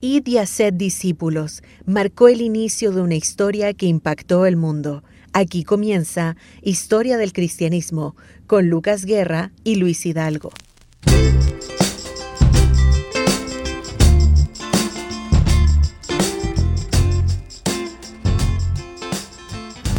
Id 0.00 0.28
y 0.28 0.38
haced 0.38 0.74
discípulos 0.74 1.64
marcó 1.84 2.28
el 2.28 2.40
inicio 2.40 2.92
de 2.92 3.00
una 3.00 3.16
historia 3.16 3.74
que 3.74 3.86
impactó 3.86 4.46
el 4.46 4.56
mundo. 4.56 5.02
Aquí 5.32 5.64
comienza 5.64 6.36
Historia 6.62 7.16
del 7.16 7.32
Cristianismo 7.32 8.14
con 8.46 8.68
Lucas 8.68 9.04
Guerra 9.04 9.50
y 9.64 9.74
Luis 9.74 10.06
Hidalgo. 10.06 10.52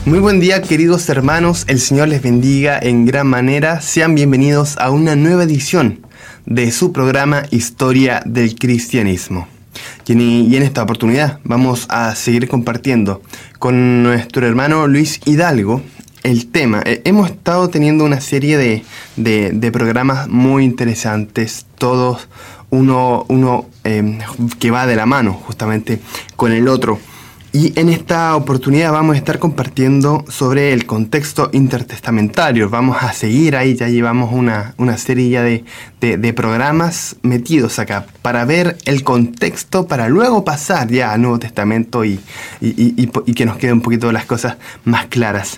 Muy 0.05 0.19
buen 0.19 0.39
día 0.39 0.61
queridos 0.61 1.09
hermanos, 1.09 1.65
el 1.67 1.81
Señor 1.81 2.07
les 2.07 2.21
bendiga 2.21 2.79
en 2.81 3.05
gran 3.05 3.27
manera. 3.27 3.81
Sean 3.81 4.15
bienvenidos 4.15 4.77
a 4.77 4.91
una 4.91 5.17
nueva 5.17 5.43
edición 5.43 6.07
de 6.45 6.71
su 6.71 6.93
programa 6.93 7.43
Historia 7.51 8.23
del 8.25 8.55
Cristianismo. 8.55 9.58
Y 10.11 10.55
en 10.55 10.63
esta 10.63 10.81
oportunidad 10.81 11.39
vamos 11.43 11.85
a 11.87 12.15
seguir 12.15 12.47
compartiendo 12.47 13.21
con 13.59 14.01
nuestro 14.01 14.47
hermano 14.47 14.87
Luis 14.87 15.21
Hidalgo 15.23 15.83
el 16.23 16.47
tema. 16.47 16.81
Eh, 16.83 17.03
hemos 17.05 17.29
estado 17.29 17.69
teniendo 17.69 18.05
una 18.05 18.19
serie 18.19 18.57
de, 18.57 19.71
programas 19.71 20.27
muy 20.27 20.63
interesantes, 20.63 21.67
todos 21.77 22.27
uno, 22.71 23.23
uno 23.27 23.67
eh, 23.83 24.17
que 24.57 24.71
va 24.71 24.87
de 24.87 24.95
la 24.95 25.05
mano 25.05 25.33
justamente 25.33 25.99
con 26.35 26.53
el 26.53 26.67
otro. 26.67 26.97
Y 27.51 27.77
en 27.79 27.89
esta 27.89 28.35
oportunidad 28.35 28.91
vamos 28.91 29.15
a 29.15 29.17
estar 29.17 29.39
compartiendo 29.39 30.23
sobre 30.29 30.71
el 30.71 30.85
contexto 30.85 31.49
intertestamentario. 31.51 32.69
Vamos 32.69 32.97
a 33.01 33.11
seguir 33.11 33.55
ahí, 33.55 33.75
ya 33.75 33.87
llevamos 33.87 34.31
una, 34.31 34.75
una 34.77 34.99
serie 34.99 35.63
de, 35.99 36.33
programas 36.33 37.15
metidos 37.23 37.79
acá 37.79 38.05
para 38.21 38.45
ver 38.45 38.77
el 38.85 39.03
contexto, 39.03 39.87
para 39.87 40.09
luego 40.09 40.45
pasar 40.45 40.89
ya 40.89 41.11
al 41.11 41.23
Nuevo 41.23 41.39
Testamento 41.39 42.05
y, 42.05 42.19
que 43.35 43.45
nos 43.47 43.57
queden 43.57 43.75
un 43.75 43.81
poquito 43.81 44.11
las 44.11 44.25
cosas 44.25 44.57
más 44.85 45.07
claras. 45.07 45.57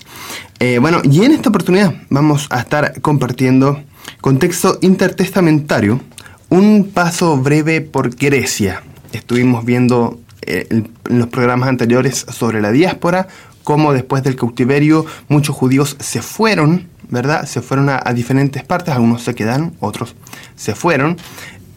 Eh, 0.60 0.78
bueno, 0.78 1.02
y 1.04 1.22
en 1.24 1.32
esta 1.32 1.50
oportunidad 1.50 1.94
vamos 2.08 2.46
a 2.48 2.60
estar 2.60 3.02
compartiendo 3.02 3.82
contexto 4.22 4.78
intertestamentario, 4.80 6.00
un 6.48 6.90
paso 6.94 7.36
breve 7.36 7.82
por 7.82 8.16
Grecia. 8.16 8.82
Estuvimos 9.12 9.66
viendo 9.66 10.21
en 10.46 10.90
los 11.04 11.28
programas 11.28 11.68
anteriores 11.68 12.26
sobre 12.30 12.60
la 12.60 12.72
diáspora, 12.72 13.28
cómo 13.64 13.92
después 13.92 14.22
del 14.22 14.36
cautiverio 14.36 15.06
muchos 15.28 15.56
judíos 15.56 15.96
se 16.00 16.22
fueron, 16.22 16.88
¿verdad? 17.08 17.46
Se 17.46 17.60
fueron 17.62 17.88
a, 17.88 18.00
diferentes 18.12 18.64
partes, 18.64 18.94
algunos 18.94 19.22
se 19.22 19.34
quedaron, 19.34 19.74
otros 19.80 20.14
se 20.56 20.74
fueron. 20.74 21.16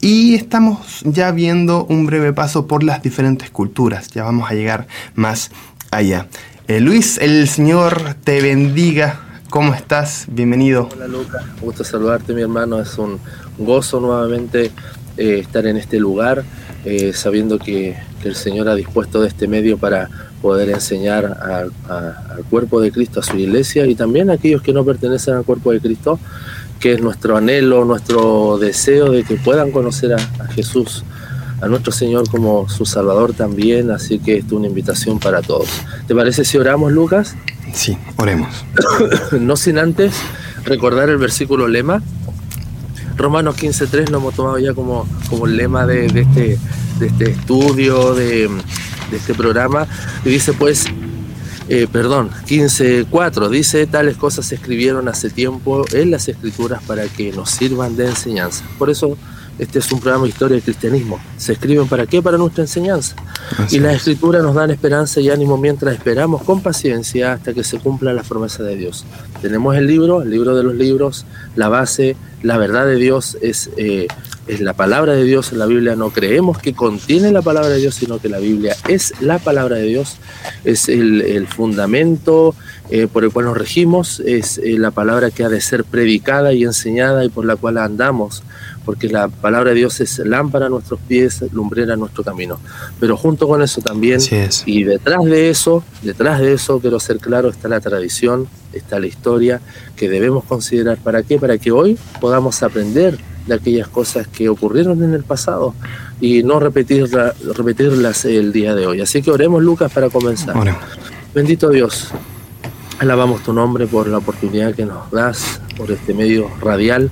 Y 0.02 0.36
estamos 0.36 1.02
ya 1.04 1.32
viendo 1.32 1.86
un 1.86 2.06
breve 2.06 2.34
paso 2.34 2.68
por 2.68 2.84
las 2.84 3.02
diferentes 3.02 3.50
culturas, 3.50 4.10
ya 4.10 4.24
vamos 4.24 4.50
a 4.50 4.54
llegar 4.54 4.88
más 5.16 5.52
allá. 5.92 6.28
Eh, 6.68 6.80
Luis, 6.80 7.18
el 7.18 7.48
Señor 7.48 8.16
te 8.24 8.42
bendiga. 8.42 9.22
¿Cómo 9.50 9.74
estás? 9.74 10.26
Bienvenido. 10.28 10.90
Hola 10.92 11.08
Lucas, 11.08 11.44
gusto 11.62 11.84
saludarte 11.84 12.34
mi 12.34 12.42
hermano. 12.42 12.80
Es 12.82 12.98
un 12.98 13.20
gozo 13.58 14.02
nuevamente 14.02 14.72
eh, 15.16 15.40
estar 15.40 15.66
en 15.66 15.78
este 15.78 15.98
lugar, 15.98 16.44
sabiendo 17.14 17.58
que 17.58 17.96
el 18.30 18.36
Señor 18.36 18.70
ha 18.70 18.76
dispuesto 18.76 19.22
de 19.22 19.28
este 19.28 19.48
medio 19.48 19.78
para 19.78 20.10
poder 20.42 20.70
enseñar 20.70 21.26
al 21.26 22.44
cuerpo 22.50 22.80
de 22.80 22.92
Cristo, 22.92 23.20
a 23.20 23.24
su 23.24 23.38
iglesia 23.38 23.86
y 23.86 23.96
también 23.96 24.30
a 24.30 24.34
aquellos 24.34 24.62
que 24.62 24.74
no 24.74 24.84
pertenecen 24.86 25.36
al 25.36 25.44
cuerpo 25.44 25.72
de 25.72 25.80
Cristo, 25.80 26.20
que 26.80 26.94
es 26.94 27.02
nuestro 27.02 27.38
anhelo, 27.38 27.86
nuestro 27.86 28.58
deseo 28.60 29.12
de 29.12 29.24
que 29.24 29.36
puedan 29.36 29.72
conocer 29.72 30.14
a, 30.14 30.48
Jesús, 30.50 31.04
a 31.62 31.68
nuestro 31.68 31.92
Señor 31.92 32.30
como 32.30 32.70
su 32.70 32.86
Salvador 32.86 33.34
también, 33.34 33.92
así 33.92 34.20
que 34.20 34.38
esto 34.38 34.56
es 34.56 34.60
una 34.60 34.68
invitación 34.68 35.20
para 35.20 35.42
todos. 35.42 35.68
¿Te 36.08 36.14
parece 36.14 36.46
si 36.46 36.58
oramos, 36.58 36.92
Lucas? 36.92 37.36
Sí, 37.74 37.98
oremos. 38.18 38.50
no 39.40 39.56
sin 39.56 39.80
antes 39.80 40.14
recordar 40.64 41.10
el 41.10 41.18
versículo 41.18 41.68
lema. 41.68 42.04
Romanos 43.18 43.56
15.3 43.56 44.10
lo 44.10 44.18
hemos 44.18 44.36
tomado 44.36 44.60
ya 44.60 44.74
como, 44.74 45.08
como 45.30 45.48
el 45.48 45.58
lema 45.58 45.88
de, 45.88 46.08
de 46.08 46.22
este 46.22 46.60
de 47.00 47.08
este 47.08 47.32
estudio, 47.32 48.14
de, 48.14 48.50
este 49.12 49.34
programa, 49.34 49.88
y 50.24 50.30
dice 50.30 50.54
pues, 50.54 50.86
eh, 51.68 51.88
perdón, 51.92 52.30
15.4, 52.48 53.50
dice, 53.50 53.88
tales 53.88 54.18
cosas 54.18 54.46
se 54.46 54.56
escribieron 54.56 55.08
hace 55.08 55.30
tiempo 55.30 55.86
en 55.94 56.12
las 56.12 56.28
escrituras 56.28 56.82
para 56.84 57.06
que 57.08 57.32
nos 57.32 57.50
sirvan 57.52 57.96
de 57.96 58.08
enseñanza. 58.08 58.64
Por 58.78 58.90
eso 58.90 59.18
este 59.58 59.80
es 59.80 59.90
un 59.92 60.02
programa 60.02 60.24
de 60.26 60.30
historia 60.30 60.56
del 60.56 60.64
cristianismo. 60.64 61.20
¿Se 61.38 61.54
escriben 61.54 61.88
para 61.88 62.06
qué? 62.06 62.22
Para 62.22 62.38
nuestra 62.38 62.64
enseñanza. 62.64 63.16
y 63.72 63.80
las 63.80 63.96
escrituras 63.96 64.44
nos 64.44 64.54
dan 64.54 64.70
esperanza 64.70 65.22
y 65.22 65.30
ánimo 65.30 65.58
mientras 65.58 65.94
esperamos 65.94 66.44
con 66.44 66.62
paciencia 66.62 67.34
hasta 67.34 67.54
que 67.54 67.64
se 67.64 67.80
cumpla 67.80 68.12
la 68.14 68.24
promesa 68.24 68.64
de 68.64 68.76
Dios. 68.76 69.06
Tenemos 69.42 69.76
el 69.78 69.88
libro, 69.88 70.24
el 70.24 70.30
libro 70.30 70.56
de 70.56 70.64
los 70.64 70.76
libros, 70.76 71.26
la 71.56 71.70
base, 71.70 72.18
la 72.44 72.58
verdad 72.58 72.86
de 72.86 72.98
Dios 72.98 73.38
es 73.42 73.70
eh, 73.78 74.08
es 74.48 74.62
la 74.62 74.74
palabra 74.74 75.14
de 75.14 75.24
Dios 75.24 75.52
en 75.52 75.60
la 75.60 75.66
Biblia. 75.66 75.96
No 75.96 76.12
creemos 76.12 76.60
que 76.60 76.74
contiene 76.74 77.32
la 77.32 77.42
palabra 77.42 77.70
de 77.70 77.78
Dios, 77.78 77.96
sino 77.96 78.20
que 78.20 78.30
la 78.30 78.40
Biblia 78.40 78.76
es 78.88 79.14
la 79.22 79.40
palabra 79.40 79.78
de 79.78 79.84
Dios, 79.84 80.18
es 80.64 80.90
el, 80.90 81.48
fundamento 81.48 82.56
eh, 82.90 83.08
por 83.12 83.24
el 83.24 83.32
cual 83.32 83.46
nos 83.46 83.58
regimos, 83.58 84.20
es 84.20 84.58
eh, 84.58 84.78
la 84.78 84.92
palabra 84.92 85.32
que 85.32 85.44
ha 85.44 85.50
de 85.50 85.62
ser 85.62 85.84
predicada 85.84 86.54
y 86.54 86.64
enseñada 86.64 87.24
y 87.24 87.30
por 87.30 87.46
la 87.46 87.56
cual 87.56 87.78
andamos, 87.78 88.44
porque 88.84 89.10
la 89.10 89.28
palabra 89.28 89.72
de 89.72 89.78
Dios 89.78 90.00
es 90.02 90.20
lámpara 90.20 90.68
a 90.68 90.70
nuestros 90.70 91.00
pies, 91.00 91.44
lumbrera 91.52 91.94
a 91.94 91.98
nuestro 91.98 92.24
camino. 92.24 92.60
Pero 93.00 93.18
junto 93.18 93.48
con 93.48 93.62
eso 93.62 93.82
también, 93.82 94.20
y 94.66 94.84
detrás 94.84 95.24
de 95.26 95.50
eso, 95.50 95.84
detrás 96.04 96.40
de 96.40 96.54
eso, 96.54 96.80
quiero 96.80 97.00
ser 97.00 97.18
claro, 97.18 97.50
está 97.50 97.68
la 97.68 97.80
tradición, 97.80 98.48
está 98.74 99.00
la 99.00 99.08
historia 99.08 99.62
que 99.96 100.10
debemos 100.10 100.44
considerar. 100.44 100.98
¿Para 100.98 101.24
qué? 101.24 101.40
Para 101.40 101.58
que 101.58 101.72
hoy 101.72 101.98
podamos 102.20 102.62
aprender 102.62 103.18
de 103.48 103.56
aquellas 103.56 103.88
cosas 103.88 104.28
que 104.28 104.50
ocurrieron 104.50 105.04
en 105.04 105.14
el 105.14 105.24
pasado 105.24 105.74
y 106.20 106.44
no 106.44 106.60
repetirla, 106.60 107.34
repetirlas 107.56 108.26
el 108.26 108.52
día 108.52 108.74
de 108.76 108.88
hoy. 108.88 109.02
Así 109.02 109.22
que 109.22 109.32
oremos, 109.32 109.62
Lucas, 109.62 109.92
para 109.92 110.10
comenzar. 110.10 110.56
Bendito 111.34 111.70
Dios, 111.70 112.10
alabamos 113.00 113.44
tu 113.44 113.54
nombre 113.54 113.88
por 113.88 114.08
la 114.08 114.18
oportunidad 114.18 114.74
que 114.74 114.86
nos 114.86 115.12
das, 115.12 115.62
por 115.78 115.92
este 115.92 116.14
medio 116.14 116.50
radial 116.62 117.12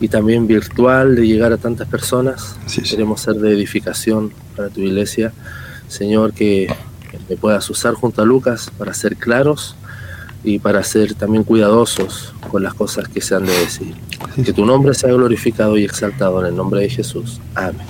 y 0.00 0.08
también 0.08 0.46
virtual 0.46 1.16
de 1.16 1.26
llegar 1.26 1.52
a 1.52 1.56
tantas 1.56 1.88
personas. 1.88 2.56
Queremos 2.88 3.20
ser 3.20 3.34
de 3.34 3.52
edificación 3.52 4.32
para 4.56 4.68
tu 4.68 4.80
iglesia. 4.80 5.32
Señor, 5.88 6.32
que 6.32 6.72
me 7.28 7.36
puedas 7.36 7.68
usar 7.70 7.94
junto 7.94 8.22
a 8.22 8.24
Lucas 8.24 8.70
para 8.76 8.94
ser 8.94 9.16
claros 9.16 9.76
y 10.46 10.60
para 10.60 10.82
ser 10.84 11.14
también 11.14 11.42
cuidadosos 11.42 12.32
con 12.50 12.62
las 12.62 12.72
cosas 12.72 13.08
que 13.08 13.20
se 13.20 13.34
han 13.34 13.44
de 13.44 13.52
decir. 13.52 13.94
Que 14.42 14.52
tu 14.52 14.64
nombre 14.64 14.94
sea 14.94 15.12
glorificado 15.12 15.76
y 15.76 15.84
exaltado 15.84 16.40
en 16.40 16.46
el 16.46 16.56
nombre 16.56 16.80
de 16.80 16.88
Jesús. 16.88 17.40
Amén. 17.54 17.86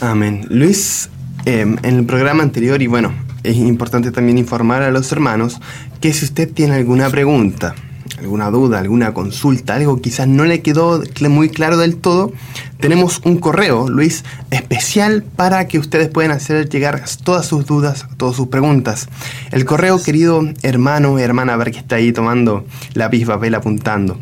Amén. 0.00 0.46
Luis, 0.50 1.08
em, 1.46 1.78
en 1.82 1.96
el 1.96 2.04
programa 2.04 2.42
anterior, 2.42 2.82
y 2.82 2.88
bueno, 2.88 3.14
es 3.42 3.56
importante 3.56 4.10
también 4.12 4.36
informar 4.36 4.82
a 4.82 4.90
los 4.90 5.10
hermanos 5.12 5.60
que 6.00 6.12
si 6.12 6.26
usted 6.26 6.52
tiene 6.52 6.74
alguna 6.74 7.08
pregunta, 7.08 7.74
alguna 8.22 8.50
duda, 8.50 8.78
alguna 8.78 9.12
consulta, 9.12 9.74
algo 9.74 10.00
quizás 10.00 10.28
no 10.28 10.44
le 10.44 10.62
quedó 10.62 11.02
muy 11.28 11.48
claro 11.48 11.76
del 11.76 11.96
todo, 11.96 12.32
tenemos 12.78 13.20
un 13.24 13.38
correo, 13.38 13.88
Luis, 13.88 14.24
especial 14.50 15.22
para 15.22 15.66
que 15.66 15.78
ustedes 15.78 16.08
puedan 16.08 16.30
hacer 16.30 16.68
llegar 16.68 17.02
todas 17.24 17.46
sus 17.46 17.66
dudas, 17.66 18.06
todas 18.16 18.36
sus 18.36 18.48
preguntas. 18.48 19.08
El 19.50 19.64
correo, 19.64 20.00
querido 20.00 20.42
hermano, 20.62 21.18
hermana, 21.18 21.54
a 21.54 21.56
ver 21.56 21.72
que 21.72 21.78
está 21.78 21.96
ahí 21.96 22.12
tomando 22.12 22.64
lápiz, 22.94 23.26
papel, 23.26 23.54
apuntando, 23.54 24.18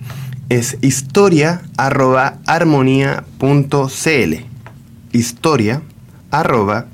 es 0.48 0.78
historia 0.80 1.62
arroba 1.76 2.38
Historia 5.12 5.82
arroba 6.30 6.86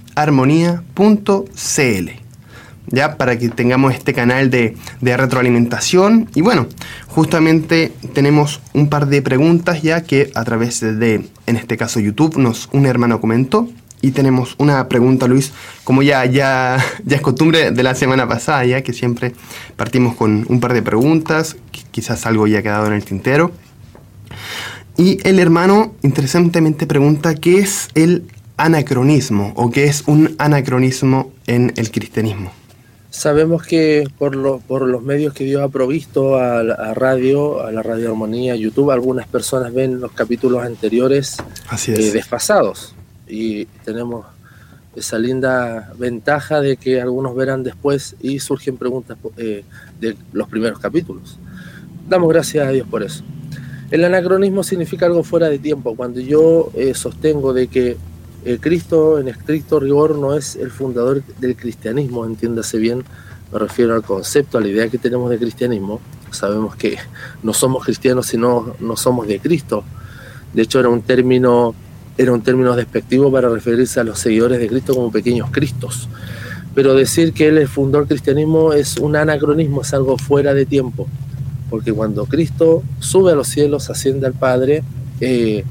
ya 2.89 3.17
para 3.17 3.39
que 3.39 3.49
tengamos 3.49 3.95
este 3.95 4.13
canal 4.13 4.51
de, 4.51 4.77
retroalimentación. 5.01 6.29
Y 6.35 6.43
bueno, 6.43 6.67
justamente 7.09 7.93
tenemos 8.15 8.61
un 8.73 8.89
par 8.89 9.07
de 9.07 9.23
preguntas 9.23 9.83
ya 9.83 10.03
que 10.03 10.31
a 10.35 10.45
través 10.45 10.81
de, 10.81 11.29
en 11.47 11.57
este 11.57 11.77
caso 11.77 12.01
YouTube, 12.01 12.37
nos 12.39 12.69
un 12.73 12.87
hermano 12.87 13.21
comentó. 13.21 13.69
Y 14.03 14.11
tenemos 14.11 14.55
una 14.59 14.89
pregunta, 14.89 15.27
Luis, 15.27 15.53
como 15.83 16.03
ya, 16.03 16.25
ya, 16.27 16.77
ya 17.05 17.17
es 17.17 17.23
costumbre 17.23 17.71
de 17.71 17.83
la 17.83 17.95
semana 17.95 18.29
pasada, 18.29 18.65
ya 18.65 18.83
que 18.83 18.93
siempre 18.93 19.35
partimos 19.75 20.15
con 20.15 20.45
un 20.49 20.61
par 20.61 20.75
de 20.75 20.83
preguntas, 20.83 21.57
quizás 21.91 22.27
algo 22.27 22.47
ya 22.47 22.59
ha 22.59 22.63
quedado 22.63 22.87
en 22.87 22.93
el 22.93 23.05
tintero. 23.05 23.53
Y 24.99 25.19
el 25.27 25.39
hermano 25.39 25.95
interesantemente 26.03 26.87
pregunta 26.87 27.35
qué 27.35 27.59
es 27.59 27.89
el 27.95 28.25
anacronismo 28.57 29.53
o 29.57 29.71
qué 29.71 29.85
es 29.85 30.05
un 30.07 30.35
anacronismo 30.39 31.33
en 31.47 31.73
el 31.77 31.91
cristianismo. 31.91 32.53
Sabemos 33.17 33.63
que 33.63 34.07
por, 34.19 34.61
por 34.61 34.83
los 34.87 35.03
medios 35.03 35.33
que 35.33 35.45
Dios 35.45 35.63
ha 35.63 35.71
provisto 35.71 36.37
a, 36.37 36.63
la 36.63 36.93
radio, 36.93 37.65
a 37.65 37.73
la 37.73 37.83
Radio 37.83 38.11
Armonía, 38.11 38.55
YouTube, 38.57 38.91
algunas 38.91 39.27
personas 39.27 39.73
ven 39.73 40.03
los 40.03 40.13
capítulos 40.13 40.63
anteriores 40.63 41.39
eh, 41.89 42.11
desfasados. 42.13 42.95
Y 43.27 43.65
tenemos 43.87 44.27
esa 44.95 45.19
linda 45.19 45.95
ventaja 45.97 46.61
de 46.61 46.77
que 46.77 47.01
algunos 47.01 47.35
verán 47.35 47.63
después 47.63 48.17
y 48.21 48.39
surgen 48.39 48.77
preguntas 48.77 49.17
eh, 49.39 49.65
de 49.99 50.15
los 50.35 50.47
primeros 50.47 50.79
capítulos. 50.79 51.39
Damos 52.07 52.29
gracias 52.29 52.69
a 52.69 52.71
Dios 52.71 52.87
por 52.87 53.03
eso. 53.03 53.25
El 53.91 54.05
anacronismo 54.05 54.63
significa 54.63 55.07
algo 55.07 55.25
fuera 55.25 55.49
de 55.49 55.59
tiempo. 55.59 55.97
Cuando 55.97 56.21
yo 56.21 56.71
eh, 56.75 56.93
sostengo 56.93 57.55
de 57.55 57.69
que 57.69 57.97
eh, 58.47 58.59
Cristo 58.61 59.19
en 59.19 59.27
estricto 59.27 59.81
rigor 59.81 60.17
no 60.17 60.35
es 60.35 60.55
el 60.55 60.71
fundador 60.71 61.23
del 61.41 61.57
cristianismo, 61.57 62.25
entiéndase 62.25 62.79
bien, 62.79 63.03
me 63.53 63.59
refiero 63.59 63.95
al 63.95 64.03
concepto, 64.03 64.57
a 64.57 64.61
la 64.61 64.69
idea 64.69 64.89
que 64.89 64.99
tenemos 64.99 65.31
de 65.31 65.39
cristianismo. 65.39 66.01
Sabemos 66.31 66.77
que 66.77 66.97
no 67.43 67.53
somos 67.53 67.85
cristianos 67.85 68.27
si 68.27 68.37
no, 68.37 68.75
no 68.79 68.97
somos 68.97 69.27
de 69.27 69.41
Cristo. 69.41 69.83
De 70.53 70.63
hecho, 70.63 70.79
era 70.79 70.89
un 70.89 71.03
término 71.03 71.75
era 72.19 72.33
un 72.33 72.41
término 72.43 72.75
despectivo 72.75 73.31
para 73.31 73.49
referirse 73.49 74.01
a 74.01 74.05
los 74.05 74.19
seguidores 74.19 74.59
de 74.59 74.69
Cristo 74.69 74.95
como 74.95 75.11
pequeños 75.11 75.51
cristos. 75.51 76.09
Pero 76.75 76.95
decir 76.95 77.33
que 77.33 77.49
él 77.49 77.67
fundó 77.69 77.99
el 77.99 78.07
cristianismo 78.07 78.73
es 78.73 78.97
un 78.97 79.17
anacronismo, 79.17 79.83
es 79.83 79.93
algo 79.93 80.17
fuera 80.19 80.55
de 80.55 80.67
tiempo. 80.67 81.09
Porque 81.69 81.93
cuando 81.93 82.27
Cristo 82.27 82.83
sube 83.01 83.33
a 83.33 83.35
los 83.35 83.49
cielos, 83.49 83.91
asciende 83.91 84.27
al 84.27 84.35
Padre, 84.35 84.83
eh, 85.21 85.65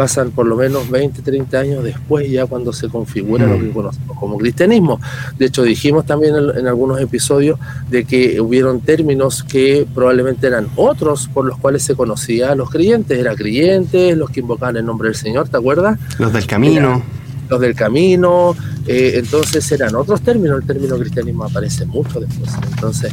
pasan 0.00 0.30
por 0.30 0.46
lo 0.46 0.56
menos 0.56 0.88
20, 0.88 1.20
30 1.20 1.58
años 1.58 1.84
después 1.84 2.30
ya 2.30 2.46
cuando 2.46 2.72
se 2.72 2.88
configura 2.88 3.46
lo 3.46 3.58
que 3.58 3.66
mm. 3.66 3.72
conocemos 3.74 4.16
como 4.18 4.38
cristianismo. 4.38 4.98
De 5.36 5.44
hecho, 5.44 5.62
dijimos 5.62 6.06
también 6.06 6.34
en, 6.56 6.66
algunos 6.66 7.02
episodios 7.02 7.58
de 7.90 8.06
que 8.06 8.40
hubieron 8.40 8.80
términos 8.80 9.42
que 9.42 9.86
probablemente 9.94 10.46
eran 10.46 10.68
otros 10.76 11.28
por 11.28 11.44
los 11.44 11.58
cuales 11.58 11.82
se 11.82 11.96
conocía 11.96 12.52
a 12.52 12.54
los 12.54 12.70
creyentes. 12.70 13.18
Era 13.18 13.34
creyentes, 13.34 14.16
los 14.16 14.30
que 14.30 14.40
invocaban 14.40 14.78
el 14.78 14.86
nombre 14.86 15.10
del 15.10 15.16
Señor, 15.16 15.50
¿te 15.50 15.58
acuerdas? 15.58 15.98
Los 16.18 16.32
del 16.32 16.46
camino. 16.46 17.02
los 17.50 17.60
del 17.60 17.74
camino, 17.74 18.56
eh, 18.86 19.16
entonces 19.16 19.70
eran 19.70 19.94
otros 19.96 20.22
términos, 20.22 20.62
el 20.62 20.66
término 20.66 20.96
cristianismo 20.96 21.44
aparece 21.44 21.84
mucho 21.84 22.20
después. 22.20 22.50
Entonces, 22.70 23.12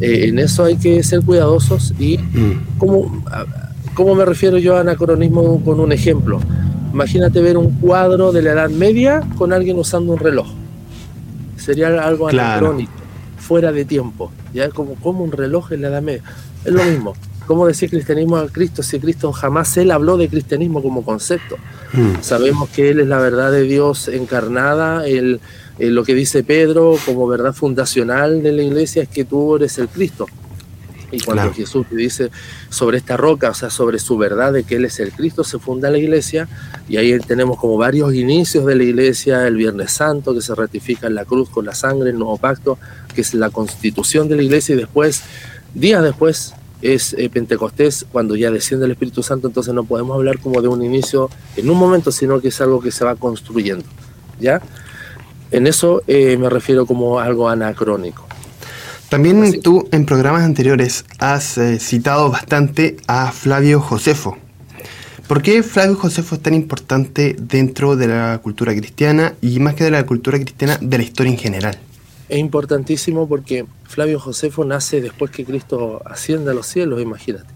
eh, 0.00 0.28
en 0.28 0.38
eso 0.38 0.64
hay 0.64 0.76
que 0.76 1.02
ser 1.02 1.20
cuidadosos 1.20 1.92
y 1.98 2.16
mm. 2.16 2.78
como 2.78 3.22
¿Cómo 3.94 4.14
me 4.14 4.24
refiero 4.24 4.58
yo 4.58 4.76
a 4.76 4.80
anacronismo 4.80 5.62
con 5.64 5.80
un 5.80 5.92
ejemplo? 5.92 6.40
Imagínate 6.92 7.40
ver 7.42 7.56
un 7.56 7.72
cuadro 7.78 8.32
de 8.32 8.42
la 8.42 8.52
Edad 8.52 8.70
Media 8.70 9.22
con 9.36 9.52
alguien 9.52 9.78
usando 9.78 10.12
un 10.12 10.18
reloj. 10.18 10.46
Sería 11.56 11.88
algo 12.02 12.28
anacrónico, 12.28 12.92
fuera 13.38 13.70
de 13.70 13.84
tiempo. 13.84 14.32
Ya 14.54 14.70
como, 14.70 14.94
como 14.94 15.24
un 15.24 15.32
reloj 15.32 15.72
en 15.72 15.82
la 15.82 15.88
Edad 15.88 16.02
Media. 16.02 16.22
Es 16.64 16.72
lo 16.72 16.82
mismo. 16.84 17.14
¿Cómo 17.46 17.66
decir 17.66 17.90
cristianismo 17.90 18.36
a 18.36 18.48
Cristo 18.48 18.82
si 18.82 19.00
Cristo 19.00 19.32
jamás 19.32 19.76
él 19.76 19.90
habló 19.90 20.16
de 20.16 20.28
cristianismo 20.28 20.80
como 20.80 21.04
concepto? 21.04 21.56
Hmm. 21.92 22.22
Sabemos 22.22 22.68
que 22.70 22.90
Él 22.90 23.00
es 23.00 23.08
la 23.08 23.18
verdad 23.18 23.50
de 23.50 23.62
Dios 23.62 24.08
encarnada, 24.08 25.06
el, 25.06 25.40
lo 25.78 26.04
que 26.04 26.14
dice 26.14 26.44
Pedro 26.44 26.96
como 27.04 27.26
verdad 27.26 27.52
fundacional 27.52 28.42
de 28.42 28.52
la 28.52 28.62
iglesia 28.62 29.02
es 29.02 29.08
que 29.08 29.24
tú 29.24 29.56
eres 29.56 29.78
el 29.78 29.88
Cristo. 29.88 30.26
Y 31.12 31.20
cuando 31.20 31.52
Jesús 31.52 31.86
dice 31.90 32.30
sobre 32.70 32.96
esta 32.96 33.18
roca, 33.18 33.50
o 33.50 33.54
sea, 33.54 33.68
sobre 33.70 33.98
su 33.98 34.16
verdad 34.16 34.52
de 34.52 34.64
que 34.64 34.76
Él 34.76 34.86
es 34.86 34.98
el 34.98 35.12
Cristo, 35.12 35.44
se 35.44 35.58
funda 35.58 35.90
la 35.90 35.98
iglesia 35.98 36.48
y 36.88 36.96
ahí 36.96 37.16
tenemos 37.20 37.58
como 37.58 37.76
varios 37.76 38.14
inicios 38.14 38.64
de 38.64 38.74
la 38.74 38.82
iglesia, 38.82 39.46
el 39.46 39.56
Viernes 39.56 39.92
Santo, 39.92 40.34
que 40.34 40.40
se 40.40 40.54
ratifica 40.54 41.06
en 41.06 41.14
la 41.14 41.26
cruz 41.26 41.50
con 41.50 41.66
la 41.66 41.74
sangre, 41.74 42.10
el 42.10 42.18
nuevo 42.18 42.38
pacto, 42.38 42.78
que 43.14 43.20
es 43.20 43.34
la 43.34 43.50
constitución 43.50 44.28
de 44.28 44.36
la 44.36 44.42
iglesia 44.42 44.74
y 44.74 44.78
después, 44.78 45.22
días 45.74 46.02
después, 46.02 46.54
es 46.80 47.14
eh, 47.16 47.30
Pentecostés, 47.30 48.06
cuando 48.10 48.34
ya 48.34 48.50
desciende 48.50 48.86
el 48.86 48.92
Espíritu 48.92 49.22
Santo, 49.22 49.46
entonces 49.46 49.72
no 49.72 49.84
podemos 49.84 50.16
hablar 50.16 50.38
como 50.40 50.60
de 50.60 50.68
un 50.68 50.82
inicio 50.82 51.30
en 51.56 51.70
un 51.70 51.78
momento, 51.78 52.10
sino 52.10 52.40
que 52.40 52.48
es 52.48 52.60
algo 52.60 52.80
que 52.80 52.90
se 52.90 53.04
va 53.04 53.14
construyendo, 53.14 53.84
¿ya? 54.40 54.60
En 55.52 55.66
eso 55.66 56.02
eh, 56.06 56.36
me 56.38 56.48
refiero 56.48 56.86
como 56.86 57.20
algo 57.20 57.48
anacrónico. 57.48 58.26
También 59.12 59.60
tú 59.60 59.86
en 59.92 60.06
programas 60.06 60.42
anteriores 60.42 61.04
has 61.18 61.58
eh, 61.58 61.78
citado 61.78 62.30
bastante 62.30 62.96
a 63.06 63.30
Flavio 63.30 63.78
Josefo. 63.78 64.38
¿Por 65.28 65.42
qué 65.42 65.62
Flavio 65.62 65.96
Josefo 65.96 66.36
es 66.36 66.40
tan 66.40 66.54
importante 66.54 67.36
dentro 67.38 67.94
de 67.94 68.08
la 68.08 68.40
cultura 68.42 68.74
cristiana 68.74 69.34
y 69.42 69.60
más 69.60 69.74
que 69.74 69.84
de 69.84 69.90
la 69.90 70.06
cultura 70.06 70.38
cristiana, 70.38 70.78
de 70.80 70.96
la 70.96 71.04
historia 71.04 71.30
en 71.30 71.38
general? 71.38 71.78
Es 72.30 72.38
importantísimo 72.38 73.28
porque 73.28 73.66
Flavio 73.84 74.18
Josefo 74.18 74.64
nace 74.64 75.02
después 75.02 75.30
que 75.30 75.44
Cristo 75.44 76.00
asciende 76.06 76.52
a 76.52 76.54
los 76.54 76.66
cielos, 76.66 77.02
imagínate. 77.02 77.52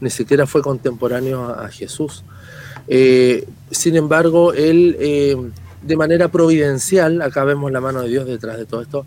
Ni 0.00 0.10
siquiera 0.10 0.44
fue 0.44 0.60
contemporáneo 0.60 1.50
a, 1.50 1.68
Jesús. 1.68 2.24
Eh, 2.88 3.46
sin 3.70 3.94
embargo, 3.94 4.52
él 4.54 4.96
eh, 4.98 5.36
de 5.86 5.96
manera 5.96 6.28
providencial, 6.28 7.22
acá 7.22 7.44
vemos 7.44 7.70
la 7.70 7.80
mano 7.80 8.02
de 8.02 8.08
Dios 8.08 8.26
detrás 8.26 8.58
de 8.58 8.66
todo 8.66 8.82
esto, 8.82 9.06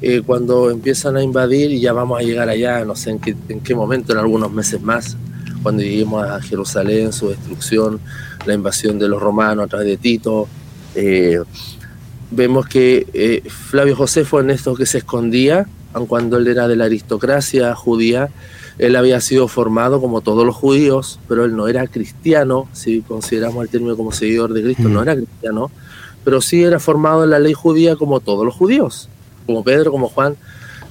eh, 0.00 0.22
cuando 0.24 0.70
empiezan 0.70 1.16
a 1.16 1.22
invadir, 1.22 1.70
y 1.70 1.80
ya 1.80 1.92
vamos 1.92 2.20
a 2.20 2.22
llegar 2.22 2.48
allá, 2.48 2.84
no 2.84 2.94
sé 2.94 3.10
en 3.10 3.18
qué, 3.18 3.34
en 3.48 3.60
qué 3.60 3.74
momento, 3.74 4.12
en 4.12 4.18
algunos 4.18 4.52
meses 4.52 4.80
más, 4.82 5.16
cuando 5.62 5.82
lleguemos 5.82 6.24
a 6.24 6.40
Jerusalén, 6.40 7.12
su 7.12 7.30
destrucción, 7.30 8.00
la 8.46 8.54
invasión 8.54 8.98
de 8.98 9.08
los 9.08 9.20
romanos 9.20 9.66
a 9.66 9.68
través 9.68 9.86
de 9.86 9.96
Tito, 9.96 10.48
eh, 10.94 11.40
vemos 12.30 12.66
que 12.66 13.06
eh, 13.12 13.42
Flavio 13.48 13.96
Josefo 13.96 14.40
en 14.40 14.50
esto 14.50 14.74
que 14.74 14.86
se 14.86 14.98
escondía, 14.98 15.66
aun 15.92 16.06
cuando 16.06 16.36
él 16.36 16.46
era 16.46 16.68
de 16.68 16.76
la 16.76 16.84
aristocracia 16.84 17.74
judía, 17.74 18.28
él 18.78 18.94
había 18.94 19.20
sido 19.20 19.48
formado 19.48 20.00
como 20.00 20.20
todos 20.20 20.46
los 20.46 20.54
judíos, 20.54 21.18
pero 21.26 21.44
él 21.44 21.56
no 21.56 21.66
era 21.66 21.86
cristiano, 21.86 22.68
si 22.72 23.00
consideramos 23.00 23.64
el 23.64 23.70
término 23.70 23.96
como 23.96 24.12
seguidor 24.12 24.52
de 24.52 24.62
Cristo, 24.62 24.88
no 24.88 25.02
era 25.02 25.16
cristiano, 25.16 25.70
pero 26.28 26.42
sí 26.42 26.62
era 26.62 26.78
formado 26.78 27.24
en 27.24 27.30
la 27.30 27.38
ley 27.38 27.54
judía 27.54 27.96
como 27.96 28.20
todos 28.20 28.44
los 28.44 28.54
judíos, 28.54 29.08
como 29.46 29.64
Pedro, 29.64 29.90
como 29.90 30.10
Juan. 30.10 30.36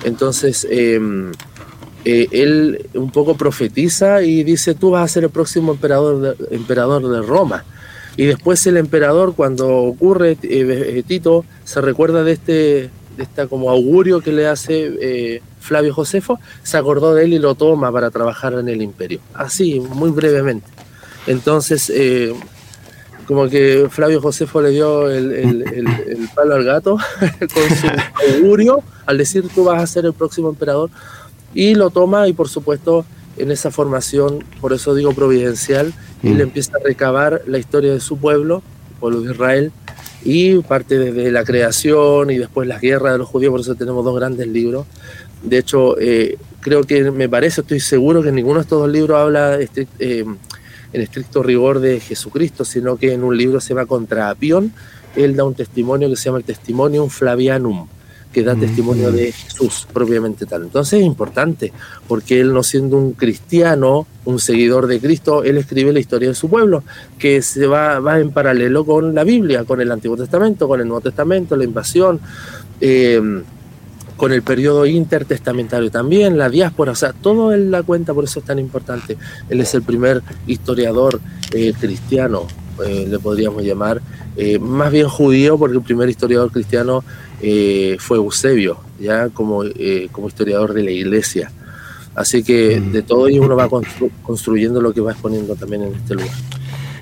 Entonces, 0.04 0.66
em, 0.68 1.32
eh, 2.06 2.28
él 2.32 2.90
un 2.96 3.12
poco 3.12 3.38
profetiza 3.38 4.24
y 4.24 4.42
dice, 4.42 4.74
tú 4.74 4.90
vas 4.90 5.04
a 5.04 5.14
ser 5.14 5.26
el 5.26 5.30
próximo 5.30 5.74
emperador 5.74 6.22
de, 6.22 6.56
emperador 6.56 7.08
de 7.08 7.22
Roma. 7.22 7.66
Y 8.16 8.26
después 8.26 8.66
el 8.66 8.78
emperador, 8.78 9.36
cuando 9.36 9.68
ocurre 9.68 10.32
eh, 10.32 10.38
eh, 10.42 11.04
Tito, 11.06 11.46
se 11.64 11.82
recuerda 11.82 12.24
de 12.24 12.32
este 12.32 12.90
de 13.16 13.48
como 13.48 13.70
augurio 13.70 14.22
que 14.22 14.32
le 14.32 14.48
hace 14.48 15.44
Flavio 15.60 15.94
Josefo, 15.94 16.40
se 16.64 16.78
acordó 16.78 17.14
de 17.14 17.26
él 17.26 17.34
y 17.34 17.38
lo 17.38 17.54
toma 17.54 17.92
para 17.92 18.10
trabajar 18.10 18.54
en 18.54 18.70
el 18.70 18.82
imperio. 18.82 19.20
Así, 19.36 19.80
muy 19.80 20.10
brevemente. 20.10 20.66
Entonces, 21.28 21.92
como 23.28 23.50
que 23.50 23.88
Flavio 23.90 24.22
Josefo 24.22 24.62
le 24.62 24.70
dio 24.70 25.10
el, 25.12 25.64
palo 26.34 26.56
al 26.56 26.64
gato 26.64 26.98
con 27.20 27.76
su 27.76 27.88
augurio 28.36 28.82
al 29.06 29.18
decir 29.18 29.48
tú 29.54 29.66
vas 29.66 29.84
a 29.84 29.88
ser 29.88 30.06
el 30.06 30.14
próximo 30.14 30.50
emperador 30.50 30.90
y 31.54 31.76
lo 31.76 31.90
toma 31.90 32.28
y 32.28 32.34
por 32.34 32.48
supuesto 32.48 33.06
en 33.38 33.52
esa 33.52 33.72
formación, 33.72 34.44
por 34.60 34.74
eso 34.74 34.96
digo 34.96 35.14
providencial, 35.14 35.94
él 36.24 36.36
mm. 36.36 36.42
empieza 36.42 36.72
a 36.78 36.84
recabar 36.84 37.44
la 37.46 37.58
historia 37.58 37.94
de 37.94 38.00
su 38.00 38.18
pueblo, 38.18 38.64
el 38.92 38.96
pueblo 39.00 39.22
de 39.22 39.32
Israel, 39.32 39.72
y 40.24 40.58
parte 40.60 40.98
desde 40.98 41.32
la 41.32 41.44
creación 41.44 42.32
y 42.32 42.38
después 42.38 42.68
las 42.68 42.82
guerras 42.82 43.14
de 43.14 43.20
los 43.20 43.28
judíos, 43.28 43.52
por 43.52 43.62
eso 43.62 43.76
tenemos 43.76 44.04
dos 44.04 44.16
grandes 44.16 44.48
libros. 44.48 44.86
De 45.44 45.60
hecho, 45.60 46.00
eh, 46.00 46.38
creo 46.62 46.84
que 46.84 47.12
me 47.12 47.30
parece, 47.30 47.62
estoy 47.62 47.80
seguro 47.80 48.24
que 48.24 48.32
ninguno 48.32 48.56
de 48.56 48.64
estos 48.64 48.80
dos 48.80 48.90
libros 48.90 49.20
habla 49.20 49.60
este, 49.60 49.88
eh, 50.00 50.26
en 50.94 51.02
estricto 51.02 51.44
rigor 51.44 51.80
de 51.80 52.00
Jesucristo, 52.00 52.66
sino 52.66 52.98
que 52.98 53.14
en 53.14 53.24
un 53.24 53.38
libro 53.38 53.60
se 53.60 53.74
va 53.74 53.86
contra 53.86 54.30
Apión, 54.30 54.74
él 55.16 55.36
da 55.36 55.44
un 55.44 55.56
testimonio 55.56 56.10
que 56.10 56.16
se 56.16 56.26
llama 56.26 56.40
el 56.40 56.44
Testimonium 56.44 57.10
Flavianum, 57.10 57.88
que 58.32 58.44
da 58.44 58.56
testimonio 58.56 59.12
de 59.12 59.32
Jesús 59.32 59.88
propiamente 59.92 60.46
tal. 60.46 60.64
Entonces 60.64 61.00
es 61.00 61.06
importante, 61.06 61.74
porque 62.08 62.40
él 62.40 62.54
no 62.54 62.62
siendo 62.62 62.98
un 62.98 63.14
cristiano, 63.14 64.06
un 64.26 64.40
seguidor 64.40 64.88
de 64.88 65.00
Cristo, 65.00 65.44
él 65.44 65.58
escribe 65.58 65.92
la 65.92 66.00
historia 66.00 66.30
de 66.30 66.36
su 66.36 66.50
pueblo, 66.50 66.84
que 67.18 67.42
se 67.42 67.66
va, 67.66 68.00
va 68.00 68.20
en 68.20 68.32
paralelo 68.32 68.86
con 68.86 69.16
la 69.16 69.24
Biblia, 69.24 69.64
con 69.64 69.82
el 69.82 69.92
Antiguo 69.92 70.18
Testamento, 70.18 70.68
con 70.68 70.80
el 70.80 70.88
Nuevo 70.88 71.02
Testamento, 71.02 71.56
la 71.56 71.64
invasión. 71.64 72.20
Eh, 72.80 73.42
con 74.18 74.34
el 74.34 74.42
periodo 74.42 74.86
intertestamentario 74.86 75.92
también, 75.92 76.38
la 76.38 76.50
diáspora, 76.50 76.92
o 76.92 76.96
sea, 76.96 77.14
todo 77.14 77.54
él 77.54 77.72
la 77.72 77.84
cuenta, 77.84 78.14
por 78.14 78.24
eso 78.24 78.40
es 78.40 78.46
tan 78.46 78.60
importante. 78.60 79.16
Él 79.48 79.62
es 79.62 79.74
el 79.76 79.84
primer 79.84 80.22
historiador 80.48 81.22
eh, 81.54 81.74
cristiano, 81.80 82.48
eh, 82.86 83.06
le 83.08 83.20
podríamos 83.20 83.64
llamar, 83.64 84.02
eh, 84.36 84.60
más 84.60 84.92
bien 84.92 85.08
judío, 85.08 85.58
porque 85.58 85.78
el 85.78 85.84
primer 85.84 86.10
historiador 86.10 86.52
cristiano 86.52 87.04
fue 88.00 88.18
Eusebio, 88.18 88.80
ya 89.00 89.30
como, 89.30 89.64
como 90.12 90.28
historiador 90.28 90.74
de 90.74 90.84
la 90.84 90.92
iglesia. 90.92 91.52
Así 92.16 92.44
que 92.44 92.80
mm. 92.80 92.92
de 92.92 93.04
todo 93.04 93.28
ello 93.28 93.44
uno 93.44 93.56
va 93.56 93.70
construyendo 94.24 94.82
lo 94.82 94.92
que 94.92 95.02
va 95.02 95.12
exponiendo 95.12 95.56
también 95.56 95.84
en 95.84 95.94
este 95.94 96.16
lugar. 96.16 96.32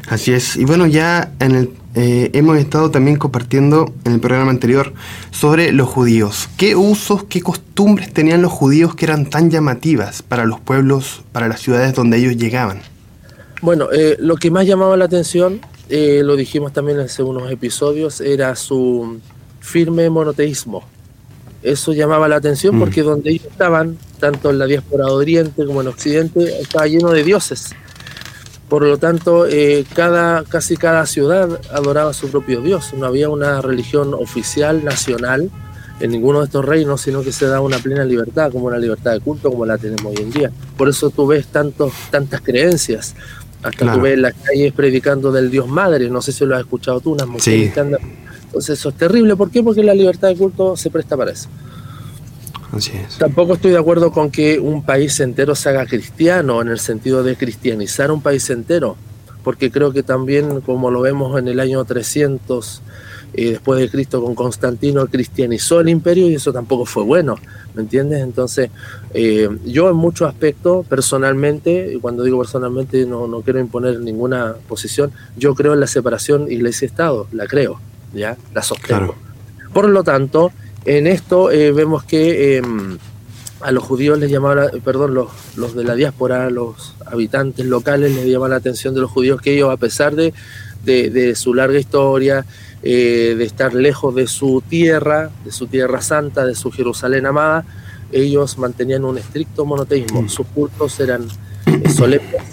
Así 0.08 0.34
es. 0.34 0.56
Y 0.56 0.66
bueno, 0.66 0.86
ya 0.86 1.32
en 1.40 1.56
el, 1.56 1.70
eh, 1.96 2.30
hemos 2.34 2.58
estado 2.58 2.92
también 2.92 3.18
compartiendo 3.18 3.94
en 4.04 4.14
el 4.14 4.20
programa 4.20 4.52
anterior 4.52 4.94
sobre 5.32 5.72
los 5.72 5.88
judíos. 5.88 6.50
¿Qué 6.58 6.76
usos, 6.76 7.24
qué 7.24 7.42
costumbres 7.42 8.14
tenían 8.14 8.42
los 8.42 8.52
judíos 8.52 8.96
que 8.96 9.06
eran 9.06 9.30
tan 9.30 9.50
llamativas 9.50 10.22
para 10.22 10.46
los 10.46 10.60
pueblos, 10.60 11.24
para 11.32 11.48
las 11.48 11.62
ciudades 11.62 11.94
donde 11.94 12.18
ellos 12.18 12.38
llegaban? 12.38 12.82
Bueno, 13.62 13.88
eh, 13.92 14.18
lo 14.20 14.36
que 14.36 14.52
más 14.52 14.68
llamaba 14.68 14.96
la 14.98 15.06
atención, 15.06 15.62
eh, 15.90 16.22
lo 16.24 16.36
dijimos 16.36 16.74
también 16.74 17.00
hace 17.00 17.24
unos 17.24 17.52
episodios, 17.52 18.22
era 18.22 18.56
su, 18.56 19.20
firme 19.66 20.10
monoteísmo. 20.10 20.84
Eso 21.64 21.94
llamaba 21.94 22.28
la 22.28 22.36
atención 22.36 22.76
mm. 22.76 22.80
porque 22.80 23.02
donde 23.02 23.32
ellos 23.32 23.46
estaban, 23.46 23.98
tanto 24.20 24.52
en 24.52 24.60
la 24.60 24.68
diáspora 24.68 25.06
de 25.06 25.12
Oriente 25.12 25.66
como 25.66 25.82
en 25.82 25.88
Occidente, 25.88 26.62
estaba 26.62 26.86
lleno 26.86 27.10
de 27.10 27.24
dioses. 27.24 27.76
Por 28.70 28.84
lo 28.84 28.98
tanto, 28.98 29.46
eh, 29.46 29.86
cada, 29.94 30.44
casi 30.44 30.76
cada 30.76 31.06
ciudad 31.06 31.62
adoraba 31.72 32.10
a 32.12 32.14
su 32.14 32.30
propio 32.30 32.62
dios. 32.62 32.94
No 32.98 33.06
había 33.06 33.30
una 33.30 33.62
religión 33.62 34.14
oficial, 34.14 34.84
nacional, 34.84 35.52
en 36.00 36.12
ninguno 36.12 36.40
de 36.40 36.46
estos 36.46 36.66
reinos, 36.66 37.02
sino 37.02 37.22
que 37.22 37.32
se 37.32 37.46
da 37.46 37.62
una 37.62 37.78
plena 37.78 38.04
libertad, 38.04 38.52
como 38.52 38.66
una 38.66 38.78
libertad 38.78 39.14
de 39.14 39.20
culto 39.20 39.50
como 39.50 39.66
la 39.66 39.78
tenemos 39.78 40.06
hoy 40.06 40.24
en 40.24 40.32
día. 40.32 40.52
Por 40.78 40.90
eso 40.90 41.10
tú 41.10 41.28
ves 41.28 41.48
tantos, 41.48 41.94
tantas 42.10 42.42
creencias. 42.42 43.16
Hasta 43.64 43.94
tú 43.94 44.02
ves 44.02 44.14
en 44.14 44.22
las 44.24 44.34
calles 44.34 44.74
predicando 44.74 45.32
del 45.32 45.50
Dios 45.50 45.68
Madre, 45.68 46.10
no 46.10 46.22
sé 46.22 46.32
si 46.32 46.46
lo 46.46 46.56
has 46.56 46.62
escuchado 46.62 47.00
tú, 47.00 47.14
unas 47.14 47.28
mujeres 47.28 47.78
andan. 47.78 48.02
Entonces 48.46 48.80
eso 48.80 48.90
es 48.90 48.96
terrible. 48.96 49.36
¿Por 49.36 49.50
qué? 49.50 49.64
Porque 49.64 49.84
la 49.84 49.94
libertad 49.94 50.28
de 50.28 50.36
culto 50.36 50.78
se 50.78 50.90
presta 50.90 51.18
para 51.18 51.32
eso. 51.32 51.50
Así 52.76 52.92
es. 52.96 53.18
Tampoco 53.18 53.54
estoy 53.54 53.72
de 53.72 53.78
acuerdo 53.78 54.12
con 54.12 54.30
que 54.30 54.60
un 54.60 54.84
país 54.84 55.20
entero 55.22 55.56
se 55.56 55.70
haga 55.70 55.86
cristiano 55.86 56.62
en 56.62 56.68
el 56.68 56.80
sentido 56.80 57.24
de 57.24 57.38
cristianizar 57.38 58.12
un 58.12 58.22
país 58.22 58.50
entero, 58.50 58.98
porque 59.44 59.72
creo 59.72 59.94
que 59.94 60.04
también, 60.04 60.62
como 60.62 60.92
lo 60.92 61.02
vemos 61.02 61.40
en 61.40 61.48
el 61.48 61.60
año 61.60 61.84
300, 61.86 62.82
y 63.38 63.52
después 63.52 63.80
de 63.80 63.90
Cristo 63.90 64.24
con 64.24 64.36
Constantino 64.36 65.08
cristianizó 65.08 65.82
el 65.82 65.90
imperio 65.90 66.30
y 66.30 66.36
eso 66.36 66.54
tampoco 66.54 66.86
fue 66.86 67.04
bueno, 67.04 67.36
¿me 67.74 67.82
entiendes? 67.82 68.22
Entonces, 68.22 68.70
eh, 69.14 69.50
yo 69.66 69.90
en 69.90 69.96
muchos 69.96 70.28
aspectos, 70.30 70.86
personalmente, 70.88 71.94
y 71.94 72.00
cuando 72.00 72.24
digo 72.24 72.40
personalmente 72.40 73.06
no, 73.06 73.28
no 73.28 73.42
quiero 73.42 73.60
imponer 73.60 74.00
ninguna 74.00 74.56
posición, 74.68 75.12
yo 75.38 75.54
creo 75.54 75.74
en 75.74 75.82
la 75.82 75.88
separación 75.88 76.52
iglesia-estado, 76.52 77.28
la 77.32 77.48
creo, 77.48 77.80
¿ya? 78.14 78.38
La 78.54 78.62
sostengo. 78.62 79.16
Por 79.74 79.90
lo 79.90 80.04
tanto, 80.04 80.52
en 80.86 81.08
esto 81.08 81.52
eh, 81.52 81.72
vemos 81.72 82.04
que 82.04 82.58
em, 82.58 82.98
a 83.62 83.72
los 83.72 83.84
judíos 83.84 84.20
les 84.20 84.32
llamaba, 84.32 84.70
perdón, 84.84 85.14
los, 85.14 85.30
los 85.56 85.76
de 85.76 85.84
la 85.84 85.96
diáspora, 85.96 86.50
los 86.50 86.96
habitantes 87.06 87.66
locales 87.66 88.14
les 88.14 88.28
llama 88.28 88.48
la 88.48 88.58
atención 88.58 88.94
de 88.94 89.02
los 89.02 89.12
judíos 89.12 89.42
que 89.42 89.56
ellos, 89.56 89.72
a 89.72 89.78
pesar 89.78 90.16
de, 90.16 90.34
de, 90.84 91.10
de 91.10 91.36
su 91.36 91.54
larga 91.54 91.80
historia, 91.80 92.46
eh, 92.88 93.34
de 93.36 93.46
estar 93.46 93.74
lejos 93.74 94.14
de 94.14 94.28
su 94.28 94.62
tierra, 94.62 95.32
de 95.44 95.52
su 95.52 95.66
tierra 95.66 96.04
santa, 96.04 96.46
de 96.46 96.54
su 96.54 96.70
Jerusalén 96.70 97.26
amada, 97.26 97.66
ellos 98.12 98.60
mantenían 98.60 99.06
un 99.06 99.18
estricto 99.18 99.66
monoteísmo. 99.66 100.22
Mm. 100.22 100.30
Sus 100.30 100.46
cultos 100.46 101.00
eran 101.00 101.26
solemnes, 101.96 102.44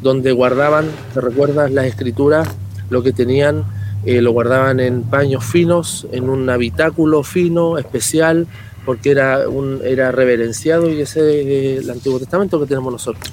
donde 0.00 0.32
guardaban, 0.32 0.86
¿te 1.12 1.20
recuerdas 1.20 1.70
las 1.70 1.84
escrituras? 1.84 2.48
Lo 2.88 3.02
que 3.02 3.12
tenían, 3.12 3.64
eh, 4.04 4.20
lo 4.20 4.32
guardaban 4.32 4.80
en 4.80 5.02
paños 5.02 5.44
finos, 5.44 6.06
en 6.12 6.28
un 6.28 6.48
habitáculo 6.50 7.22
fino, 7.22 7.78
especial, 7.78 8.46
porque 8.84 9.12
era 9.12 9.48
un 9.48 9.80
era 9.84 10.10
reverenciado 10.10 10.90
y 10.90 11.00
ese 11.00 11.76
es 11.76 11.84
el 11.84 11.90
Antiguo 11.90 12.18
Testamento 12.18 12.58
que 12.60 12.66
tenemos 12.66 12.92
nosotros. 12.92 13.32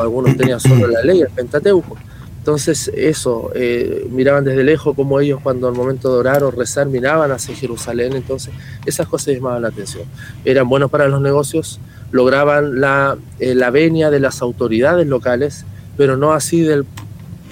algunos 0.00 0.36
tenían 0.36 0.60
solo 0.60 0.86
la 0.86 1.02
ley, 1.02 1.20
el 1.20 1.30
Pentateuco. 1.30 1.96
Entonces 2.38 2.92
eso, 2.94 3.50
eh, 3.56 4.06
miraban 4.08 4.44
desde 4.44 4.62
lejos 4.62 4.94
como 4.94 5.18
ellos 5.18 5.40
cuando 5.42 5.66
al 5.66 5.74
momento 5.74 6.12
de 6.12 6.20
orar 6.20 6.44
o 6.44 6.52
rezar 6.52 6.86
miraban 6.86 7.32
hacia 7.32 7.56
Jerusalén, 7.56 8.12
entonces 8.12 8.54
esas 8.84 9.08
cosas 9.08 9.34
llamaban 9.34 9.62
la 9.62 9.68
atención. 9.68 10.04
Eran 10.44 10.68
buenos 10.68 10.88
para 10.88 11.08
los 11.08 11.20
negocios, 11.20 11.80
lograban 12.12 12.80
la, 12.80 13.16
eh, 13.40 13.56
la 13.56 13.70
venia 13.70 14.10
de 14.10 14.20
las 14.20 14.42
autoridades 14.42 15.08
locales, 15.08 15.64
pero 15.96 16.16
no 16.16 16.34
así 16.34 16.60
del, 16.60 16.86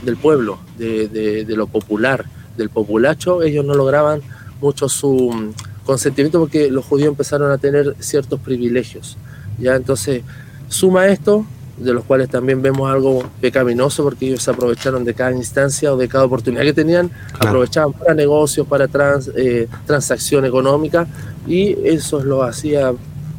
del 0.04 0.16
pueblo, 0.16 0.58
de, 0.78 1.08
de, 1.08 1.56
lo 1.56 1.66
popular, 1.66 2.24
del 2.56 2.70
populacho, 2.70 3.42
ellos 3.42 3.64
no 3.64 3.74
lograban 3.74 4.20
mucho 4.60 4.88
su 4.88 5.30
mm, 5.32 5.84
consentimiento 5.84 6.40
porque 6.40 6.70
los 6.70 6.84
judíos 6.84 7.08
empezaron 7.08 7.50
a 7.50 7.58
tener 7.58 7.96
ciertos 7.98 8.40
privilegios. 8.40 9.16
Ya 9.58 9.74
entonces 9.74 10.22
suma 10.68 11.06
esto 11.06 11.46
de 11.76 11.92
los 11.92 12.04
cuales 12.04 12.28
también 12.28 12.62
vemos 12.62 12.90
algo 12.90 13.24
pecaminoso 13.40 14.04
porque 14.04 14.26
ellos 14.26 14.42
se 14.42 14.50
aprovecharon 14.50 15.04
de 15.04 15.14
cada 15.14 15.32
instancia 15.32 15.92
o 15.92 15.96
de 15.96 16.08
cada 16.08 16.24
oportunidad 16.24 16.62
que 16.62 16.72
tenían, 16.72 17.10
aprovechaban 17.38 17.92
para 17.92 18.14
negocios, 18.14 18.66
para 18.66 18.86
trans, 18.86 19.30
eh, 19.36 19.68
transacción 19.86 20.44
económica 20.44 21.06
y 21.46 21.76
eso 21.84 22.22
lo 22.22 22.42
hacía, 22.42 22.92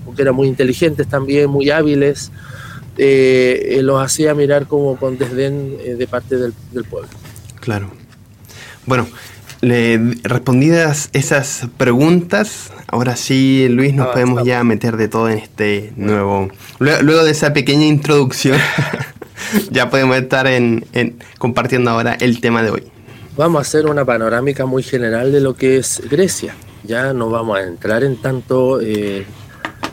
porque 0.04 0.24
eran 0.24 0.36
muy 0.36 0.48
inteligentes 0.48 1.08
también, 1.08 1.50
muy 1.50 1.70
hábiles, 1.70 2.32
eh, 2.98 3.80
los 3.82 4.02
hacía 4.02 4.34
mirar 4.34 4.68
como 4.68 4.98
con 4.98 5.18
desdén 5.18 5.78
eh, 5.84 5.96
de 5.96 6.08
parte 6.08 6.38
del, 6.38 6.54
del 6.72 6.84
pueblo. 6.86 7.10
Claro. 7.60 7.92
Bueno, 8.86 9.08
respondidas 10.24 11.10
esas 11.14 11.68
preguntas, 11.78 12.72
ahora 12.88 13.16
sí, 13.16 13.68
Luis, 13.70 13.94
nos 13.94 14.08
podemos 14.08 14.44
ya 14.44 14.64
meter 14.64 14.98
de 14.98 15.08
todo 15.08 15.30
en 15.30 15.40
este 15.40 15.92
nuevo... 15.96 16.50
Luego, 16.80 17.24
de 17.24 17.32
esa 17.32 17.54
pequeña 17.54 17.86
introducción, 17.86 18.60
ya 19.72 19.90
podemos 19.90 20.18
estar 20.18 20.46
en, 20.48 20.86
compartiendo 21.40 21.90
ahora 21.92 22.16
el 22.20 22.42
tema 22.42 22.62
de 22.62 22.72
hoy. 22.72 22.84
Vamos 23.38 23.60
a 23.60 23.62
hacer 23.62 23.88
una 23.88 24.06
panorámica 24.06 24.66
muy 24.66 24.84
general 24.84 25.32
de 25.32 25.42
lo 25.42 25.56
que 25.56 25.78
es 25.78 26.02
Grecia. 26.10 26.56
Ya 26.84 27.14
no 27.14 27.30
vamos 27.30 27.58
a 27.58 27.64
entrar 27.64 28.04
en 28.04 28.18
tanto 28.18 28.80
eh, 28.82 29.26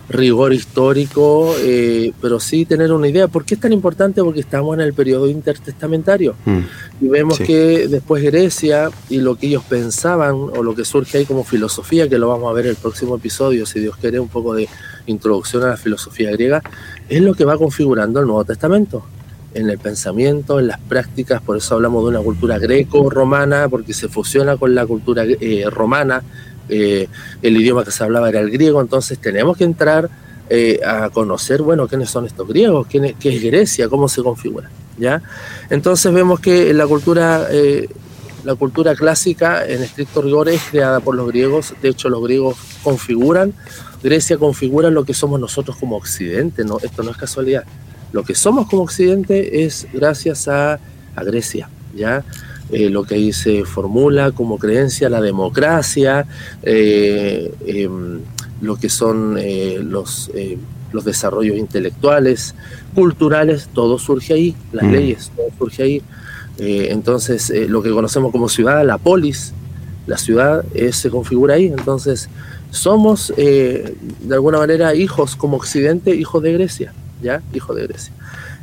rigor 0.08 0.52
histórico, 0.52 1.54
eh, 1.60 2.12
pero 2.20 2.40
sí 2.40 2.64
tener 2.64 2.92
una 2.92 3.08
idea. 3.08 3.28
¿Por 3.28 3.44
qué 3.44 3.54
es 3.54 3.60
tan 3.60 3.72
importante? 3.72 4.22
Porque 4.22 4.40
estamos 4.40 4.74
en 4.74 4.82
el 4.82 4.92
periodo 4.92 5.28
intertestamentario 5.28 6.34
mm. 6.44 6.58
y 7.00 7.08
vemos 7.08 7.38
que 7.38 7.88
después 7.88 8.22
Grecia 8.22 8.90
y 9.08 9.18
lo 9.18 9.36
que 9.36 9.46
ellos 9.46 9.64
pensaban 9.64 10.34
o 10.34 10.62
lo 10.62 10.74
que 10.74 10.84
surge 10.84 11.18
ahí 11.18 11.24
como 11.24 11.44
filosofía, 11.44 12.08
que 12.08 12.18
lo 12.18 12.28
vamos 12.28 12.50
a 12.50 12.52
ver 12.52 12.66
en 12.66 12.70
el 12.70 12.76
próximo 12.76 13.16
episodio, 13.16 13.66
si 13.66 13.80
Dios 13.80 13.96
quiere, 13.96 14.20
un 14.20 14.28
poco 14.28 14.54
de 14.54 14.68
introducción 15.06 15.62
a 15.64 15.68
la 15.68 15.76
filosofía 15.76 16.30
griega, 16.30 16.62
es 17.08 17.20
lo 17.22 17.34
que 17.34 17.44
va 17.44 17.56
configurando 17.56 18.20
el 18.20 18.26
Nuevo 18.26 18.44
Testamento 18.44 19.04
en 19.54 19.68
el 19.68 19.78
pensamiento, 19.78 20.58
en 20.58 20.66
las 20.68 20.80
prácticas, 20.80 21.42
por 21.42 21.56
eso 21.56 21.74
hablamos 21.74 22.04
de 22.04 22.10
una 22.10 22.20
cultura 22.20 22.58
greco-romana, 22.58 23.68
porque 23.68 23.92
se 23.92 24.08
fusiona 24.08 24.56
con 24.56 24.74
la 24.74 24.86
cultura 24.86 25.24
eh, 25.26 25.64
romana, 25.70 26.22
eh, 26.68 27.08
el 27.42 27.56
idioma 27.56 27.84
que 27.84 27.90
se 27.90 28.04
hablaba 28.04 28.28
era 28.28 28.40
el 28.40 28.50
griego, 28.50 28.80
entonces 28.80 29.18
tenemos 29.18 29.56
que 29.56 29.64
entrar 29.64 30.08
eh, 30.50 30.80
a 30.84 31.08
conocer, 31.10 31.62
bueno, 31.62 31.88
quiénes 31.88 32.10
son 32.10 32.26
estos 32.26 32.46
griegos, 32.46 32.86
¿Qué, 32.86 33.14
qué 33.18 33.36
es 33.36 33.42
Grecia, 33.42 33.88
cómo 33.88 34.08
se 34.08 34.22
configura, 34.22 34.70
¿ya? 34.98 35.22
Entonces 35.70 36.12
vemos 36.12 36.40
que 36.40 36.74
la 36.74 36.86
cultura, 36.86 37.46
eh, 37.50 37.88
la 38.44 38.54
cultura 38.54 38.94
clásica, 38.94 39.66
en 39.66 39.82
estricto 39.82 40.20
rigor, 40.20 40.48
es 40.48 40.62
creada 40.70 41.00
por 41.00 41.14
los 41.14 41.28
griegos, 41.28 41.74
de 41.80 41.88
hecho 41.88 42.08
los 42.08 42.22
griegos 42.22 42.56
configuran, 42.82 43.54
Grecia 44.02 44.36
configura 44.36 44.90
lo 44.90 45.04
que 45.04 45.14
somos 45.14 45.40
nosotros 45.40 45.76
como 45.76 45.96
Occidente, 45.96 46.64
¿no? 46.64 46.78
esto 46.82 47.02
no 47.02 47.12
es 47.12 47.16
casualidad, 47.16 47.64
lo 48.12 48.24
que 48.24 48.34
somos 48.34 48.68
como 48.68 48.82
Occidente 48.82 49.64
es 49.64 49.86
gracias 49.92 50.48
a, 50.48 50.78
a 51.14 51.24
Grecia, 51.24 51.68
¿ya? 51.94 52.24
Eh, 52.72 52.88
lo 52.88 53.04
que 53.04 53.16
ahí 53.16 53.34
se 53.34 53.66
formula 53.66 54.32
como 54.32 54.58
creencia, 54.58 55.10
la 55.10 55.20
democracia, 55.20 56.26
eh, 56.62 57.52
em, 57.66 58.20
lo 58.62 58.76
que 58.76 58.88
son 58.88 59.36
eh, 59.38 59.78
los, 59.82 60.30
los 60.90 61.04
desarrollos 61.04 61.58
intelectuales, 61.58 62.54
culturales, 62.94 63.68
todo 63.74 63.98
surge 63.98 64.32
ahí, 64.32 64.56
las 64.72 64.86
mm. 64.86 64.90
leyes, 64.90 65.32
todo 65.36 65.46
surge 65.58 65.82
ahí. 65.82 66.02
entonces, 66.58 67.52
lo 67.68 67.82
que 67.82 67.90
conocemos 67.90 68.32
como 68.32 68.48
ciudad, 68.48 68.86
la 68.86 68.96
polis, 68.96 69.52
la 70.06 70.16
ciudad 70.16 70.64
se 70.92 71.10
configura 71.10 71.54
ahí. 71.54 71.66
Entonces, 71.66 72.28
somos 72.70 73.32
de 73.36 73.94
alguna 74.30 74.58
manera 74.58 74.94
hijos 74.94 75.34
como 75.36 75.56
Occidente, 75.56 76.14
hijos 76.14 76.42
de 76.42 76.52
Grecia, 76.52 76.92
¿ya? 77.20 77.42
Hijos 77.52 77.74
de 77.76 77.86
Grecia. 77.86 78.12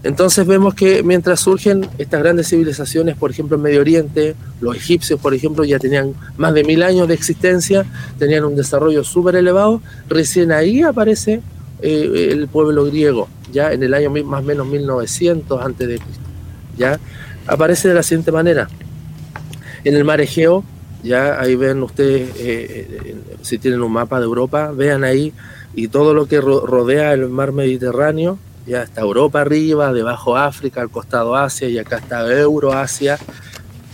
Entonces 0.03 0.47
vemos 0.47 0.75
que 0.75 1.03
mientras 1.03 1.41
surgen 1.41 1.87
estas 1.97 2.21
grandes 2.21 2.47
civilizaciones, 2.47 3.17
por 3.17 3.31
ejemplo 3.31 3.57
en 3.57 3.63
Medio 3.63 3.81
Oriente, 3.81 4.35
los 4.61 4.75
egipcios, 4.75 5.19
por 5.19 5.33
ejemplo, 5.33 5.65
ya 5.65 5.77
tenían 5.77 6.13
más 6.37 6.53
de 6.53 6.63
mil 6.63 6.83
años 6.83 7.07
de 7.07 7.13
existencia, 7.13 7.85
tenían 8.17 8.45
un 8.45 8.55
desarrollo 8.55 9.03
súper 9.03 9.35
elevado, 9.35 9.81
recién 10.07 10.53
ahí 10.53 10.83
aparece 10.83 11.41
eh, 11.81 12.29
el 12.31 12.47
pueblo 12.47 12.85
griego, 12.85 13.27
ya 13.51 13.73
en 13.73 13.83
el 13.83 13.93
año 13.93 14.09
más 14.09 14.41
o 14.41 14.45
menos 14.45 14.67
1900 14.67 15.61
antes 15.61 15.87
de 15.87 15.99
ya 16.77 16.97
aparece 17.45 17.89
de 17.89 17.93
la 17.93 18.03
siguiente 18.03 18.31
manera. 18.31 18.69
En 19.83 19.95
el 19.95 20.05
mar 20.05 20.21
Egeo, 20.21 20.63
ya 21.03 21.39
ahí 21.39 21.55
ven 21.55 21.83
ustedes, 21.83 22.29
eh, 22.37 22.87
eh, 23.05 23.15
si 23.41 23.57
tienen 23.57 23.81
un 23.81 23.91
mapa 23.91 24.19
de 24.19 24.25
Europa, 24.25 24.71
vean 24.71 25.03
ahí 25.03 25.33
y 25.75 25.89
todo 25.89 26.13
lo 26.13 26.25
que 26.25 26.39
rodea 26.41 27.13
el 27.13 27.29
mar 27.29 27.51
Mediterráneo, 27.51 28.39
ya 28.65 28.83
está 28.83 29.01
Europa 29.01 29.41
arriba, 29.41 29.93
debajo 29.93 30.37
África, 30.37 30.81
al 30.81 30.89
costado 30.89 31.35
Asia 31.35 31.67
y 31.67 31.77
acá 31.77 31.97
está 31.97 32.31
Euroasia. 32.31 33.17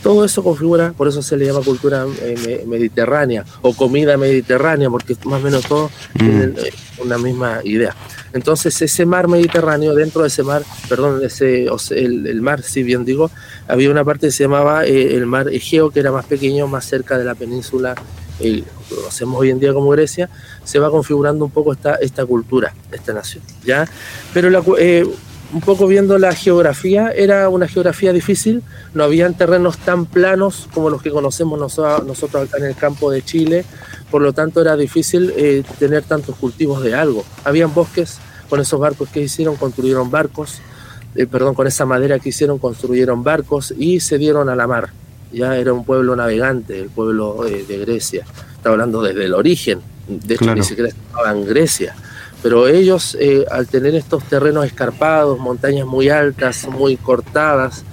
Todo 0.04 0.24
eso 0.24 0.44
configura, 0.44 0.94
por 0.96 1.08
eso 1.08 1.24
se 1.24 1.36
le 1.36 1.48
llama 1.48 1.62
cultura 1.62 2.06
eh, 2.22 2.64
mediterránea 2.68 3.44
o 3.64 3.74
comida 3.74 4.18
mediterránea, 4.18 4.88
porque 4.90 5.16
más 5.26 5.42
o 5.42 5.44
menos 5.44 5.66
todos 5.66 5.92
mm. 6.14 6.18
tienen 6.20 6.56
eh, 6.58 6.72
una 7.04 7.18
misma 7.18 7.62
idea. 7.64 7.96
Entonces 8.32 8.80
ese 8.82 9.06
mar 9.06 9.28
Mediterráneo, 9.28 9.96
dentro 9.96 10.22
de 10.22 10.28
ese 10.28 10.44
mar, 10.44 10.62
perdón, 10.90 11.22
ese, 11.24 11.68
el, 11.92 12.42
mar, 12.42 12.62
si 12.62 12.84
bien 12.84 13.04
digo, 13.04 13.32
había 13.68 13.90
una 13.90 14.04
parte 14.04 14.28
que 14.28 14.32
se 14.32 14.44
llamaba 14.44 14.86
eh, 14.86 15.16
el 15.16 15.26
mar 15.26 15.48
Egeo, 15.50 15.90
que 15.90 16.02
era 16.02 16.12
más 16.12 16.26
pequeño, 16.26 16.68
más 16.68 16.86
cerca 16.86 17.18
de 17.18 17.24
la 17.24 17.34
península 17.34 17.96
y 18.40 18.62
lo 18.90 18.96
conocemos 18.98 19.40
hoy 19.40 19.50
en 19.50 19.60
día 19.60 19.74
como 19.74 19.90
Grecia, 19.90 20.30
se 20.64 20.80
va 20.80 20.90
configurando 20.90 21.46
un 21.46 21.52
poco 21.52 21.74
esta, 21.74 21.96
esta 21.96 22.26
cultura, 22.26 22.74
esta 22.92 23.14
nación. 23.14 23.44
¿ya? 23.66 23.88
Pero 24.34 24.50
eh, 24.78 25.06
un 25.54 25.62
poco 25.62 25.88
viendo 25.88 26.18
la 26.18 26.34
geografía, 26.34 27.12
era 27.12 27.50
una 27.50 27.68
geografía 27.68 28.12
difícil, 28.12 28.64
no 28.94 29.04
habían 29.04 29.36
terrenos 29.36 29.78
tan 29.78 30.06
planos 30.06 30.68
como 30.74 30.90
los 30.90 31.02
que 31.02 31.12
conocemos 31.12 31.60
nosotros 31.60 32.48
acá 32.48 32.58
en 32.58 32.66
el 32.66 32.76
campo 32.76 33.12
de 33.12 33.24
Chile, 33.24 33.66
por 34.12 34.22
lo 34.22 34.34
tanto 34.34 34.62
era 34.62 34.76
difícil 34.76 35.34
eh, 35.36 35.64
tener 35.80 36.04
tantos 36.04 36.36
cultivos 36.36 36.84
de 36.84 36.96
algo. 36.96 37.24
Habían 37.44 37.74
bosques, 37.74 38.20
con 38.50 38.60
esos 38.60 38.80
barcos 38.80 39.10
que 39.10 39.22
hicieron, 39.22 39.56
construyeron 39.56 40.12
barcos, 40.12 40.60
eh, 41.16 41.26
perdón, 41.26 41.56
con 41.56 41.68
esa 41.68 41.86
madera 41.86 42.20
que 42.20 42.30
hicieron, 42.30 42.60
construyeron 42.60 43.24
barcos 43.24 43.74
y 43.78 44.00
se 44.02 44.18
dieron 44.18 44.50
a 44.50 44.56
la 44.56 44.68
mar. 44.68 44.90
Ya 45.36 45.58
era 45.58 45.74
un 45.74 45.86
pueblo 45.86 46.16
navegante, 46.16 46.80
el 46.80 46.90
pueblo 46.90 47.46
eh, 47.46 47.66
de 47.68 47.78
Grecia. 47.80 48.26
Está 48.56 48.70
hablando 48.70 49.02
desde 49.04 49.26
el 49.26 49.34
origen, 49.34 49.82
de 50.08 50.36
hecho 50.36 50.56
ni 50.56 50.64
siquiera 50.64 50.90
estaban 50.90 51.46
Grecia 51.46 51.96
pero 52.46 52.68
ellos, 52.68 53.18
eh, 53.20 53.44
al 53.50 53.66
tener 53.66 53.96
estos 53.96 54.24
terrenos 54.26 54.68
escarpados, 54.68 55.40
montañas 55.40 55.88
muy 55.88 56.10
altas, 56.10 56.68
muy 56.68 56.96
cortadas, 56.96 57.84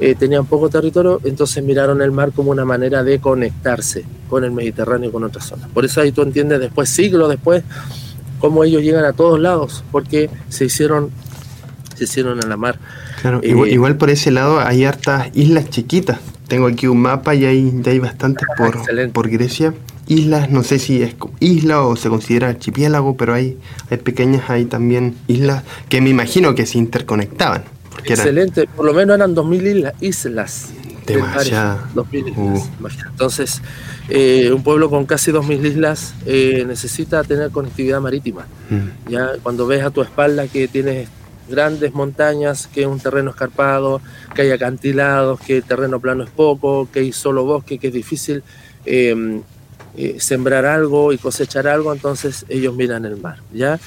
eh, 0.00 0.14
tenían 0.14 0.46
poco 0.46 0.70
territorio, 0.70 1.20
entonces 1.24 1.62
miraron 1.62 2.00
el 2.00 2.10
mar 2.10 2.32
como 2.32 2.50
una 2.50 2.64
manera 2.64 3.04
de 3.04 3.18
conectarse 3.18 4.06
con 4.30 4.44
el 4.44 4.50
Mediterráneo 4.50 5.10
y 5.10 5.12
con 5.12 5.24
otras 5.24 5.44
zonas. 5.44 5.68
Por 5.68 5.84
eso 5.84 6.00
ahí 6.00 6.10
tú 6.10 6.22
entiendes 6.22 6.58
después, 6.58 6.88
siglos 6.88 7.28
después, 7.28 7.64
cómo 8.38 8.64
ellos 8.64 8.82
llegan 8.82 9.04
a 9.04 9.12
todos 9.12 9.38
lados, 9.38 9.84
porque 9.92 10.30
se 10.48 10.64
hicieron, 10.64 11.10
se 11.94 12.04
hicieron 12.04 12.42
a 12.42 12.46
la 12.46 12.56
mar. 12.56 12.78
Claro, 13.20 13.40
eh, 13.42 13.54
igual, 13.70 13.98
por 13.98 14.08
ese 14.08 14.30
lado 14.30 14.58
hay 14.58 14.86
hartas 14.86 15.28
islas 15.34 15.68
chiquitas. 15.68 16.18
Tengo 16.48 16.66
aquí 16.66 16.86
un 16.86 17.00
mapa 17.00 17.34
y 17.34 17.44
hay, 17.44 17.82
hay 17.86 17.98
bastantes 17.98 18.48
por, 18.56 19.12
por 19.12 19.28
Grecia 19.28 19.74
islas, 20.08 20.50
no 20.50 20.62
sé 20.62 20.78
si 20.78 21.02
es 21.02 21.14
isla 21.38 21.82
o 21.82 21.94
se 21.94 22.08
considera 22.08 22.48
archipiélago, 22.48 23.16
pero 23.16 23.34
hay, 23.34 23.58
hay 23.90 23.98
pequeñas 23.98 24.50
ahí 24.50 24.64
también 24.64 25.14
islas 25.28 25.62
que 25.88 26.00
me 26.00 26.10
imagino 26.10 26.54
que 26.54 26.66
se 26.66 26.78
interconectaban. 26.78 27.64
Excelente, 28.04 28.66
por 28.74 28.86
lo 28.86 28.94
menos 28.94 29.16
eran 29.16 29.34
2.000 29.34 29.66
islas. 29.66 29.94
islas. 30.00 30.68
2.000 31.06 32.28
islas. 32.28 32.36
Uh. 32.36 32.62
Entonces, 33.10 33.62
eh, 34.08 34.50
un 34.52 34.62
pueblo 34.62 34.88
con 34.88 35.04
casi 35.04 35.30
2.000 35.30 35.66
islas 35.66 36.14
eh, 36.24 36.64
necesita 36.66 37.24
tener 37.24 37.50
conectividad 37.50 38.00
marítima. 38.00 38.46
Mm. 38.70 39.10
Ya 39.10 39.32
cuando 39.42 39.66
ves 39.66 39.82
a 39.84 39.90
tu 39.90 40.00
espalda 40.00 40.46
que 40.46 40.68
tienes 40.68 41.08
grandes 41.48 41.94
montañas, 41.94 42.66
que 42.66 42.82
es 42.82 42.86
un 42.86 43.00
terreno 43.00 43.30
escarpado, 43.30 44.00
que 44.34 44.42
hay 44.42 44.50
acantilados, 44.50 45.40
que 45.40 45.58
el 45.58 45.64
terreno 45.64 46.00
plano 46.00 46.24
es 46.24 46.30
poco, 46.30 46.88
que 46.92 47.00
hay 47.00 47.12
solo 47.12 47.44
bosque, 47.44 47.78
que 47.78 47.88
es 47.88 47.94
difícil 47.94 48.42
eh, 48.84 49.40
eh, 49.96 50.16
sembrar 50.20 50.64
algo 50.64 51.12
y 51.12 51.18
cosechar 51.18 51.66
algo, 51.66 51.92
entonces 51.92 52.46
ellos 52.48 52.74
miran 52.74 53.04
el 53.04 53.16
mar. 53.16 53.38
¿ya? 53.52 53.80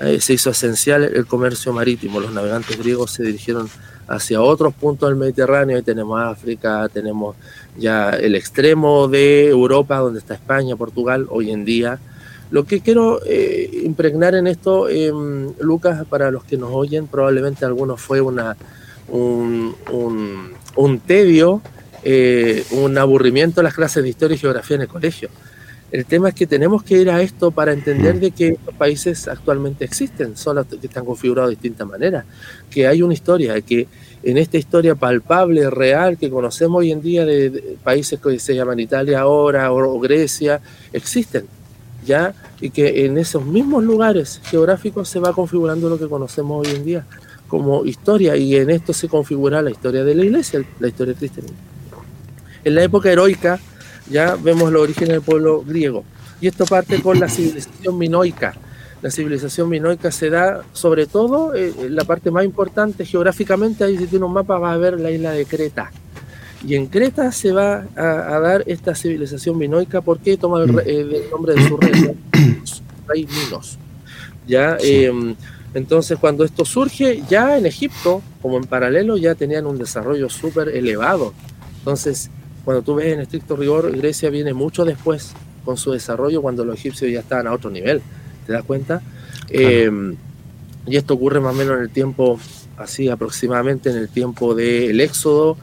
Eh, 0.00 0.20
se 0.20 0.32
hizo 0.32 0.50
esencial 0.50 1.04
el 1.04 1.26
comercio 1.26 1.72
marítimo. 1.72 2.18
Los 2.18 2.32
navegantes 2.32 2.76
griegos 2.76 3.12
se 3.12 3.22
dirigieron 3.22 3.68
hacia 4.08 4.42
otros 4.42 4.74
puntos 4.74 5.08
del 5.08 5.16
Mediterráneo. 5.16 5.76
Ahí 5.76 5.82
tenemos 5.82 6.20
África, 6.20 6.88
tenemos 6.92 7.36
ya 7.78 8.10
el 8.10 8.34
extremo 8.34 9.06
de 9.06 9.48
Europa, 9.48 9.98
donde 9.98 10.18
está 10.18 10.34
España, 10.34 10.74
Portugal, 10.74 11.26
hoy 11.30 11.52
en 11.52 11.64
día. 11.64 12.00
Lo 12.52 12.64
que 12.64 12.80
quiero 12.80 13.20
eh, 13.26 13.80
impregnar 13.82 14.36
en 14.36 14.46
esto, 14.46 14.88
em, 14.88 15.52
Lucas, 15.58 16.04
para 16.08 16.30
los 16.30 16.44
que 16.44 16.56
nos 16.56 16.70
oyen, 16.72 17.08
probablemente 17.08 17.64
algunos 17.64 18.00
fue 18.00 18.20
una, 18.20 18.56
un, 19.08 19.74
tedio, 21.04 21.60
un 22.70 22.98
aburrimiento 22.98 23.60
en 23.60 23.64
las 23.64 23.74
clases 23.74 24.04
de 24.04 24.10
historia 24.10 24.36
y 24.36 24.38
geografía 24.38 24.76
en 24.76 24.82
el 24.82 24.88
colegio. 24.88 25.28
El 25.92 26.06
tema 26.06 26.30
es 26.30 26.34
que 26.34 26.46
tenemos 26.46 26.82
que 26.82 26.96
ir 26.96 27.10
a 27.10 27.20
esto 27.20 27.50
para 27.50 27.74
entender 27.74 28.18
de 28.18 28.30
que 28.30 28.56
los 28.64 28.74
países 28.74 29.28
actualmente 29.28 29.84
existen, 29.84 30.38
solo 30.38 30.66
que 30.66 30.86
están 30.86 31.04
configurados 31.04 31.50
de 31.50 31.56
distintas 31.56 31.86
maneras, 31.86 32.24
que 32.70 32.86
hay 32.86 33.02
una 33.02 33.12
historia, 33.12 33.60
que 33.60 33.88
en 34.22 34.38
esta 34.38 34.56
historia 34.56 34.94
palpable, 34.94 35.68
real, 35.68 36.16
que 36.16 36.30
conocemos 36.30 36.78
hoy 36.78 36.92
en 36.92 37.02
día 37.02 37.26
de, 37.26 37.76
países 37.84 38.18
que 38.18 38.38
se 38.38 38.54
llaman 38.54 38.80
Italia 38.80 39.20
ahora 39.20 39.70
o, 39.70 40.00
Grecia, 40.00 40.62
existen, 40.94 41.44
¿ya? 42.04 42.34
Y 42.60 42.70
que 42.70 43.04
en 43.04 43.18
esos 43.18 43.44
mismos 43.44 43.84
lugares 43.84 44.40
geográficos 44.44 45.08
se 45.08 45.20
va 45.20 45.32
configurando 45.32 45.88
lo 45.88 45.98
que 45.98 46.08
conocemos 46.08 46.66
hoy 46.66 46.74
en 46.74 46.84
día 46.84 47.06
como 47.48 47.84
historia, 47.84 48.34
y 48.34 48.56
en 48.56 48.70
esto 48.70 48.94
se 48.94 49.08
configura 49.08 49.60
la 49.60 49.70
historia 49.70 50.04
de 50.04 50.14
la 50.14 50.24
iglesia, 50.24 50.64
la 50.80 50.88
historia 50.88 51.12
cristiana. 51.12 51.50
En 52.64 52.74
la 52.74 52.82
época 52.82 53.10
heroica, 53.10 53.60
ya 54.08 54.36
vemos 54.36 54.72
los 54.72 54.80
orígenes 54.80 55.10
del 55.10 55.20
pueblo 55.20 55.62
griego. 55.62 56.02
Y 56.40 56.46
esto 56.46 56.64
parte 56.64 57.02
con 57.02 57.20
la 57.20 57.28
civilización 57.28 57.98
minoica. 57.98 58.54
La 59.02 59.10
civilización 59.10 59.68
minoica 59.68 60.10
se 60.10 60.30
da 60.30 60.62
sobre 60.72 61.06
todo 61.06 61.54
eh, 61.54 61.74
la 61.90 62.04
parte 62.04 62.30
más 62.30 62.44
importante 62.46 63.04
geográficamente, 63.04 63.84
ahí 63.84 63.98
si 63.98 64.06
tiene 64.06 64.24
un 64.24 64.32
mapa 64.32 64.58
va 64.58 64.72
a 64.72 64.78
ver 64.78 64.98
la 64.98 65.10
isla 65.10 65.32
de 65.32 65.44
Creta. 65.44 65.90
Y 66.66 66.76
en 66.76 66.86
Creta 66.86 67.32
se 67.32 67.52
va 67.52 67.86
a, 67.96 68.38
dar 68.38 68.62
esta 68.66 68.94
civilización 68.94 69.58
minoica 69.58 70.00
porque 70.00 70.36
toma 70.36 70.62
el, 70.62 70.78
el, 70.80 71.30
nombre 71.30 71.54
de 71.54 71.68
su 71.68 71.76
rey, 71.76 71.92
rey 73.08 73.26
Minos. 73.26 73.78
¿ya? 74.46 74.76
Em, 74.80 75.34
entonces 75.74 76.18
cuando 76.18 76.44
esto 76.44 76.64
surge, 76.64 77.22
ya 77.28 77.58
en 77.58 77.66
Egipto, 77.66 78.22
como 78.40 78.58
en 78.58 78.64
paralelo, 78.64 79.16
ya 79.16 79.34
tenían 79.34 79.66
un 79.66 79.78
desarrollo 79.78 80.28
súper 80.28 80.68
elevado. 80.68 81.32
Entonces 81.78 82.30
cuando 82.64 82.82
tú 82.82 82.94
ves 82.94 83.12
en 83.12 83.20
estricto 83.20 83.56
rigor, 83.56 83.96
Grecia 83.96 84.30
viene 84.30 84.52
mucho 84.52 84.84
después 84.84 85.32
con 85.64 85.76
su 85.76 85.92
desarrollo, 85.92 86.42
cuando 86.42 86.64
los 86.64 86.76
egipcios 86.76 87.10
ya 87.10 87.20
estaban 87.20 87.46
a 87.46 87.52
otro 87.52 87.70
nivel, 87.70 88.02
¿te 88.46 88.52
das 88.52 88.64
cuenta? 88.64 89.02
Em, 89.48 90.16
y 90.86 90.96
esto 90.96 91.14
ocurre 91.14 91.40
más 91.40 91.54
o 91.54 91.56
menos 91.56 91.76
en 91.76 91.82
el 91.82 91.90
tiempo, 91.90 92.38
así 92.76 93.08
aproximadamente 93.08 93.90
en 93.90 93.96
el 93.96 94.08
tiempo 94.08 94.54
del 94.54 95.00
éxodo 95.00 95.56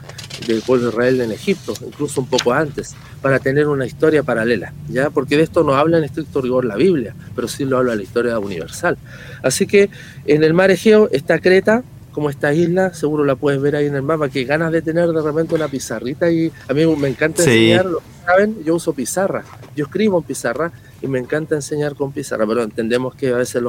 del 0.48 0.62
pueblo 0.62 0.86
de 0.86 0.92
Israel 0.92 1.22
en 1.22 1.32
Egipto, 1.32 1.74
incluso 1.86 2.22
un 2.22 2.28
poco 2.28 2.54
antes, 2.54 2.96
para 3.22 3.40
tener 3.40 3.68
una 3.68 3.86
historia 3.86 4.24
paralela, 4.24 4.74
¿ya? 4.88 5.10
Porque 5.10 5.38
de 5.38 5.44
esto 5.44 5.64
no 5.64 5.76
habla 5.76 5.98
en 5.98 6.04
estricto 6.04 6.42
rigor 6.42 6.66
la 6.66 6.76
Biblia, 6.76 7.16
pero 7.36 7.48
sí 7.48 7.66
lo 7.66 7.78
habla 7.78 7.96
la 7.96 8.04
historia 8.04 8.40
universal. 8.40 8.98
Así 9.44 9.68
que 9.68 9.90
en 10.26 10.44
el 10.44 10.54
mar 10.54 10.72
Egeo 10.72 11.10
está 11.12 11.40
Creta, 11.40 11.84
como 12.12 12.30
esta 12.30 12.54
isla, 12.54 12.94
seguro 12.94 13.24
la 13.24 13.36
puedes 13.36 13.62
ver 13.62 13.76
ahí 13.76 13.86
en 13.86 13.96
el 13.96 14.02
mapa, 14.02 14.30
que 14.30 14.44
ganas 14.44 14.72
de 14.72 14.82
tener 14.82 15.08
de 15.10 15.22
repente 15.22 15.56
una 15.56 15.68
pizarrita 15.68 16.30
y 16.30 16.52
a 16.68 16.74
mí 16.74 16.86
me 16.98 17.08
encanta 17.08 17.44
enseñar, 17.44 17.88
saben, 18.26 18.64
yo 18.64 18.76
uso 18.76 18.94
pizarra, 18.94 19.44
yo 19.76 19.86
escribo 19.86 20.18
en 20.18 20.24
pizarra 20.24 20.72
y 21.02 21.08
me 21.08 21.20
encanta 21.20 21.56
enseñar 21.56 21.96
con 21.96 22.12
pizarra, 22.12 22.46
pero 22.48 22.64
entendemos 22.64 23.16
que 23.16 23.30
a 23.30 23.38
veces 23.38 23.64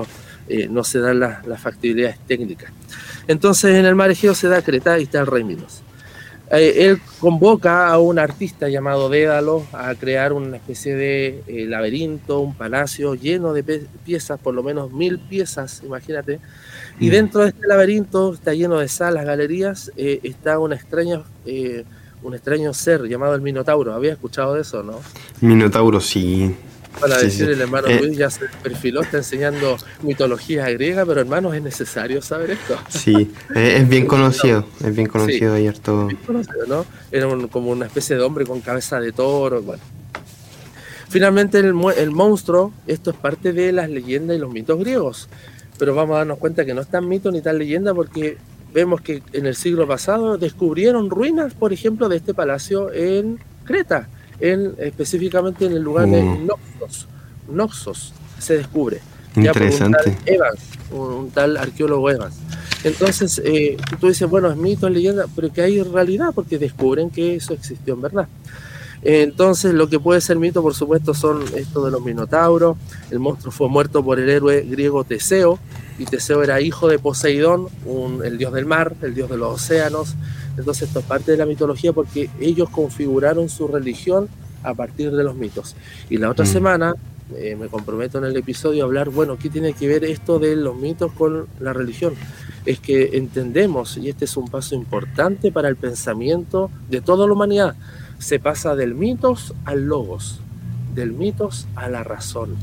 eh, 0.48 0.68
no 0.68 0.84
se 0.84 0.98
dan 1.00 1.20
las, 1.20 1.60
factibilidades 1.60 2.18
técnicas. 2.26 2.72
Entonces 3.28 3.76
en 3.76 3.86
el 3.86 3.94
mar 3.94 4.10
Egeo 4.10 4.34
se 4.34 4.48
da 4.48 4.62
Creta 4.62 4.98
y 4.98 5.04
está 5.04 5.20
el 5.20 5.26
rey 5.26 5.44
Minos. 5.44 5.82
Eh, 6.50 6.86
él 6.86 7.00
convoca 7.20 7.88
a 7.88 7.98
un 7.98 8.18
artista 8.18 8.68
llamado 8.68 9.08
Dédalo 9.08 9.64
a 9.72 9.94
crear 9.94 10.32
una 10.32 10.56
especie 10.56 10.96
de 10.96 11.44
eh, 11.46 11.66
laberinto, 11.66 12.40
un 12.40 12.54
palacio 12.54 13.14
lleno 13.14 13.52
de 13.52 13.62
piezas, 14.04 14.40
por 14.40 14.54
lo 14.54 14.62
menos 14.62 14.92
mil 14.92 15.20
piezas, 15.20 15.82
imagínate, 15.84 16.40
y 17.00 17.08
mm. 17.08 17.10
dentro 17.10 17.40
de 17.40 17.48
este 17.48 17.66
laberinto 17.66 18.34
está 18.34 18.52
lleno 18.52 18.78
de 18.78 18.88
salas, 18.88 19.24
galerías, 19.24 19.90
eh, 19.96 20.20
está 20.22 20.58
una 20.58 20.74
extraña, 20.74 21.22
eh, 21.46 21.84
un 22.22 22.34
extraño 22.34 22.74
ser 22.74 23.04
llamado 23.04 23.34
el 23.34 23.40
Minotauro. 23.40 23.94
¿Había 23.94 24.12
escuchado 24.12 24.54
de 24.54 24.60
eso, 24.60 24.82
no? 24.82 25.00
Minotauro, 25.40 26.00
sí. 26.00 26.54
Para 26.98 27.18
decir 27.18 27.48
el 27.48 27.60
hermano 27.60 27.88
eh, 27.88 28.00
Luis 28.00 28.16
ya 28.16 28.30
se 28.30 28.46
perfiló, 28.62 29.02
está 29.02 29.18
enseñando 29.18 29.76
mitología 30.02 30.68
griega, 30.70 31.06
pero 31.06 31.20
hermanos, 31.20 31.54
es 31.54 31.62
necesario 31.62 32.20
saber 32.20 32.50
esto. 32.50 32.76
Sí, 32.88 33.30
es 33.54 33.88
bien 33.88 34.06
conocido, 34.06 34.66
es 34.84 34.94
bien 34.94 35.06
conocido 35.06 35.54
ayer 35.54 35.78
todo. 35.78 36.06
Bien 36.06 36.20
conocido, 36.26 36.66
¿no? 36.66 36.86
Era 37.12 37.28
como 37.48 37.70
una 37.70 37.86
especie 37.86 38.16
de 38.16 38.22
hombre 38.22 38.44
con 38.44 38.60
cabeza 38.60 39.00
de 39.00 39.12
toro, 39.12 39.62
bueno. 39.62 39.82
Finalmente 41.08 41.58
el, 41.58 41.74
el 41.96 42.10
monstruo, 42.10 42.72
esto 42.86 43.10
es 43.10 43.16
parte 43.16 43.52
de 43.52 43.72
las 43.72 43.88
leyendas 43.88 44.36
y 44.36 44.40
los 44.40 44.52
mitos 44.52 44.78
griegos 44.78 45.28
pero 45.80 45.94
vamos 45.94 46.16
a 46.16 46.18
darnos 46.18 46.36
cuenta 46.36 46.66
que 46.66 46.74
no 46.74 46.82
es 46.82 46.88
tan 46.88 47.08
mito 47.08 47.32
ni 47.32 47.40
tan 47.40 47.56
leyenda 47.56 47.94
porque 47.94 48.36
vemos 48.74 49.00
que 49.00 49.22
en 49.32 49.46
el 49.46 49.56
siglo 49.56 49.88
pasado 49.88 50.36
descubrieron 50.36 51.08
ruinas, 51.08 51.54
por 51.54 51.72
ejemplo, 51.72 52.10
de 52.10 52.18
este 52.18 52.34
palacio 52.34 52.92
en 52.92 53.38
Creta, 53.64 54.06
en, 54.40 54.74
específicamente 54.78 55.66
en 55.66 55.72
el 55.72 55.82
lugar 55.82 56.08
de 56.08 56.22
mm. 56.22 56.46
Noxos. 56.46 57.06
Noxos 57.48 58.12
se 58.38 58.56
descubre. 58.56 59.00
Interesante. 59.36 60.10
un 60.10 60.16
tal 60.16 60.34
Evans, 60.34 60.60
un, 60.90 61.30
tal 61.30 61.56
arqueólogo 61.56 62.10
Evans. 62.10 62.34
Entonces, 62.82 63.40
eh, 63.44 63.76
tú 64.00 64.08
dices, 64.08 64.28
bueno, 64.28 64.50
es 64.50 64.56
mito, 64.56 64.86
es 64.86 64.94
leyenda, 64.94 65.26
pero 65.34 65.52
que 65.52 65.62
hay 65.62 65.82
realidad 65.82 66.30
porque 66.34 66.58
descubren 66.58 67.10
que 67.10 67.36
eso 67.36 67.52
existió 67.52 67.94
en 67.94 68.02
verdad. 68.02 68.28
Entonces, 69.02 69.72
lo 69.72 69.88
que 69.88 69.98
puede 69.98 70.20
ser 70.20 70.38
mito, 70.38 70.62
por 70.62 70.74
supuesto, 70.74 71.14
son 71.14 71.42
esto 71.56 71.84
de 71.84 71.90
los 71.90 72.04
minotauros. 72.04 72.76
El 73.10 73.18
monstruo 73.18 73.50
fue 73.50 73.68
muerto 73.68 74.04
por 74.04 74.18
el 74.18 74.28
héroe 74.28 74.62
griego 74.62 75.04
Teseo, 75.04 75.58
y 75.98 76.04
Teseo 76.04 76.42
era 76.42 76.60
hijo 76.60 76.88
de 76.88 76.98
Poseidón, 76.98 77.68
el 78.24 78.38
dios 78.38 78.52
del 78.52 78.66
mar, 78.66 78.94
el 79.02 79.14
dios 79.14 79.30
de 79.30 79.36
los 79.36 79.54
océanos. 79.54 80.16
Entonces, 80.60 80.88
esto 80.88 81.00
es 81.00 81.04
parte 81.04 81.32
de 81.32 81.38
la 81.38 81.46
mitología 81.46 81.92
porque 81.92 82.30
ellos 82.40 82.68
configuraron 82.70 83.48
su 83.48 83.66
religión 83.66 84.28
a 84.62 84.74
partir 84.74 85.10
de 85.10 85.24
los 85.24 85.34
mitos. 85.34 85.74
Y 86.08 86.18
la 86.18 86.30
otra 86.30 86.44
mm. 86.44 86.48
semana 86.48 86.94
eh, 87.36 87.56
me 87.56 87.68
comprometo 87.68 88.18
en 88.18 88.24
el 88.24 88.36
episodio 88.36 88.82
a 88.82 88.86
hablar, 88.86 89.10
bueno, 89.10 89.38
¿qué 89.38 89.48
tiene 89.48 89.72
que 89.72 89.86
ver 89.86 90.04
esto 90.04 90.38
de 90.38 90.56
los 90.56 90.76
mitos 90.76 91.12
con 91.12 91.46
la 91.60 91.72
religión? 91.72 92.14
Es 92.66 92.80
que 92.80 93.10
entendemos, 93.16 93.96
y 93.96 94.08
este 94.08 94.24
es 94.24 94.36
un 94.36 94.48
paso 94.48 94.74
importante 94.74 95.52
para 95.52 95.68
el 95.68 95.76
pensamiento 95.76 96.70
de 96.88 97.00
toda 97.00 97.26
la 97.26 97.32
humanidad, 97.32 97.76
se 98.18 98.38
pasa 98.38 98.74
del 98.74 98.94
mitos 98.94 99.54
al 99.64 99.86
logos, 99.86 100.40
del 100.94 101.12
mitos 101.12 101.66
a 101.74 101.88
la 101.88 102.02
razón. 102.04 102.56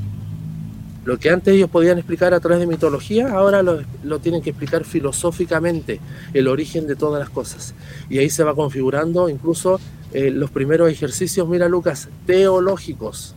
Lo 1.08 1.18
que 1.18 1.30
antes 1.30 1.54
ellos 1.54 1.70
podían 1.70 1.98
explicar 1.98 2.34
a 2.34 2.42
través 2.42 2.60
de 2.60 2.68
mitología, 2.68 3.32
ahora 3.32 3.64
lo, 3.64 4.20
tienen 4.20 4.42
que 4.42 4.50
explicar 4.50 4.84
filosóficamente, 4.84 6.02
el 6.34 6.50
origen 6.50 6.86
de 6.86 6.98
todas 6.98 7.18
las 7.18 7.30
cosas. 7.30 7.74
Y 8.10 8.18
ahí 8.18 8.30
se 8.30 8.44
va 8.44 8.54
configurando 8.54 9.30
incluso 9.30 9.80
eh, 10.12 10.32
los 10.32 10.52
primeros 10.52 10.92
ejercicios, 10.92 11.48
mira 11.48 11.70
Lucas, 11.70 12.10
teológicos. 12.26 13.36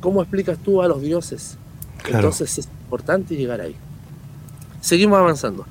¿Cómo 0.00 0.20
explicas 0.20 0.58
tú 0.58 0.82
a 0.82 0.88
los 0.88 1.00
dioses? 1.00 1.58
Entonces 2.08 2.58
es 2.58 2.66
importante 2.66 3.36
llegar 3.36 3.60
ahí. 3.60 3.76
Seguimos 4.80 5.20
avanzando. 5.20 5.66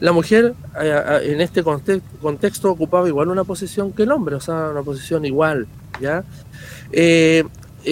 La 0.00 0.12
mujer 0.12 0.54
eh, 0.80 1.20
en 1.24 1.42
este 1.42 1.62
contexto 1.62 2.70
ocupaba 2.70 3.06
igual 3.06 3.28
una 3.28 3.44
posición 3.44 3.92
que 3.92 4.04
el 4.04 4.10
hombre, 4.10 4.36
o 4.36 4.40
sea, 4.40 4.70
una 4.70 4.82
posición 4.82 5.26
igual, 5.26 5.66
¿ya? 6.00 6.24
Eh, 6.92 7.44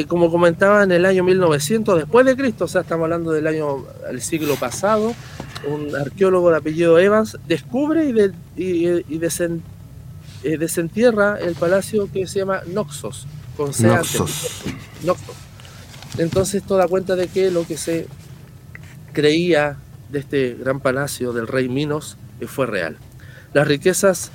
como 0.09 0.31
comentaba, 0.31 0.83
en 0.83 0.93
el 0.93 1.07
año 1.07 1.23
1900 1.23 1.99
después 1.99 2.27
de 2.27 2.37
Cristo, 2.37 2.65
o 2.65 2.69
sea, 2.69 2.81
estamos 2.81 3.05
hablando 3.05 3.31
del 3.31 3.47
año, 3.47 3.85
el 4.11 4.21
siglo 4.21 4.57
pasado, 4.57 5.15
un 5.69 5.95
arqueólogo 5.95 6.51
de 6.51 6.57
apellido 6.57 6.99
Evans 6.99 7.39
descubre 7.47 8.05
y, 8.57 8.63
y, 8.63 8.87
eh, 8.87 10.59
desentierra 10.59 11.39
el 11.39 11.55
palacio 11.55 12.11
que 12.13 12.27
se 12.27 12.41
llama 12.41 12.63
Noxos, 12.67 13.27
con 13.57 13.67
Noxos. 13.67 14.63
Noxos. 15.05 15.37
Entonces 16.19 16.63
esto 16.63 16.77
da 16.77 16.87
cuenta 16.87 17.17
de 17.17 17.29
que 17.29 17.51
lo 17.51 17.67
que 17.67 17.77
se 17.77 18.07
creía 19.13 19.79
de 20.11 20.19
este 20.19 20.55
gran 20.55 20.81
palacio 20.81 21.33
del 21.33 21.47
rey 21.47 21.69
Minos 21.69 22.17
eh, 22.41 22.47
fue 22.47 22.67
real. 22.67 22.97
Las 23.53 23.67
riquezas 23.67 24.31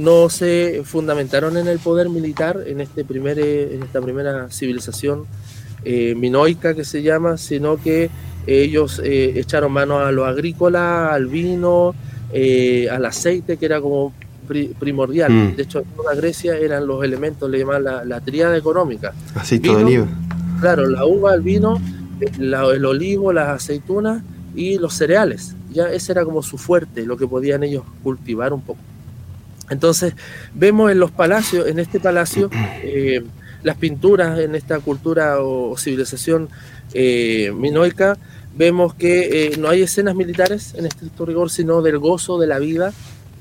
no 0.00 0.30
se 0.30 0.82
fundamentaron 0.84 1.56
en 1.56 1.68
el 1.68 1.78
poder 1.78 2.08
militar 2.08 2.64
en, 2.66 2.80
este 2.80 3.04
primer, 3.04 3.38
eh, 3.38 3.74
en 3.74 3.82
esta 3.82 4.00
primera 4.00 4.50
civilización 4.50 5.26
eh, 5.84 6.14
minoica 6.14 6.74
que 6.74 6.84
se 6.84 7.02
llama, 7.02 7.36
sino 7.36 7.76
que 7.76 8.10
ellos 8.46 9.00
eh, 9.04 9.34
echaron 9.36 9.72
mano 9.72 9.98
a 9.98 10.10
lo 10.10 10.24
agrícola, 10.24 11.12
al 11.12 11.26
vino, 11.26 11.94
al 12.90 13.04
aceite, 13.04 13.58
que 13.58 13.66
era 13.66 13.80
como 13.80 14.14
primordial. 14.78 15.30
Mm. 15.30 15.56
De 15.56 15.62
hecho, 15.62 15.80
en 15.80 15.84
toda 15.96 16.14
Grecia 16.14 16.56
eran 16.56 16.86
los 16.86 17.04
elementos, 17.04 17.48
le 17.50 17.58
llaman 17.58 17.84
la, 17.84 18.04
la 18.04 18.20
tríada 18.20 18.56
económica. 18.56 19.12
Aceite 19.34 19.68
de 19.68 19.76
oliva. 19.76 20.06
Claro, 20.60 20.88
la 20.88 21.04
uva, 21.04 21.34
el 21.34 21.42
vino, 21.42 21.80
el 22.38 22.84
olivo, 22.84 23.32
las 23.32 23.48
aceitunas 23.48 24.22
y 24.54 24.78
los 24.78 24.94
cereales. 24.94 25.54
Ya 25.72 25.90
ese 25.90 26.12
era 26.12 26.24
como 26.24 26.42
su 26.42 26.58
fuerte, 26.58 27.04
lo 27.04 27.16
que 27.16 27.26
podían 27.26 27.62
ellos 27.62 27.84
cultivar 28.02 28.52
un 28.52 28.62
poco. 28.62 28.80
Entonces, 29.70 30.14
vemos 30.54 30.90
en 30.90 30.98
los 30.98 31.10
palacios, 31.10 31.66
en 31.68 31.78
este 31.78 32.00
palacio, 32.00 32.50
eh, 32.82 33.22
las 33.62 33.76
pinturas 33.76 34.38
en 34.38 34.54
esta 34.54 34.80
cultura 34.80 35.40
o, 35.40 35.76
civilización 35.78 36.48
eh, 36.92 37.52
minoica, 37.54 38.18
vemos 38.56 38.94
que 38.94 39.46
eh, 39.46 39.56
no 39.58 39.68
hay 39.68 39.82
escenas 39.82 40.16
militares 40.16 40.74
en 40.76 40.86
estricto 40.86 41.24
rigor, 41.24 41.50
sino 41.50 41.82
del 41.82 41.98
gozo 41.98 42.38
de 42.38 42.48
la 42.48 42.58
vida, 42.58 42.92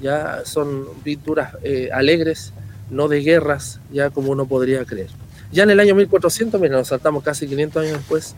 ya 0.01 0.41
son 0.45 0.85
pinturas 1.03 1.55
alegres, 1.91 2.53
no 2.89 3.09
de 3.09 3.21
guerras, 3.21 3.81
ya 3.91 4.11
como 4.11 4.31
uno 4.31 4.45
podría 4.45 4.85
creer. 4.85 5.09
Ya 5.51 5.63
en 5.63 5.71
el 5.71 5.79
año 5.79 5.95
1400, 5.95 6.61
mira, 6.61 6.77
nos 6.77 6.89
saltamos 6.89 7.23
casi 7.23 7.47
500 7.47 7.83
años 7.83 7.97
después, 7.97 8.35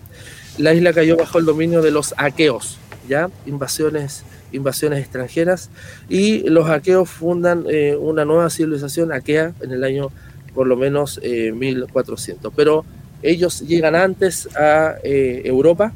la 0.58 0.74
isla 0.74 0.94
cayó 0.94 1.18
bajo 1.18 1.38
el 1.38 1.46
dominio 1.46 1.82
de 1.82 1.92
los 1.92 2.16
aqueos, 2.18 2.78
ya 3.08 3.30
invasiones 3.46 4.24
invasiones 4.52 5.00
extranjeras 5.00 5.70
y 6.10 6.50
los 6.50 6.70
aqueos 6.70 7.10
fundan 7.10 7.66
eh, 7.70 7.96
una 7.96 8.26
nueva 8.26 8.50
civilización 8.50 9.12
aquea 9.12 9.54
en 9.62 9.72
el 9.72 9.84
año 9.84 10.10
por 10.54 10.68
lo 10.68 10.76
menos 10.76 11.20
1400. 11.24 12.52
Eh, 12.52 12.54
Pero 12.56 12.86
ellos 13.24 13.62
llegan 13.62 13.96
antes 13.96 14.50
a 14.56 14.96
eh, 15.04 15.44
Europa, 15.46 15.94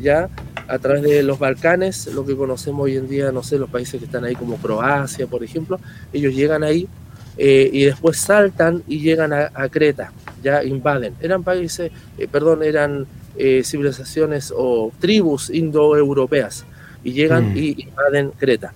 ya 0.00 0.30
a 0.66 0.78
través 0.78 1.02
de 1.02 1.22
los 1.22 1.38
Balcanes, 1.38 2.06
lo 2.14 2.24
que 2.24 2.36
conocemos 2.36 2.84
hoy 2.84 2.96
en 2.96 3.08
día, 3.08 3.32
no 3.32 3.42
sé, 3.42 3.58
los 3.58 3.68
países 3.68 3.98
que 3.98 4.06
están 4.06 4.24
ahí 4.24 4.34
como 4.34 4.56
Croacia, 4.56 5.26
por 5.26 5.42
ejemplo, 5.42 5.80
ellos 6.12 6.34
llegan 6.34 6.62
ahí 6.62 6.88
y 7.40 7.84
después 7.84 8.18
saltan 8.18 8.82
y 8.88 8.98
llegan 8.98 9.32
a, 9.32 9.50
a 9.54 9.68
Creta, 9.68 10.12
ya 10.42 10.64
invaden. 10.64 11.14
Eran 11.20 11.44
países, 11.44 11.92
perdón, 12.32 12.62
eran 12.62 13.06
civilizaciones 13.62 14.52
o 14.56 14.90
tribus 15.00 15.50
indoeuropeas 15.50 16.64
y 17.04 17.12
llegan 17.12 17.52
mm. 17.52 17.56
y 17.56 17.82
invaden 17.82 18.30
Creta. 18.32 18.72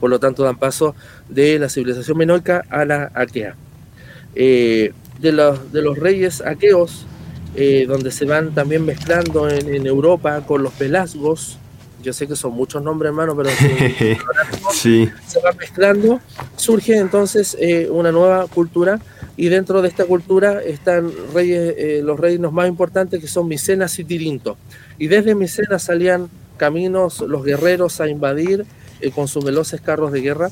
Por 0.00 0.10
lo 0.10 0.18
tanto, 0.18 0.42
dan 0.42 0.58
paso 0.58 0.94
de 1.28 1.58
la 1.58 1.68
civilización 1.68 2.18
minoica 2.18 2.64
a 2.68 2.84
la 2.84 3.10
aquea. 3.14 3.56
Eh, 4.34 4.92
de, 5.20 5.32
los, 5.32 5.72
de 5.72 5.82
los 5.82 5.98
reyes 5.98 6.42
aqueos, 6.42 7.06
eh, 7.54 7.86
donde 7.88 8.10
se 8.10 8.26
van 8.26 8.52
también 8.54 8.84
mezclando 8.84 9.48
en, 9.48 9.86
Europa 9.86 10.42
con 10.46 10.62
los 10.62 10.72
pelasgos, 10.74 11.58
yo 12.06 12.12
sé 12.12 12.28
que 12.28 12.36
son 12.36 12.52
muchos 12.52 12.80
nombres, 12.82 13.08
hermano, 13.08 13.36
pero 13.36 13.50
sí. 14.72 15.10
se 15.26 15.40
van 15.40 15.56
mezclando, 15.56 16.20
surge 16.54 16.96
entonces 16.96 17.56
eh, 17.60 17.88
una 17.90 18.12
nueva 18.12 18.46
cultura 18.46 19.00
y 19.36 19.48
dentro 19.48 19.82
de 19.82 19.88
esta 19.88 20.04
cultura 20.04 20.62
están 20.62 21.10
reyes, 21.34 22.02
los 22.04 22.18
reinos 22.18 22.52
más 22.52 22.68
importantes 22.68 23.20
que 23.20 23.26
son 23.26 23.48
Micenas 23.48 23.98
y 23.98 24.04
Tirinto. 24.04 24.56
Y 24.98 25.08
desde 25.08 25.34
Micenas 25.34 25.82
salían 25.82 26.30
caminos 26.56 27.20
los 27.20 27.44
guerreros 27.44 28.00
a 28.00 28.08
invadir 28.08 28.64
eh, 29.00 29.10
con 29.10 29.26
sus 29.26 29.44
veloces 29.44 29.80
carros 29.80 30.12
de 30.12 30.20
guerra. 30.20 30.50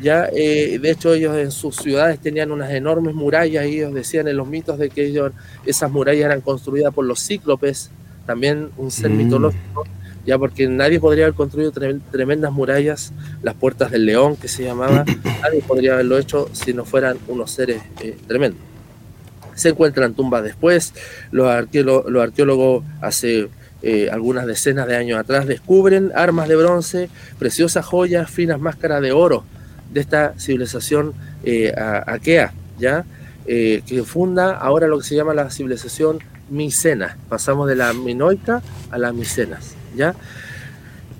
Ya, 0.00 0.28
eh, 0.32 0.78
de 0.80 0.90
hecho, 0.90 1.14
ellos 1.14 1.36
en 1.36 1.50
sus 1.50 1.76
ciudades 1.76 2.20
tenían 2.20 2.52
unas 2.52 2.70
enormes 2.70 3.14
murallas 3.14 3.66
y 3.66 3.78
ellos 3.78 3.92
decían 3.92 4.28
en 4.28 4.36
los 4.36 4.46
mitos 4.46 4.78
de 4.78 4.88
que 4.88 5.04
ellos, 5.06 5.32
esas 5.66 5.90
murallas 5.90 6.26
eran 6.26 6.40
construidas 6.42 6.94
por 6.94 7.04
los 7.04 7.20
cíclopes, 7.20 7.90
también 8.24 8.70
un 8.76 8.90
ser 8.92 9.10
mm. 9.10 9.16
mitológico, 9.16 9.84
ya 10.24 10.38
porque 10.38 10.68
nadie 10.68 11.00
podría 11.00 11.24
haber 11.24 11.34
construido 11.34 11.72
tremendas 11.72 12.52
murallas, 12.52 13.12
las 13.42 13.54
puertas 13.54 13.90
del 13.90 14.06
león 14.06 14.36
que 14.36 14.48
se 14.48 14.64
llamaba, 14.64 15.04
nadie 15.42 15.62
podría 15.66 15.94
haberlo 15.94 16.18
hecho 16.18 16.48
si 16.52 16.72
no 16.72 16.84
fueran 16.84 17.18
unos 17.28 17.50
seres 17.50 17.82
eh, 18.00 18.16
tremendos. 18.26 18.60
Se 19.54 19.70
encuentran 19.70 20.14
tumbas 20.14 20.42
después, 20.42 20.94
los, 21.30 21.46
arqueólogos, 21.48 22.10
los 22.10 22.22
arqueólogos 22.22 22.84
hace 23.00 23.48
eh, 23.82 24.08
algunas 24.10 24.46
decenas 24.46 24.86
de 24.86 24.96
años 24.96 25.18
atrás, 25.18 25.46
descubren 25.46 26.12
armas 26.14 26.48
de 26.48 26.56
bronce, 26.56 27.10
preciosas 27.38 27.84
joyas, 27.84 28.30
finas 28.30 28.60
máscaras 28.60 29.02
de 29.02 29.12
oro 29.12 29.44
de 29.92 30.00
esta 30.00 30.34
civilización 30.38 31.12
eh, 31.44 31.72
aquea, 32.06 32.54
¿ya? 32.78 33.04
Eh, 33.44 33.82
que 33.86 34.04
funda 34.04 34.52
ahora 34.56 34.86
lo 34.86 34.98
que 34.98 35.04
se 35.04 35.16
llama 35.16 35.34
la 35.34 35.50
civilización 35.50 36.20
micena. 36.48 37.16
Pasamos 37.28 37.68
de 37.68 37.74
la 37.74 37.92
minoica 37.92 38.62
a 38.90 38.98
la 38.98 39.12
micenas, 39.12 39.74
¿ya? 39.94 40.14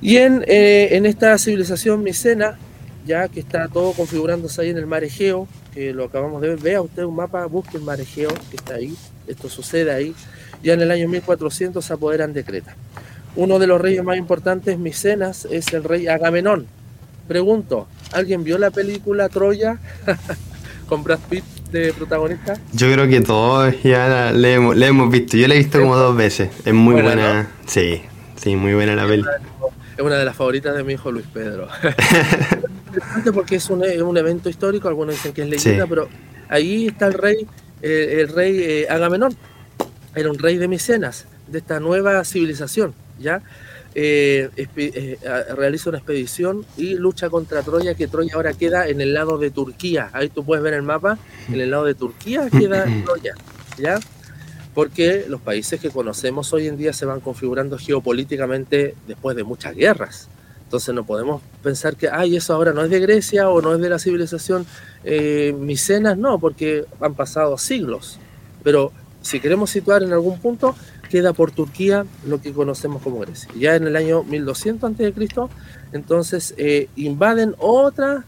Y 0.00 0.16
en, 0.16 0.44
en 0.46 1.06
esta 1.06 1.38
civilización 1.38 2.02
micena, 2.02 2.58
ya 3.06 3.28
que 3.28 3.40
está 3.40 3.68
todo 3.68 3.92
configurándose 3.92 4.60
ahí 4.62 4.70
en 4.70 4.78
el 4.78 4.86
mar 4.86 5.04
Egeo, 5.04 5.46
que 5.72 5.92
lo 5.92 6.04
acabamos 6.04 6.42
de 6.42 6.48
ver, 6.48 6.58
vea 6.58 6.82
usted 6.82 7.04
un 7.04 7.16
mapa, 7.16 7.46
busque 7.46 7.76
el 7.76 7.82
mar 7.82 8.00
Egeo, 8.00 8.30
que 8.50 8.56
está 8.56 8.74
ahí, 8.74 8.94
esto 9.26 9.48
sucede 9.48 9.92
ahí, 9.92 10.14
ya 10.62 10.74
en 10.74 10.82
el 10.82 10.90
año 10.90 11.08
1400 11.08 11.84
se 11.84 11.92
apoderan 11.92 12.32
de 12.32 12.44
Creta. 12.44 12.76
Uno 13.34 13.58
de 13.58 13.66
los 13.66 13.80
reyes 13.80 14.04
más 14.04 14.18
importantes, 14.18 14.78
Micenas, 14.78 15.46
es 15.50 15.72
el 15.72 15.84
rey 15.84 16.06
Agamenón. 16.06 16.66
Pregunto, 17.26 17.88
¿alguien 18.12 18.44
vio 18.44 18.58
la 18.58 18.70
película 18.70 19.28
Troya 19.28 19.78
con 20.88 21.02
Brad 21.02 21.20
Pitt 21.30 21.44
de 21.70 21.92
protagonista? 21.94 22.58
Yo 22.72 22.92
creo 22.92 23.08
que 23.08 23.20
todos 23.22 23.74
ya 23.82 24.08
la, 24.08 24.32
le, 24.32 24.54
hemos, 24.54 25.10
visto. 25.10 25.36
Yo 25.36 25.48
la 25.48 25.54
he 25.54 25.58
visto 25.58 25.80
como 25.80 25.96
dos 25.96 26.14
veces. 26.14 26.50
Es 26.64 26.74
muy 26.74 27.00
buena. 27.00 27.48
Sí, 27.66 28.02
sí, 28.42 28.56
muy 28.56 28.74
buena 28.74 28.94
la 28.94 29.06
peli. 29.06 29.24
Es 29.96 30.02
una 30.02 30.16
de 30.16 30.24
las 30.24 30.36
favoritas 30.36 30.74
de 30.76 30.84
mi 30.84 30.94
hijo 30.94 31.10
Luis 31.10 31.26
Pedro. 31.32 31.68
porque 33.34 33.56
es 33.56 33.70
un, 33.70 33.84
evento 34.16 34.48
histórico, 34.48 34.88
algunos 34.88 35.14
dicen 35.14 35.32
que 35.32 35.42
es 35.42 35.48
leyenda, 35.48 35.86
pero 35.86 36.08
ahí 36.48 36.86
está 36.86 37.06
el 37.06 37.14
rey, 37.14 37.46
eh, 37.82 38.18
el 38.20 38.28
rey 38.28 38.58
eh, 38.60 38.86
Agamenón 38.88 39.36
era 40.14 40.30
un 40.30 40.38
rey 40.38 40.58
de 40.58 40.68
Micenas, 40.68 41.26
de 41.48 41.58
esta 41.58 41.80
nueva 41.80 42.24
civilización, 42.24 42.94
¿ya? 43.18 43.42
Eh, 43.94 44.48
eh, 44.56 45.18
realiza 45.54 45.90
una 45.90 45.98
expedición 45.98 46.64
y 46.78 46.94
lucha 46.94 47.28
contra 47.28 47.62
Troya, 47.62 47.94
que 47.94 48.08
Troya 48.08 48.34
ahora 48.34 48.54
queda 48.54 48.88
en 48.88 49.02
el 49.02 49.12
lado 49.12 49.36
de 49.36 49.50
Turquía. 49.50 50.08
Ahí 50.14 50.30
tú 50.30 50.44
puedes 50.44 50.64
ver 50.64 50.74
el 50.74 50.82
mapa, 50.82 51.18
en 51.48 51.60
el 51.60 51.70
lado 51.70 51.84
de 51.84 51.94
Turquía 51.94 52.48
queda 52.50 52.86
Troya, 53.04 53.34
¿ya? 53.78 54.00
Porque 54.74 55.26
los 55.28 55.40
países 55.40 55.80
que 55.80 55.90
conocemos 55.90 56.52
hoy 56.52 56.66
en 56.66 56.76
día 56.76 56.92
se 56.92 57.04
van 57.04 57.20
configurando 57.20 57.78
geopolíticamente 57.78 58.94
después 59.06 59.36
de 59.36 59.44
muchas 59.44 59.74
guerras. 59.74 60.28
Entonces 60.64 60.94
no 60.94 61.04
podemos 61.04 61.42
pensar 61.62 61.96
que, 61.96 62.08
ay, 62.08 62.36
eso 62.36 62.54
ahora 62.54 62.72
no 62.72 62.82
es 62.82 62.88
de 62.88 62.98
Grecia 62.98 63.50
o 63.50 63.60
no 63.60 63.74
es 63.74 63.80
de 63.82 63.90
la 63.90 63.98
civilización 63.98 64.64
eh, 65.04 65.54
micenas, 65.58 66.16
no, 66.16 66.38
porque 66.38 66.86
han 66.98 67.14
pasado 67.14 67.58
siglos, 67.58 68.18
Pero 68.62 68.90
si 69.20 69.38
queremos 69.38 69.68
situar 69.68 70.02
en 70.02 70.14
algún 70.14 70.38
punto, 70.38 70.74
queda 71.10 71.34
por 71.34 71.50
Turquía 71.50 72.06
lo 72.26 72.40
que 72.40 72.54
conocemos 72.54 73.02
como 73.02 73.18
Grecia. 73.18 73.50
Ya 73.54 73.76
en 73.76 73.86
el 73.86 73.96
año 73.96 74.22
1200 74.24 74.92
a.C., 74.92 75.12
entonces 75.92 76.54
eh, 76.56 76.88
invaden 76.96 77.54
otra, 77.58 78.24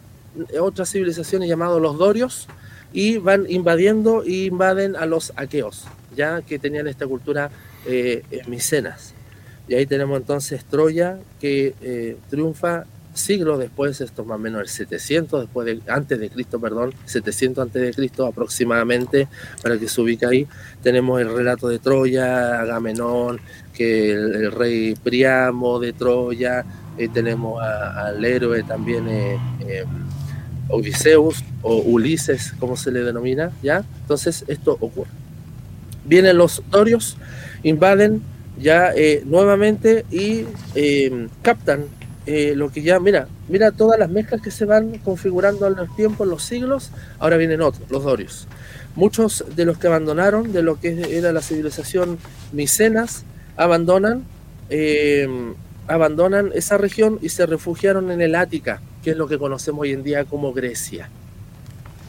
otras 0.60 0.90
civilizaciones 0.90 1.48
llamadas 1.48 1.80
los 1.80 1.96
dorios 1.96 2.46
y 2.92 3.16
van 3.16 3.46
invadiendo 3.48 4.22
y 4.22 4.46
invaden 4.46 4.96
a 4.96 5.06
los 5.06 5.32
aqueos, 5.36 5.84
ya 6.14 6.42
que 6.42 6.58
tenían 6.58 6.86
esta 6.86 7.06
cultura 7.06 7.50
eh, 7.86 8.22
micenas. 8.46 9.14
Y 9.68 9.74
ahí 9.74 9.86
tenemos 9.86 10.18
entonces 10.18 10.64
Troya 10.64 11.18
que 11.40 11.74
eh, 11.80 12.16
triunfa 12.28 12.84
siglos 13.14 13.58
después, 13.58 14.00
esto 14.00 14.24
más 14.24 14.36
o 14.36 14.38
menos 14.38 14.60
el 14.60 14.68
700 14.68 15.42
después 15.42 15.66
de, 15.66 15.80
antes 15.90 16.18
de 16.18 16.28
Cristo, 16.28 16.60
perdón, 16.60 16.92
700 17.06 17.62
antes 17.62 17.82
de 17.82 17.94
Cristo 17.94 18.26
aproximadamente, 18.26 19.28
para 19.62 19.78
que 19.78 19.88
se 19.88 20.00
ubique 20.00 20.26
ahí, 20.26 20.46
tenemos 20.82 21.20
el 21.20 21.32
relato 21.32 21.68
de 21.68 21.78
Troya, 21.78 22.60
Agamenón, 22.60 23.40
que 23.72 24.10
el, 24.12 24.52
rey 24.52 24.94
Priamo 24.94 25.78
de 25.78 25.92
Troya, 25.92 26.64
eh, 26.98 27.08
tenemos 27.08 27.62
al 27.62 28.24
héroe 28.24 28.62
también 28.62 29.08
eh, 29.08 29.38
eh, 29.66 29.84
Odiseus 30.68 31.42
o 31.62 31.76
Ulises, 31.76 32.52
como 32.58 32.76
se 32.76 32.90
le 32.90 33.02
denomina, 33.02 33.50
¿ya? 33.62 33.84
Entonces 34.02 34.44
esto 34.48 34.76
ocurre. 34.80 35.23
Vienen 36.04 36.38
los 36.38 36.62
dorios, 36.70 37.16
invaden 37.62 38.22
ya 38.58 38.92
nuevamente 39.24 40.04
y 40.10 40.44
captan 41.42 41.86
eh, 42.26 42.54
lo 42.56 42.70
que 42.72 42.80
ya, 42.80 42.98
mira, 43.00 43.28
mira 43.48 43.70
todas 43.70 43.98
las 43.98 44.08
mezclas 44.08 44.40
que 44.40 44.50
se 44.50 44.64
van 44.64 44.98
configurando 44.98 45.66
en 45.66 45.76
los 45.76 45.94
tiempos, 45.94 46.24
en 46.24 46.30
los 46.30 46.42
siglos, 46.42 46.90
ahora 47.18 47.36
vienen 47.36 47.60
otros, 47.60 47.90
los 47.90 48.02
dorios. 48.02 48.48
Muchos 48.96 49.44
de 49.54 49.66
los 49.66 49.76
que 49.76 49.88
abandonaron 49.88 50.52
de 50.52 50.62
lo 50.62 50.80
que 50.80 51.18
era 51.18 51.32
la 51.32 51.42
civilización 51.42 52.18
micenas, 52.52 53.24
abandonan, 53.56 54.24
eh, 54.70 55.28
abandonan 55.86 56.50
esa 56.54 56.78
región 56.78 57.18
y 57.20 57.28
se 57.28 57.44
refugiaron 57.44 58.10
en 58.10 58.22
el 58.22 58.34
Ática, 58.34 58.80
que 59.02 59.10
es 59.10 59.16
lo 59.18 59.28
que 59.28 59.38
conocemos 59.38 59.82
hoy 59.82 59.92
en 59.92 60.02
día 60.02 60.24
como 60.24 60.54
Grecia, 60.54 61.10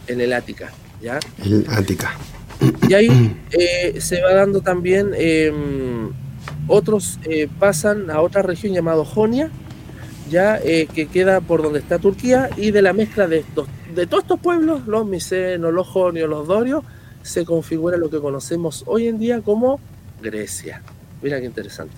en 0.08 0.22
el 0.22 0.32
Ática, 0.32 0.72
¿ya? 1.02 1.20
El 1.44 1.66
Ática. 1.70 2.16
Y 2.88 2.94
ahí 2.94 3.36
eh, 3.52 3.96
se 4.00 4.22
va 4.22 4.34
dando 4.34 4.62
también, 4.62 5.12
em, 5.16 6.12
otros 6.68 7.20
pasan 7.60 8.10
a 8.10 8.22
otra 8.22 8.42
región 8.42 8.74
llamada 8.74 9.04
Jonia, 9.06 9.50
ya 10.30 10.58
eh, 10.64 10.88
que 10.94 11.08
queda 11.08 11.42
por 11.42 11.62
donde 11.62 11.80
está 11.80 12.00
Turquía 12.00 12.50
y 12.58 12.72
de 12.72 12.82
la 12.82 12.94
mezcla 12.94 13.28
de 13.28 13.40
estos 13.40 13.68
de 13.94 14.08
todos 14.08 14.24
estos 14.24 14.40
pueblos, 14.40 14.86
los 14.88 15.06
micenos, 15.06 15.74
los 15.74 15.88
jonios, 15.88 16.30
los 16.30 16.48
dorios, 16.48 16.84
se 17.24 17.46
configura 17.46 17.98
lo 17.98 18.10
que 18.10 18.20
conocemos 18.20 18.84
hoy 18.88 19.08
en 19.08 19.18
día 19.18 19.42
como 19.42 19.80
Grecia. 20.22 20.82
Mira 21.22 21.40
qué 21.40 21.46
interesante. 21.46 21.96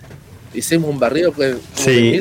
Hicimos 0.53 0.91
un 0.91 0.99
barrio 0.99 1.33
que 1.33 1.55
sí. 1.73 2.19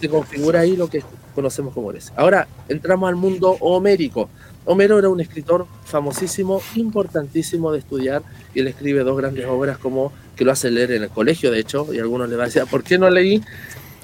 se 0.00 0.08
configura 0.08 0.60
ahí 0.60 0.76
lo 0.76 0.88
que 0.88 1.02
conocemos 1.34 1.74
como 1.74 1.88
Grecia. 1.88 2.12
Ahora 2.16 2.46
entramos 2.68 3.08
al 3.08 3.16
mundo 3.16 3.56
homérico. 3.60 4.28
Homero 4.64 4.98
era 4.98 5.08
un 5.08 5.20
escritor 5.20 5.66
famosísimo, 5.84 6.62
importantísimo 6.74 7.72
de 7.72 7.78
estudiar, 7.80 8.22
y 8.54 8.60
él 8.60 8.68
escribe 8.68 9.04
dos 9.04 9.16
grandes 9.16 9.46
obras 9.46 9.78
como 9.78 10.12
que 10.36 10.44
lo 10.44 10.52
hace 10.52 10.70
leer 10.70 10.92
en 10.92 11.02
el 11.04 11.10
colegio, 11.10 11.50
de 11.50 11.60
hecho, 11.60 11.92
y 11.92 11.98
algunos 11.98 12.28
le 12.28 12.36
van 12.36 12.50
a 12.50 12.66
¿por 12.66 12.82
qué 12.82 12.98
no 12.98 13.10
leí 13.10 13.42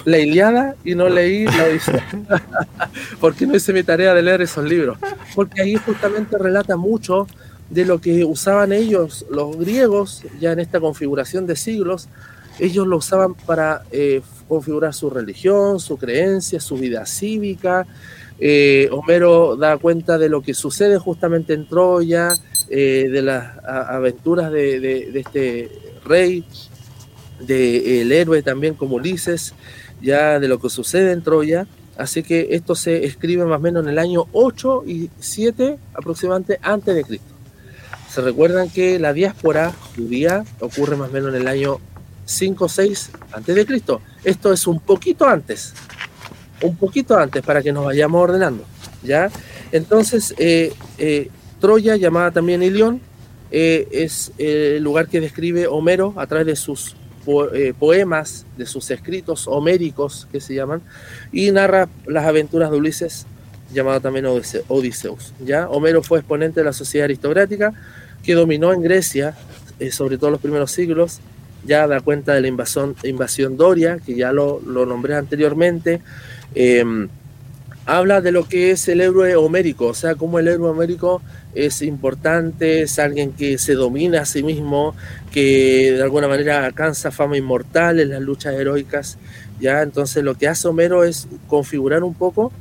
la 0.05 0.19
Iliada 0.19 0.77
y 0.85 0.95
no 0.95 1.09
leí 1.09 1.45
la 1.45 1.65
Odisea. 1.65 2.07
¿Por 3.21 3.35
qué 3.35 3.47
no 3.47 3.57
hice 3.57 3.73
mi 3.73 3.83
tarea 3.83 4.15
de 4.15 4.23
leer 4.23 4.43
esos 4.43 4.65
libros? 4.65 4.99
Porque 5.35 5.63
ahí 5.63 5.77
justamente 5.77 6.39
relata 6.39 6.77
mucho 6.77 7.27
de 7.69 7.85
lo 7.85 8.01
que 8.01 8.25
usaban 8.25 8.73
ellos, 8.73 9.25
los 9.31 9.57
griegos, 9.57 10.23
ya 10.41 10.53
en 10.53 10.61
esta 10.61 10.81
configuración 10.81 11.47
de 11.47 11.57
siglos, 11.57 12.09
ellos 12.59 12.87
lo 12.87 12.97
usaban 12.97 13.35
para 13.35 13.83
eh, 13.93 14.23
configurar 14.49 14.93
su 14.93 15.09
religión, 15.09 15.79
su 15.79 15.97
creencia, 15.97 16.61
su 16.61 16.77
vida 16.77 17.07
cívica. 17.07 17.87
Eh, 18.41 18.89
Homero 18.91 19.57
da 19.57 19.77
cuenta 19.77 20.19
de 20.19 20.29
lo 20.29 20.41
que 20.41 20.55
sucede 20.55 20.99
justamente 20.99 21.53
en 21.53 21.67
Troya, 21.67 22.31
eh, 22.69 23.09
de 23.11 23.23
las 23.23 23.59
aventuras 23.65 24.51
de, 24.51 24.81
de 24.81 25.21
este 25.21 25.69
rey, 26.05 26.45
del 27.41 28.13
héroe 28.13 28.43
también 28.43 28.75
como 28.75 28.97
Ulises, 28.97 29.55
ya 30.01 30.39
de 30.39 30.49
lo 30.49 30.61
que 30.61 30.71
sucede 30.71 31.13
en 31.13 31.23
Troya. 31.23 31.67
Así 31.97 32.23
que 32.23 32.49
esto 32.53 32.75
se 32.75 33.05
escribe 33.05 33.45
más 33.45 33.59
o 33.59 33.61
menos 33.61 33.83
en 33.83 33.91
el 33.91 33.99
año 33.99 34.27
8 34.33 34.85
y 34.87 35.11
7 35.19 35.79
aproximadamente 35.93 36.59
antes 36.63 36.95
de 36.95 37.05
Cristo. 37.05 37.35
Se 38.09 38.23
recuerdan 38.23 38.71
que 38.71 38.99
la 38.99 39.13
diáspora 39.13 39.73
judía 39.95 40.45
ocurre 40.61 40.97
más 40.97 41.11
o 41.11 41.13
menos 41.13 41.35
en 41.35 41.43
el 41.43 41.49
año 41.49 41.79
5 42.25 42.65
o 42.65 42.69
6 42.69 43.11
antes 43.33 43.55
de 43.55 43.67
Cristo. 43.67 44.01
Esto 44.25 44.53
es 44.53 44.67
un 44.67 44.81
poquito 44.81 45.27
antes, 45.27 45.75
un 46.63 46.77
poquito 46.77 47.17
antes 47.17 47.43
para 47.43 47.63
que 47.63 47.73
nos 47.73 47.85
vayamos 47.85 48.23
ordenando, 48.23 48.65
¿ya? 49.03 49.31
Entonces, 49.73 50.35
eh, 50.39 50.73
eh, 50.99 51.29
Troya, 51.61 51.97
llamada 51.97 52.31
también 52.31 52.63
Ilión, 52.63 53.01
eh, 53.51 53.89
es 53.91 54.33
el 54.39 54.83
lugar 54.83 55.09
que 55.09 55.21
describe 55.21 55.67
Homero 55.67 56.15
a 56.17 56.27
través 56.27 56.47
de 56.47 56.57
sus 56.57 56.97
poemas 57.79 58.47
de 58.57 58.67
sus 58.67 58.91
escritos 58.91 59.47
homéricos, 59.47 60.27
que 60.33 60.41
se 60.41 60.55
llaman, 60.55 60.83
y 61.31 61.51
narra 61.53 61.89
las 62.07 62.25
aventuras 62.25 62.71
de 62.71 62.79
Ulises, 62.79 63.27
llamado 63.73 64.01
también 64.01 64.27
Odiseus. 64.69 65.33
¿ya? 65.45 65.69
Homero 65.69 66.03
fue 66.03 66.19
exponente 66.19 66.61
de 66.61 66.65
la 66.65 66.73
sociedad 66.73 67.05
aristocrática 67.05 67.73
que 68.25 68.35
dominó 68.35 68.73
en 68.73 68.83
Grecia, 68.83 69.37
sobre 69.93 70.19
todo 70.19 70.31
los 70.31 70.41
primeros 70.41 70.73
siglos, 70.73 71.21
ya 71.65 71.87
da 71.87 72.01
cuenta 72.01 72.35
de 72.35 72.41
la 72.41 72.49
invasión, 72.49 72.97
invasión 73.05 73.57
doria, 73.57 73.99
que 74.05 74.15
ya 74.15 74.33
lo, 74.33 74.61
lo 74.61 74.87
nombré 74.87 75.15
anteriormente. 75.15 76.01
Em, 76.55 77.09
habla 77.87 78.21
de 78.21 78.33
lo 78.33 78.49
que 78.49 78.71
es 78.71 78.89
el 78.89 79.01
héroe 79.01 79.37
homérico, 79.37 79.87
o 79.87 79.95
sea, 79.95 80.15
cómo 80.15 80.39
el 80.39 80.49
héroe 80.49 80.71
homérico 80.71 81.23
es 81.55 81.83
importante, 81.83 82.83
es 82.83 82.99
alguien 82.99 83.33
que 83.33 83.59
se 83.59 83.75
domina 83.75 84.23
a 84.23 84.25
sí 84.27 84.43
mismo, 84.43 84.95
que 85.33 85.93
de 85.97 86.03
alguna 86.03 86.29
manera 86.29 86.65
alcanza 86.65 87.11
fama 87.11 87.37
inmortal 87.37 87.99
en 88.01 88.11
las 88.11 88.21
luchas 88.21 88.55
heroicas. 88.55 89.19
¿ya? 89.61 89.83
Entonces 89.83 90.25
lo 90.25 90.35
que 90.35 90.49
hace 90.49 90.67
Homero 90.67 91.05
es 91.05 91.29
configurar 91.47 92.03
un 92.03 92.15
poco, 92.15 92.53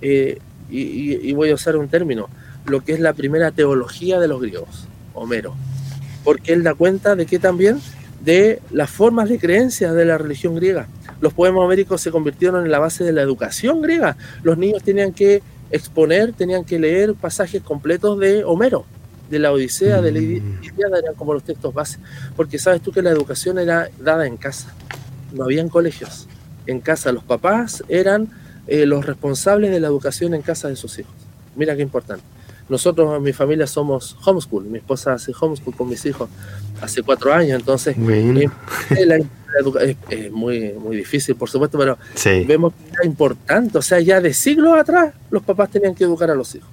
eh, 0.00 0.38
y, 0.70 1.32
voy 1.34 1.50
a 1.50 1.54
usar 1.54 1.76
un 1.76 1.88
término, 1.88 2.28
lo 2.64 2.82
que 2.82 2.92
es 2.92 3.00
la 3.00 3.12
primera 3.12 3.50
teología 3.50 4.18
de 4.18 4.28
los 4.28 4.40
griegos, 4.40 4.86
Homero, 5.12 5.54
porque 6.24 6.52
él 6.54 6.62
da 6.62 6.74
cuenta 6.74 7.14
de 7.14 7.26
que 7.26 7.38
también 7.38 7.78
de 8.24 8.60
las 8.70 8.90
formas 8.90 9.28
de 9.28 9.38
creencia 9.38 9.92
de 9.92 10.04
la 10.04 10.18
religión 10.18 10.54
griega. 10.54 10.86
Los 11.20 11.32
poemas 11.32 11.62
homéricos 11.62 12.00
se 12.00 12.10
convirtieron 12.10 12.64
en 12.64 12.70
la 12.70 12.78
base 12.78 13.04
de 13.04 13.12
la 13.12 13.22
educación 13.22 13.82
griega. 13.82 14.16
Los 14.42 14.58
niños 14.58 14.82
tenían 14.82 15.12
que 15.12 15.42
exponer, 15.70 16.32
tenían 16.32 16.64
que 16.64 16.78
leer 16.78 17.14
pasajes 17.14 17.62
completos 17.62 18.18
de 18.18 18.44
Homero, 18.44 18.84
de 19.30 19.38
la 19.38 19.52
Odisea, 19.52 20.00
de 20.00 20.12
la 20.12 20.20
mm. 20.20 20.62
Iliada, 20.62 20.98
eran 20.98 21.14
como 21.14 21.32
los 21.32 21.42
textos 21.42 21.72
base, 21.72 21.98
porque 22.36 22.58
sabes 22.58 22.82
tú 22.82 22.92
que 22.92 23.02
la 23.02 23.10
educación 23.10 23.58
era 23.58 23.88
dada 23.98 24.26
en 24.26 24.36
casa, 24.36 24.72
no 25.32 25.44
habían 25.44 25.70
colegios, 25.70 26.28
en 26.66 26.80
casa 26.80 27.10
los 27.10 27.24
papás 27.24 27.82
eran 27.88 28.28
eh, 28.66 28.84
los 28.84 29.06
responsables 29.06 29.70
de 29.70 29.80
la 29.80 29.88
educación 29.88 30.34
en 30.34 30.42
casa 30.42 30.68
de 30.68 30.76
sus 30.76 30.98
hijos. 30.98 31.14
Mira 31.56 31.74
qué 31.74 31.82
importante. 31.82 32.24
Nosotros 32.72 33.14
en 33.14 33.22
mi 33.22 33.34
familia 33.34 33.66
somos 33.66 34.16
homeschool, 34.24 34.64
mi 34.64 34.78
esposa 34.78 35.12
hace 35.12 35.30
homeschool 35.38 35.76
con 35.76 35.90
mis 35.90 36.06
hijos 36.06 36.30
hace 36.80 37.02
cuatro 37.02 37.30
años, 37.30 37.60
entonces 37.60 37.94
eh, 37.98 38.48
es, 40.08 40.32
muy, 40.32 40.72
muy 40.72 40.96
difícil, 40.96 41.36
por 41.36 41.50
supuesto, 41.50 41.76
pero 41.76 41.98
vemos 42.46 42.72
que 42.72 42.88
era 42.94 43.04
importante, 43.04 43.76
o 43.76 43.82
sea, 43.82 44.00
ya 44.00 44.22
de 44.22 44.32
siglos 44.32 44.72
atrás 44.78 45.12
los 45.30 45.42
papás 45.42 45.70
tenían 45.70 45.94
que 45.94 46.04
educar 46.04 46.30
a 46.30 46.34
los 46.34 46.54
hijos. 46.54 46.70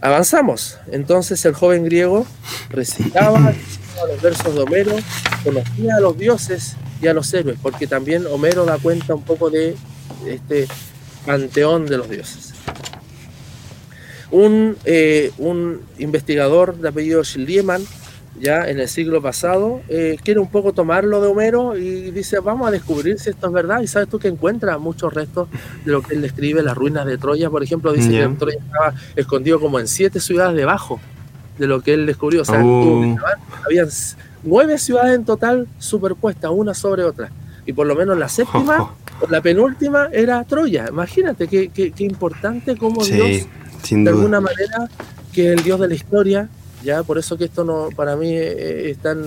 Avanzamos, 0.00 0.78
entonces 0.86 1.44
el 1.46 1.54
joven 1.54 1.84
griego 1.84 2.24
recitaba 2.70 3.52
los 4.06 4.22
versos 4.22 4.54
de 4.54 4.60
Homero, 4.60 4.94
conocía 5.42 5.96
a 5.96 6.00
los 6.00 6.16
dioses 6.16 6.76
y 7.02 7.08
a 7.08 7.12
los 7.12 7.34
héroes, 7.34 7.58
porque 7.60 7.88
también 7.88 8.24
Homero 8.28 8.64
da 8.64 8.78
cuenta 8.78 9.16
un 9.16 9.22
poco 9.22 9.50
de 9.50 9.76
este 10.28 10.68
panteón 11.26 11.86
de 11.86 11.98
los 11.98 12.08
dioses. 12.08 12.53
Un, 14.30 14.76
eh, 14.84 15.32
un 15.38 15.80
investigador 15.98 16.76
de 16.76 16.88
apellido 16.88 17.22
Schliemann 17.24 17.82
ya 18.40 18.68
en 18.68 18.80
el 18.80 18.88
siglo 18.88 19.22
pasado, 19.22 19.80
eh, 19.88 20.16
quiere 20.22 20.40
un 20.40 20.50
poco 20.50 20.72
tomarlo 20.72 21.20
de 21.20 21.28
Homero 21.28 21.76
y 21.76 22.10
dice, 22.10 22.40
vamos 22.40 22.66
a 22.66 22.70
descubrir 22.70 23.18
si 23.18 23.30
esto 23.30 23.46
es 23.46 23.52
verdad. 23.52 23.80
Y 23.80 23.86
sabes 23.86 24.08
tú 24.08 24.18
que 24.18 24.28
encuentra 24.28 24.76
muchos 24.78 25.12
restos 25.12 25.48
de 25.84 25.92
lo 25.92 26.02
que 26.02 26.14
él 26.14 26.22
describe, 26.22 26.62
las 26.62 26.76
ruinas 26.76 27.06
de 27.06 27.16
Troya, 27.16 27.48
por 27.50 27.62
ejemplo, 27.62 27.92
dice 27.92 28.10
que 28.10 28.28
Troya 28.36 28.58
estaba 28.58 28.94
escondido 29.14 29.60
como 29.60 29.78
en 29.78 29.86
siete 29.86 30.20
ciudades 30.20 30.56
debajo 30.56 31.00
de 31.58 31.66
lo 31.66 31.80
que 31.80 31.94
él 31.94 32.06
descubrió. 32.06 32.42
O 32.42 32.44
sea, 32.44 32.62
uh. 32.64 33.16
había 33.64 33.86
nueve 34.42 34.78
ciudades 34.78 35.14
en 35.14 35.24
total 35.24 35.68
superpuestas, 35.78 36.50
una 36.52 36.74
sobre 36.74 37.04
otra. 37.04 37.30
Y 37.66 37.72
por 37.72 37.86
lo 37.86 37.94
menos 37.94 38.18
la 38.18 38.28
séptima, 38.28 38.94
la 39.30 39.40
penúltima, 39.40 40.08
era 40.12 40.42
Troya. 40.44 40.86
Imagínate 40.88 41.46
qué, 41.46 41.68
qué, 41.68 42.04
importante 42.04 42.76
como 42.76 43.04
Dios, 43.04 43.46
de 43.90 44.10
alguna 44.10 44.40
manera, 44.40 44.88
que 45.32 45.52
el 45.52 45.62
Dios 45.62 45.80
de 45.80 45.88
la 45.88 45.94
historia 45.94 46.48
Ya, 46.82 47.02
por 47.02 47.18
eso 47.18 47.36
que 47.36 47.44
esto 47.44 47.64
no, 47.64 47.88
para 47.96 48.16
mí 48.16 48.34
es 48.34 48.98
tan 48.98 49.22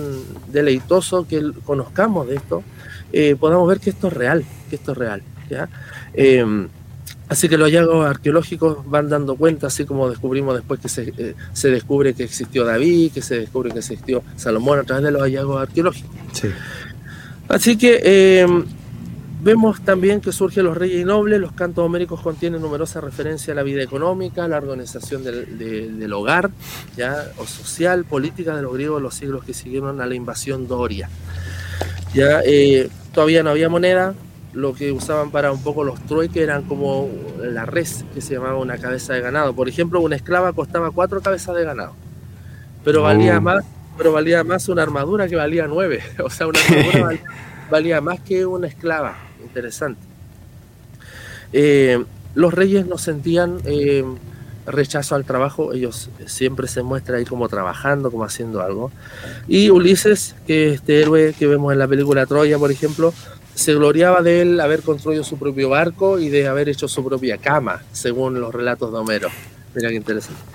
deleitoso 0.52 1.26
que 1.26 1.52
conozcamos 1.64 2.28
de 2.28 2.36
esto, 2.36 2.62
eh, 3.12 3.36
podamos 3.38 3.68
ver 3.68 3.80
que 3.80 3.90
esto 3.90 4.06
es 4.08 4.12
real, 4.12 4.44
que 4.70 4.76
esto 4.76 4.92
es 4.92 4.98
real. 4.98 5.22
¿ya? 5.50 5.68
Em, 6.14 6.68
así 7.28 7.48
que 7.48 7.58
los 7.58 7.68
hallazgos 7.68 8.06
arqueológicos 8.06 8.88
van 8.88 9.08
dando 9.08 9.34
cuenta, 9.34 9.66
así 9.66 9.84
como 9.84 10.08
descubrimos 10.08 10.54
después 10.54 10.78
que 10.78 10.88
se, 10.88 11.12
eh, 11.16 11.34
se, 11.52 11.70
descubre 11.70 12.14
que 12.14 12.24
existió 12.24 12.64
David, 12.64 13.12
que 13.12 13.22
se 13.22 13.40
descubre 13.40 13.72
que 13.72 13.80
existió 13.80 14.22
Salomón 14.36 14.78
a 14.78 14.84
través 14.84 15.04
de 15.04 15.10
los 15.10 15.22
hallazgos 15.22 15.62
arqueológicos. 15.62 16.16
Sí. 16.32 16.48
Así 17.48 17.76
que 17.76 18.46
Vemos 19.40 19.80
también 19.82 20.20
que 20.20 20.32
surgen 20.32 20.64
los 20.64 20.76
reyes 20.76 21.00
y 21.00 21.04
nobles, 21.04 21.40
los 21.40 21.52
cantos 21.52 21.84
homéricos 21.84 22.20
contienen 22.20 22.60
numerosas 22.60 23.04
referencias 23.04 23.50
a 23.50 23.54
la 23.54 23.62
vida 23.62 23.84
económica, 23.84 24.48
la 24.48 24.56
organización 24.56 25.22
del, 25.22 26.12
hogar, 26.12 26.50
ya, 26.96 27.30
o 27.36 27.46
social, 27.46 28.04
política 28.04 28.56
de 28.56 28.62
los 28.62 28.74
griegos 28.74 28.98
en 28.98 29.04
los 29.04 29.14
siglos 29.14 29.44
que 29.44 29.54
siguieron 29.54 30.00
a 30.00 30.06
la 30.06 30.16
invasión 30.16 30.66
doria. 30.66 31.08
Ya, 32.14 32.40
eh, 32.44 32.90
todavía 33.14 33.44
no 33.44 33.50
había 33.50 33.68
moneda, 33.68 34.14
lo 34.54 34.74
que 34.74 34.90
usaban 34.90 35.30
para 35.30 35.52
un 35.52 35.62
poco 35.62 35.84
los 35.84 36.04
trueques 36.06 36.42
eran 36.42 36.64
como 36.64 37.08
la 37.40 37.64
res, 37.64 38.04
que 38.14 38.20
se 38.20 38.34
llamaba 38.34 38.56
una 38.56 38.78
cabeza 38.78 39.12
de 39.12 39.20
ganado. 39.20 39.54
Por 39.54 39.68
ejemplo, 39.68 40.00
una 40.00 40.16
esclava 40.16 40.52
costaba 40.52 40.90
cuatro 40.90 41.20
cabezas 41.20 41.54
de 41.54 41.62
ganado, 41.62 41.94
pero 42.82 43.02
valía 43.02 43.38
oh. 43.38 43.40
más, 43.40 43.64
pero 43.96 44.10
valía 44.10 44.42
más 44.42 44.68
una 44.68 44.82
armadura 44.82 45.28
que 45.28 45.36
valía 45.36 45.68
nueve. 45.68 46.02
O 46.24 46.28
sea, 46.28 46.48
una 46.48 46.58
armadura 46.58 47.20
valía 47.70 48.00
más 48.00 48.18
que 48.18 48.44
una 48.44 48.66
esclava 48.66 49.27
interesante. 49.58 50.00
Eh, 51.52 52.04
los 52.34 52.54
reyes 52.54 52.86
no 52.86 52.98
sentían 52.98 53.58
eh, 53.64 54.04
rechazo 54.66 55.14
al 55.14 55.24
trabajo, 55.24 55.72
ellos 55.72 56.10
siempre 56.26 56.68
se 56.68 56.82
muestran 56.82 57.18
ahí 57.18 57.24
como 57.24 57.48
trabajando, 57.48 58.10
como 58.10 58.24
haciendo 58.24 58.62
algo. 58.62 58.92
Y 59.48 59.70
Ulises, 59.70 60.36
que 60.46 60.74
este 60.74 61.00
héroe 61.00 61.34
que 61.36 61.46
vemos 61.46 61.72
en 61.72 61.78
la 61.78 61.88
película 61.88 62.26
Troya, 62.26 62.58
por 62.58 62.70
ejemplo, 62.70 63.12
se 63.54 63.74
gloriaba 63.74 64.22
de 64.22 64.42
él 64.42 64.60
haber 64.60 64.82
construido 64.82 65.24
su 65.24 65.38
propio 65.38 65.70
barco 65.70 66.20
y 66.20 66.28
de 66.28 66.46
haber 66.46 66.68
hecho 66.68 66.86
su 66.86 67.04
propia 67.04 67.38
cama, 67.38 67.82
según 67.92 68.40
los 68.40 68.54
relatos 68.54 68.92
de 68.92 68.98
Homero. 68.98 69.28
Mira 69.74 69.88
qué 69.88 69.96
interesante. 69.96 70.40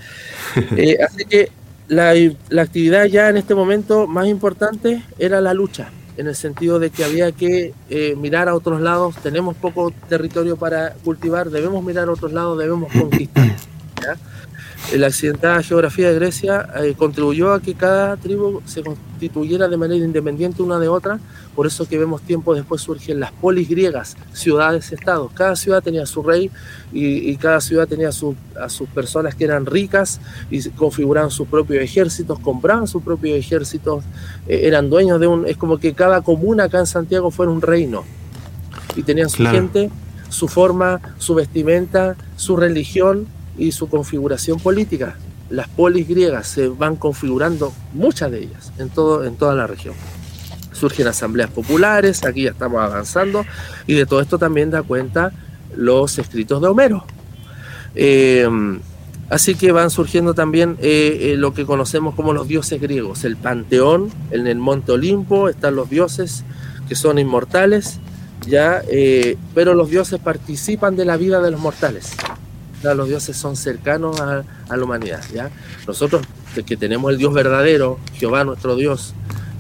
Eh, 0.77 0.99
así 1.01 1.25
que 1.25 1.49
la, 1.87 2.13
la 2.49 2.61
actividad 2.61 3.05
ya 3.05 3.29
en 3.29 3.37
este 3.37 3.55
momento 3.55 4.05
más 4.05 4.27
importante 4.27 5.01
era 5.17 5.41
la 5.41 5.55
lucha 5.55 5.89
en 6.17 6.27
el 6.27 6.35
sentido 6.35 6.79
de 6.79 6.89
que 6.89 7.03
había 7.03 7.31
que 7.31 7.73
eh, 7.89 8.15
mirar 8.15 8.49
a 8.49 8.55
otros 8.55 8.81
lados, 8.81 9.15
tenemos 9.23 9.55
poco 9.55 9.91
territorio 10.09 10.57
para 10.57 10.93
cultivar, 11.03 11.49
debemos 11.49 11.83
mirar 11.83 12.07
a 12.07 12.11
otros 12.11 12.33
lados, 12.33 12.57
debemos 12.57 12.91
conquistar. 12.99 13.55
La 14.91 15.07
accidentada 15.07 15.63
geografía 15.63 16.09
de 16.09 16.15
Grecia 16.15 16.69
eh, 16.83 16.93
contribuyó 16.95 17.51
a 17.53 17.61
que 17.61 17.73
cada 17.73 18.15
tribu 18.15 18.61
se 18.65 18.83
constituyera 18.83 19.67
de 19.67 19.75
manera 19.75 20.05
independiente 20.05 20.61
una 20.61 20.77
de 20.77 20.87
otra, 20.87 21.19
por 21.55 21.65
eso 21.65 21.87
que 21.87 21.97
vemos 21.97 22.21
tiempo 22.21 22.53
después 22.53 22.81
surgen 22.81 23.19
las 23.19 23.31
polis 23.31 23.67
griegas, 23.69 24.15
ciudades-estados. 24.33 25.31
Cada 25.33 25.55
ciudad 25.55 25.81
tenía 25.81 26.05
su 26.05 26.21
rey 26.21 26.51
y, 26.91 27.35
cada 27.37 27.59
ciudad 27.59 27.87
tenía 27.87 28.09
a 28.09 28.69
sus 28.69 28.89
personas 28.93 29.33
que 29.33 29.45
eran 29.45 29.65
ricas 29.65 30.19
y 30.51 30.69
configuraban 30.69 31.31
sus 31.31 31.47
propios 31.47 31.83
ejércitos, 31.83 32.37
compraban 32.39 32.87
sus 32.87 33.01
propios 33.01 33.39
ejércitos, 33.39 34.03
eh, 34.47 34.61
eran 34.65 34.91
dueños 34.91 35.19
de 35.19 35.25
un... 35.25 35.47
Es 35.47 35.57
como 35.57 35.79
que 35.79 35.93
cada 35.93 36.21
comuna 36.21 36.65
acá 36.65 36.79
en 36.79 36.87
Santiago 36.87 37.31
fuera 37.31 37.51
un 37.51 37.61
reino. 37.61 38.03
Y 38.95 39.01
tenían 39.01 39.29
su 39.29 39.43
gente, 39.43 39.89
su 40.29 40.47
forma, 40.47 41.01
su 41.17 41.33
vestimenta, 41.33 42.15
su 42.35 42.55
religión 42.57 43.27
y 43.57 43.71
su 43.71 43.87
configuración 43.87 44.59
política. 44.59 45.15
Las 45.49 45.67
polis 45.67 46.07
griegas 46.07 46.47
se 46.47 46.67
van 46.67 46.95
configurando, 46.95 47.73
muchas 47.93 48.31
de 48.31 48.39
ellas, 48.39 48.71
en, 48.77 48.89
todo, 48.89 49.23
en 49.23 49.35
toda 49.35 49.53
la 49.55 49.67
región. 49.67 49.93
Surgen 50.71 51.07
asambleas 51.07 51.51
populares, 51.51 52.23
aquí 52.23 52.43
ya 52.43 52.51
estamos 52.51 52.81
avanzando, 52.81 53.45
y 53.85 53.93
de 53.93 54.05
todo 54.05 54.21
esto 54.21 54.39
también 54.39 54.71
da 54.71 54.81
cuenta 54.81 55.31
los 55.75 56.17
escritos 56.17 56.61
de 56.61 56.67
Homero. 56.67 57.05
Eh, 57.95 58.47
así 59.29 59.53
que 59.53 59.71
van 59.71 59.91
surgiendo 59.91 60.33
también 60.33 60.77
eh, 60.81 61.33
eh, 61.33 61.35
lo 61.37 61.53
que 61.53 61.65
conocemos 61.65 62.15
como 62.15 62.33
los 62.33 62.47
dioses 62.47 62.81
griegos, 62.81 63.23
el 63.23 63.37
panteón, 63.37 64.09
en 64.31 64.47
el 64.47 64.57
monte 64.57 64.93
Olimpo 64.93 65.49
están 65.49 65.75
los 65.75 65.89
dioses 65.89 66.43
que 66.87 66.95
son 66.95 67.19
inmortales, 67.19 67.99
ya, 68.47 68.81
pero 69.55 69.73
los 69.73 69.89
dioses 69.89 70.19
participan 70.19 70.97
de 70.97 71.05
la 71.05 71.15
vida 71.15 71.41
de 71.41 71.49
los 71.49 71.61
mortales 71.61 72.13
los 72.83 73.07
dioses 73.07 73.37
son 73.37 73.55
cercanos 73.55 74.19
a, 74.19 74.43
la 74.69 74.83
humanidad. 74.83 75.23
¿ya? 75.33 75.49
Nosotros 75.87 76.23
que 76.65 76.77
tenemos 76.77 77.11
el 77.11 77.17
Dios 77.17 77.33
verdadero, 77.33 77.97
Jehová 78.15 78.43
nuestro 78.43 78.75
Dios, 78.75 79.13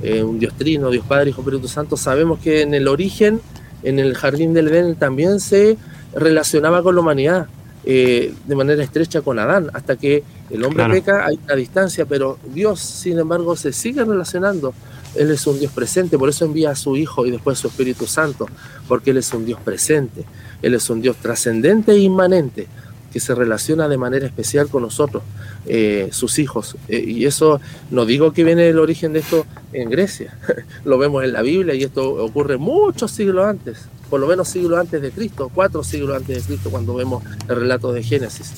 eh, 0.03 0.21
un 0.21 0.37
Dios 0.37 0.53
trino, 0.57 0.89
Dios 0.89 1.05
Padre, 1.07 1.29
Hijo, 1.29 1.41
Espíritu 1.41 1.67
Santo, 1.67 1.97
sabemos 1.97 2.39
que 2.39 2.61
en 2.61 2.73
el 2.73 2.87
origen, 2.87 3.41
en 3.83 3.99
el 3.99 4.15
jardín 4.15 4.53
del 4.53 4.67
Edén, 4.67 4.95
también 4.95 5.39
se 5.39 5.77
relacionaba 6.13 6.83
con 6.83 6.95
la 6.95 7.01
humanidad 7.01 7.47
eh, 7.85 8.33
de 8.45 8.55
manera 8.55 8.83
estrecha 8.83 9.21
con 9.21 9.39
Adán, 9.39 9.69
hasta 9.73 9.95
que 9.95 10.23
el 10.49 10.63
hombre 10.63 10.87
peca, 10.89 11.25
hay 11.25 11.39
una 11.43 11.55
distancia, 11.55 12.05
pero 12.05 12.37
Dios, 12.53 12.79
sin 12.79 13.19
embargo, 13.19 13.55
se 13.55 13.73
sigue 13.73 14.05
relacionando. 14.05 14.73
Él 15.15 15.29
es 15.31 15.45
un 15.45 15.59
Dios 15.59 15.71
presente, 15.71 16.17
por 16.17 16.29
eso 16.29 16.45
envía 16.45 16.71
a 16.71 16.75
su 16.75 16.95
Hijo 16.95 17.25
y 17.25 17.31
después 17.31 17.59
a 17.59 17.61
su 17.61 17.67
Espíritu 17.67 18.07
Santo, 18.07 18.47
porque 18.87 19.11
Él 19.11 19.17
es 19.17 19.33
un 19.33 19.45
Dios 19.45 19.59
presente, 19.59 20.23
Él 20.61 20.73
es 20.73 20.89
un 20.89 21.01
Dios 21.01 21.17
trascendente 21.17 21.91
e 21.91 21.99
inmanente 21.99 22.67
que 23.13 23.19
se 23.19 23.35
relaciona 23.35 23.87
de 23.87 23.97
manera 23.97 24.25
especial 24.25 24.67
con 24.67 24.81
nosotros, 24.81 25.21
eh, 25.67 26.09
sus 26.11 26.39
hijos. 26.39 26.75
Eh, 26.89 27.03
y 27.07 27.25
eso 27.25 27.61
no 27.91 28.07
digo 28.07 28.33
que 28.33 28.43
viene 28.43 28.67
el 28.67 28.79
origen 28.79 29.13
de 29.13 29.19
esto 29.19 29.45
en 29.71 29.91
Grecia, 29.91 30.35
lo 30.83 30.97
vemos 30.97 31.23
en 31.23 31.31
la 31.31 31.43
Biblia 31.43 31.75
y 31.75 31.83
esto 31.83 32.25
ocurre 32.25 32.57
muchos 32.57 33.11
siglos 33.11 33.45
antes, 33.45 33.85
por 34.09 34.19
lo 34.19 34.25
menos 34.25 34.49
siglos 34.49 34.79
antes 34.79 34.99
de 34.99 35.11
Cristo, 35.11 35.51
cuatro 35.53 35.83
siglos 35.83 36.17
antes 36.17 36.37
de 36.37 36.43
Cristo 36.43 36.71
cuando 36.71 36.95
vemos 36.95 37.23
el 37.47 37.55
relato 37.55 37.93
de 37.93 38.01
Génesis. 38.01 38.55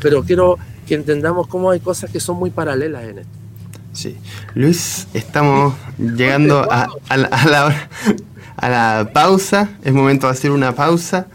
Pero 0.00 0.22
quiero 0.22 0.56
que 0.86 0.94
entendamos 0.94 1.48
cómo 1.48 1.70
hay 1.70 1.80
cosas 1.80 2.08
que 2.08 2.20
son 2.20 2.36
muy 2.36 2.50
paralelas 2.50 3.04
en 3.04 3.18
esto. 3.18 3.32
Sí. 3.92 4.16
Luis, 4.54 5.08
estamos 5.14 5.74
llegando 5.98 6.60
a, 6.70 6.86
la, 7.16 7.88
a 8.56 8.68
la 8.68 9.10
pausa, 9.12 9.70
es 9.82 9.92
momento 9.92 10.26
de 10.26 10.32
hacer 10.32 10.52
una 10.52 10.74
pausa. 10.76 11.26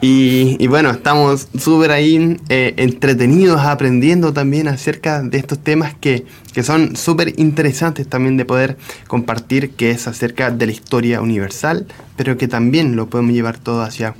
Y, 0.00 0.66
bueno, 0.66 0.90
estamos 0.90 1.48
súper 1.58 1.90
ahí 1.90 2.36
eh, 2.48 2.74
entretenidos, 2.76 3.60
aprendiendo 3.60 4.32
también 4.32 4.68
acerca 4.68 5.22
de 5.22 5.38
estos 5.38 5.58
temas 5.58 5.94
que, 5.94 6.24
son 6.62 6.96
súper 6.96 7.34
interesantes 7.38 8.08
también 8.08 8.36
de 8.36 8.44
poder 8.44 8.76
compartir, 9.08 9.70
que 9.70 9.90
es 9.90 10.06
acerca 10.06 10.50
de 10.50 10.66
la 10.66 10.72
historia 10.72 11.20
universal, 11.20 11.86
pero 12.16 12.36
que 12.36 12.48
también 12.48 12.96
lo 12.96 13.08
podemos 13.08 13.32
llevar 13.32 13.58
todo 13.58 13.82
hacia 13.82 14.14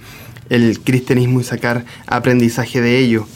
el 0.49 0.81
cristianismo 0.81 1.41
y 1.41 1.45
sacar 1.45 1.85
aprendizaje 2.07 2.81
de 2.81 2.99
ello. 2.99 3.27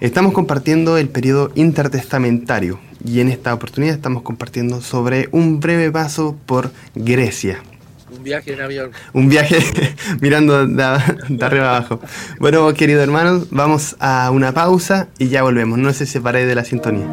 Estamos 0.00 0.32
compartiendo 0.32 0.98
el 0.98 1.08
periodo 1.08 1.52
intertestamentario 1.54 2.80
y 3.04 3.20
en 3.20 3.28
esta 3.28 3.54
oportunidad 3.54 3.94
estamos 3.94 4.22
compartiendo 4.22 4.80
sobre 4.80 5.28
un 5.30 5.60
breve 5.60 5.90
paso 5.90 6.36
por 6.46 6.72
Grecia. 6.94 7.62
Un 8.14 8.22
viaje 8.22 8.52
en 8.52 8.60
avión. 8.60 8.90
Un 9.12 9.28
viaje 9.28 9.58
mirando 10.20 10.66
de, 10.66 10.82
arriba 10.82 11.76
abajo. 11.76 12.00
Bueno, 12.38 12.72
queridos 12.74 13.02
hermanos, 13.02 13.48
vamos 13.50 13.96
a 14.00 14.30
una 14.30 14.52
pausa 14.52 15.08
y 15.18 15.28
ya 15.28 15.42
volvemos. 15.42 15.78
No 15.78 15.92
se 15.92 16.06
separe 16.06 16.44
de 16.44 16.54
la 16.54 16.64
sintonía. 16.64 17.06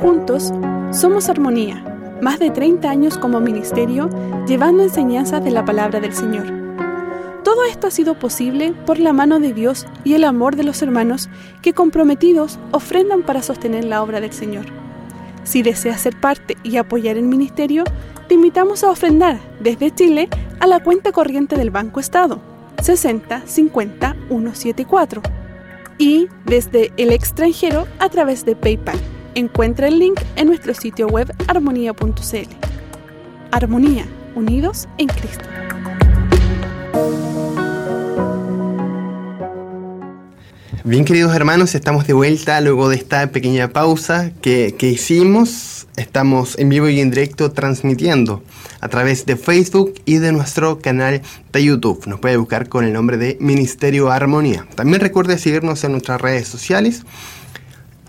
Juntos 0.00 0.52
somos 0.92 1.28
Armonía. 1.28 1.84
Más 2.20 2.38
de 2.38 2.50
30 2.50 2.90
años 2.90 3.16
como 3.16 3.40
ministerio 3.40 4.10
llevando 4.46 4.82
enseñanzas 4.82 5.42
de 5.44 5.50
la 5.50 5.64
palabra 5.64 6.00
del 6.00 6.14
Señor. 6.14 6.46
Todo 7.44 7.64
esto 7.64 7.86
ha 7.86 7.90
sido 7.90 8.18
posible 8.18 8.74
por 8.86 8.98
la 8.98 9.12
mano 9.12 9.40
de 9.40 9.54
Dios 9.54 9.86
y 10.04 10.14
el 10.14 10.24
amor 10.24 10.56
de 10.56 10.64
los 10.64 10.82
hermanos 10.82 11.30
que 11.62 11.72
comprometidos 11.72 12.58
ofrendan 12.72 13.22
para 13.22 13.42
sostener 13.42 13.84
la 13.84 14.02
obra 14.02 14.20
del 14.20 14.32
Señor. 14.32 14.66
Si 15.44 15.62
deseas 15.62 16.02
ser 16.02 16.18
parte 16.20 16.56
y 16.62 16.76
apoyar 16.76 17.16
el 17.16 17.24
ministerio, 17.24 17.84
te 18.30 18.34
invitamos 18.34 18.84
a 18.84 18.90
ofrendar 18.90 19.40
desde 19.58 19.92
Chile 19.92 20.28
a 20.60 20.68
la 20.68 20.78
cuenta 20.78 21.10
corriente 21.10 21.56
del 21.56 21.70
Banco 21.70 21.98
Estado 21.98 22.40
60 22.80 23.42
50 23.44 24.16
174 24.28 25.20
y 25.98 26.28
desde 26.44 26.92
el 26.96 27.10
extranjero 27.10 27.88
a 27.98 28.08
través 28.08 28.44
de 28.44 28.54
PayPal. 28.54 29.00
Encuentra 29.34 29.88
el 29.88 29.98
link 29.98 30.20
en 30.36 30.46
nuestro 30.46 30.74
sitio 30.74 31.08
web 31.08 31.34
armonía.cl. 31.48 32.54
Armonía, 33.50 34.06
unidos 34.36 34.88
en 34.98 35.08
Cristo. 35.08 35.44
Bien 40.82 41.04
queridos 41.04 41.34
hermanos, 41.34 41.74
estamos 41.74 42.06
de 42.06 42.14
vuelta 42.14 42.60
luego 42.60 42.88
de 42.88 42.96
esta 42.96 43.30
pequeña 43.30 43.68
pausa 43.68 44.32
que, 44.40 44.74
que 44.78 44.88
hicimos 44.88 45.80
Estamos 46.00 46.58
en 46.58 46.70
vivo 46.70 46.88
y 46.88 46.98
en 47.00 47.10
directo 47.10 47.50
transmitiendo 47.50 48.42
a 48.80 48.88
través 48.88 49.26
de 49.26 49.36
Facebook 49.36 49.92
y 50.06 50.16
de 50.16 50.32
nuestro 50.32 50.78
canal 50.78 51.20
de 51.52 51.62
YouTube. 51.62 52.06
Nos 52.06 52.20
puede 52.20 52.38
buscar 52.38 52.70
con 52.70 52.86
el 52.86 52.94
nombre 52.94 53.18
de 53.18 53.36
Ministerio 53.38 54.10
Armonía. 54.10 54.66
También 54.76 55.02
recuerde 55.02 55.36
seguirnos 55.36 55.84
en 55.84 55.92
nuestras 55.92 56.18
redes 56.18 56.48
sociales. 56.48 57.02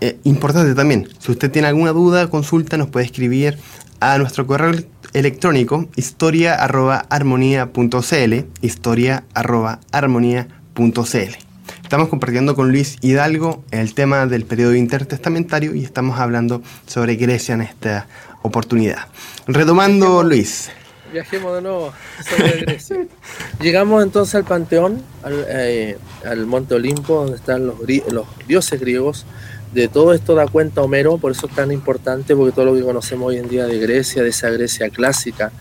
eh, 0.00 0.16
importante 0.24 0.74
también, 0.74 1.06
si 1.18 1.32
usted 1.32 1.50
tiene 1.50 1.68
alguna 1.68 1.92
duda, 1.92 2.30
consulta, 2.30 2.78
nos 2.78 2.88
puede 2.88 3.04
escribir 3.04 3.58
a 4.00 4.16
nuestro 4.16 4.46
correo 4.46 4.72
electrónico 5.12 5.86
historia.armonía.cl 5.96 8.34
historia.armonía.cl 8.62 11.51
Estamos 11.92 12.08
compartiendo 12.08 12.54
con 12.54 12.70
Luis 12.70 12.96
Hidalgo 13.02 13.62
el 13.70 13.92
tema 13.92 14.24
del 14.24 14.46
periodo 14.46 14.74
intertestamentario 14.74 15.74
y 15.74 15.84
estamos 15.84 16.18
hablando 16.18 16.62
sobre 16.86 17.16
Grecia 17.16 17.54
en 17.54 17.60
esta 17.60 18.06
oportunidad. 18.40 19.08
Retomando, 19.46 20.22
Luis. 20.22 20.70
Viajemos 21.12 21.54
de 21.54 21.60
nuevo 21.60 21.92
sobre 22.24 22.60
Grecia. 22.62 23.06
Llegamos 23.60 24.02
entonces 24.02 24.36
al 24.36 24.44
Panteón, 24.44 25.02
al, 25.22 25.44
eh, 25.46 25.98
Monte 26.46 26.76
Olimpo, 26.76 27.24
donde 27.24 27.36
están 27.36 27.66
los, 27.66 27.76
los 28.10 28.26
dioses 28.48 28.80
griegos. 28.80 29.26
De 29.74 29.88
todo 29.88 30.14
esto 30.14 30.34
da 30.34 30.46
cuenta 30.48 30.80
Homero, 30.80 31.18
por 31.18 31.32
eso 31.32 31.46
es 31.46 31.54
tan 31.54 31.72
importante, 31.72 32.34
porque 32.34 32.52
todo 32.52 32.64
lo 32.64 32.74
que 32.74 32.80
conocemos 32.80 33.28
hoy 33.28 33.36
en 33.36 33.50
día 33.50 33.66
de 33.66 33.78
Grecia, 33.78 34.22
de 34.22 34.30
esa 34.30 34.48
Grecia 34.48 34.88
clásica 34.88 35.52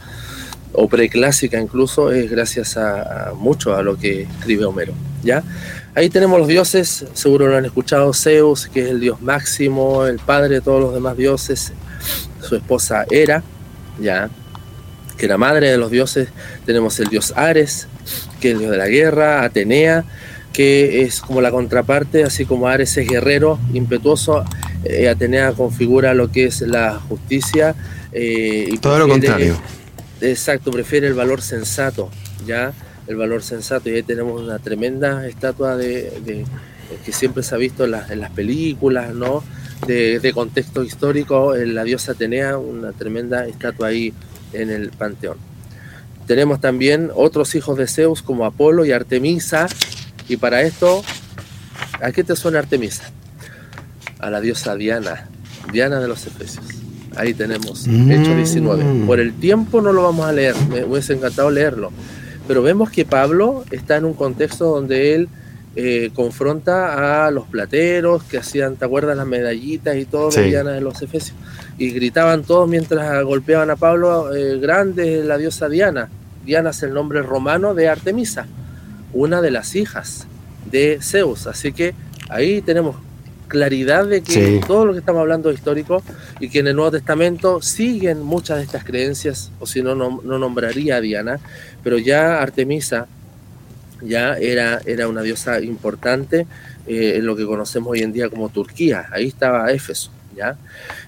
o 0.71 0.87
preclásica 0.87 1.59
incluso, 1.59 2.09
es 2.09 2.31
gracias 2.31 2.77
a, 2.77 3.31
a 3.31 3.33
mucho 3.33 3.75
a 3.75 3.83
lo 3.83 3.97
que 3.97 4.21
escribe 4.21 4.63
Homero. 4.63 4.93
¿ya? 5.23 5.43
Ahí 5.93 6.09
tenemos 6.09 6.39
los 6.39 6.47
dioses, 6.47 7.05
seguro 7.13 7.47
lo 7.47 7.57
han 7.57 7.65
escuchado, 7.65 8.13
Zeus, 8.13 8.67
que 8.67 8.81
es 8.81 8.89
el 8.91 9.01
dios 9.01 9.21
máximo, 9.21 10.05
el 10.05 10.19
padre 10.19 10.55
de 10.55 10.61
todos 10.61 10.81
los 10.81 10.93
demás 10.93 11.17
dioses, 11.17 11.73
su 12.41 12.55
esposa 12.55 13.05
Hera, 13.11 13.43
ya, 13.99 14.29
que 15.17 15.25
era 15.25 15.37
madre 15.37 15.69
de 15.69 15.77
los 15.77 15.91
dioses, 15.91 16.29
tenemos 16.65 16.97
el 17.01 17.09
dios 17.09 17.33
Ares, 17.35 17.87
que 18.39 18.49
es 18.49 18.53
el 18.53 18.59
dios 18.59 18.71
de 18.71 18.77
la 18.77 18.87
guerra, 18.87 19.43
Atenea, 19.43 20.05
que 20.53 21.01
es 21.01 21.19
como 21.19 21.41
la 21.41 21.51
contraparte, 21.51 22.23
así 22.23 22.45
como 22.45 22.67
Ares 22.67 22.95
es 22.95 23.07
guerrero, 23.07 23.59
impetuoso, 23.73 24.45
eh, 24.85 25.09
Atenea 25.09 25.51
configura 25.51 26.13
lo 26.13 26.31
que 26.31 26.45
es 26.45 26.61
la 26.61 26.99
justicia. 26.99 27.75
Eh, 28.13 28.69
y 28.71 28.77
Todo 28.77 28.99
lo 28.99 29.07
contrario. 29.07 29.59
Exacto, 30.21 30.71
prefiere 30.71 31.07
el 31.07 31.15
valor 31.15 31.41
sensato, 31.41 32.09
¿ya? 32.45 32.73
El 33.07 33.15
valor 33.15 33.43
sensato. 33.43 33.89
Y 33.89 33.95
ahí 33.95 34.03
tenemos 34.03 34.41
una 34.41 34.59
tremenda 34.59 35.27
estatua 35.27 35.75
de, 35.77 36.45
que 37.05 37.11
siempre 37.11 37.43
se 37.43 37.55
ha 37.55 37.57
visto 37.57 37.85
en, 37.85 37.95
en 38.09 38.19
las 38.19 38.31
películas, 38.31 39.13
¿no? 39.13 39.43
De, 39.87 40.31
contexto 40.33 40.83
histórico, 40.83 41.55
en 41.55 41.73
la 41.73 41.83
diosa 41.83 42.11
Atenea, 42.11 42.57
una 42.57 42.91
tremenda 42.91 43.47
estatua 43.47 43.87
ahí 43.87 44.13
en 44.53 44.69
el 44.69 44.91
panteón. 44.91 45.37
Tenemos 46.27 46.61
también 46.61 47.09
otros 47.15 47.55
hijos 47.55 47.77
de 47.77 47.87
Zeus 47.87 48.21
como 48.21 48.45
Apolo 48.45 48.85
y 48.85 48.91
Artemisa, 48.91 49.67
y 50.29 50.37
para 50.37 50.61
esto, 50.61 51.03
¿a 52.01 52.11
qué 52.11 52.23
te 52.23 52.35
suena 52.35 52.59
Artemisa? 52.59 53.11
A 54.19 54.29
la 54.29 54.39
diosa 54.39 54.75
Diana, 54.75 55.27
Diana 55.73 55.99
de 55.99 56.07
los 56.07 56.25
Efesios. 56.27 56.65
Ahí 57.15 57.33
tenemos, 57.33 57.87
hecho 57.87 58.35
19. 58.35 58.83
Mm. 58.83 59.07
Por 59.07 59.19
el 59.19 59.33
tiempo 59.33 59.81
no 59.81 59.91
lo 59.91 60.03
vamos 60.03 60.25
a 60.27 60.31
leer, 60.31 60.55
me 60.69 60.85
hubiese 60.85 61.13
encantado 61.13 61.49
leerlo, 61.49 61.91
pero 62.51 62.63
vemos 62.63 62.89
que 62.89 63.05
Pablo 63.05 63.63
está 63.71 63.95
en 63.95 64.03
un 64.03 64.13
contexto 64.13 64.65
donde 64.65 65.15
él 65.15 65.29
eh, 65.77 66.11
confronta 66.13 67.25
a 67.25 67.31
los 67.31 67.47
plateros 67.47 68.23
que 68.25 68.37
hacían, 68.37 68.75
¿te 68.75 68.83
acuerdas? 68.83 69.15
Las 69.15 69.25
medallitas 69.25 69.95
y 69.95 70.03
todo, 70.03 70.31
sí. 70.31 70.51
de 70.51 70.81
los 70.81 71.01
Efesios. 71.01 71.37
Y 71.77 71.91
gritaban 71.91 72.43
todos 72.43 72.67
mientras 72.67 73.23
golpeaban 73.23 73.69
a 73.69 73.77
Pablo, 73.77 74.35
eh, 74.35 74.59
grande 74.59 75.23
la 75.23 75.37
diosa 75.37 75.69
Diana. 75.69 76.09
Diana 76.43 76.71
es 76.71 76.83
el 76.83 76.93
nombre 76.93 77.21
romano 77.21 77.73
de 77.73 77.87
Artemisa, 77.87 78.47
una 79.13 79.41
de 79.41 79.51
las 79.51 79.73
hijas 79.75 80.27
de 80.69 80.99
Zeus. 81.01 81.47
Así 81.47 81.71
que 81.71 81.93
ahí 82.27 82.61
tenemos 82.61 82.97
claridad 83.51 84.07
de 84.07 84.21
que 84.21 84.61
todo 84.65 84.85
lo 84.85 84.93
que 84.93 84.99
estamos 84.99 85.19
hablando 85.19 85.49
es 85.49 85.57
histórico 85.57 86.01
y 86.39 86.47
que 86.47 86.59
en 86.59 86.67
el 86.67 86.75
Nuevo 86.77 86.91
Testamento 86.91 87.61
siguen 87.61 88.21
muchas 88.21 88.59
de 88.59 88.63
estas 88.63 88.85
creencias, 88.85 89.51
o 89.59 89.67
si 89.67 89.83
no, 89.83 89.93
no, 89.93 90.21
nombraría 90.23 90.95
a 90.95 91.01
Diana, 91.01 91.37
pero 91.83 91.97
ya 91.97 92.41
Artemisa 92.41 93.07
ya 94.01 94.37
era, 94.37 94.79
era 94.85 95.09
una 95.09 95.21
diosa 95.21 95.59
importante 95.59 96.47
eh, 96.87 97.15
en 97.17 97.25
lo 97.25 97.35
que 97.35 97.45
conocemos 97.45 97.91
hoy 97.91 98.03
en 98.03 98.13
día 98.13 98.29
como 98.29 98.47
Turquía, 98.47 99.07
ahí 99.11 99.27
estaba 99.27 99.69
Éfeso, 99.69 100.11
¿ya? 100.33 100.55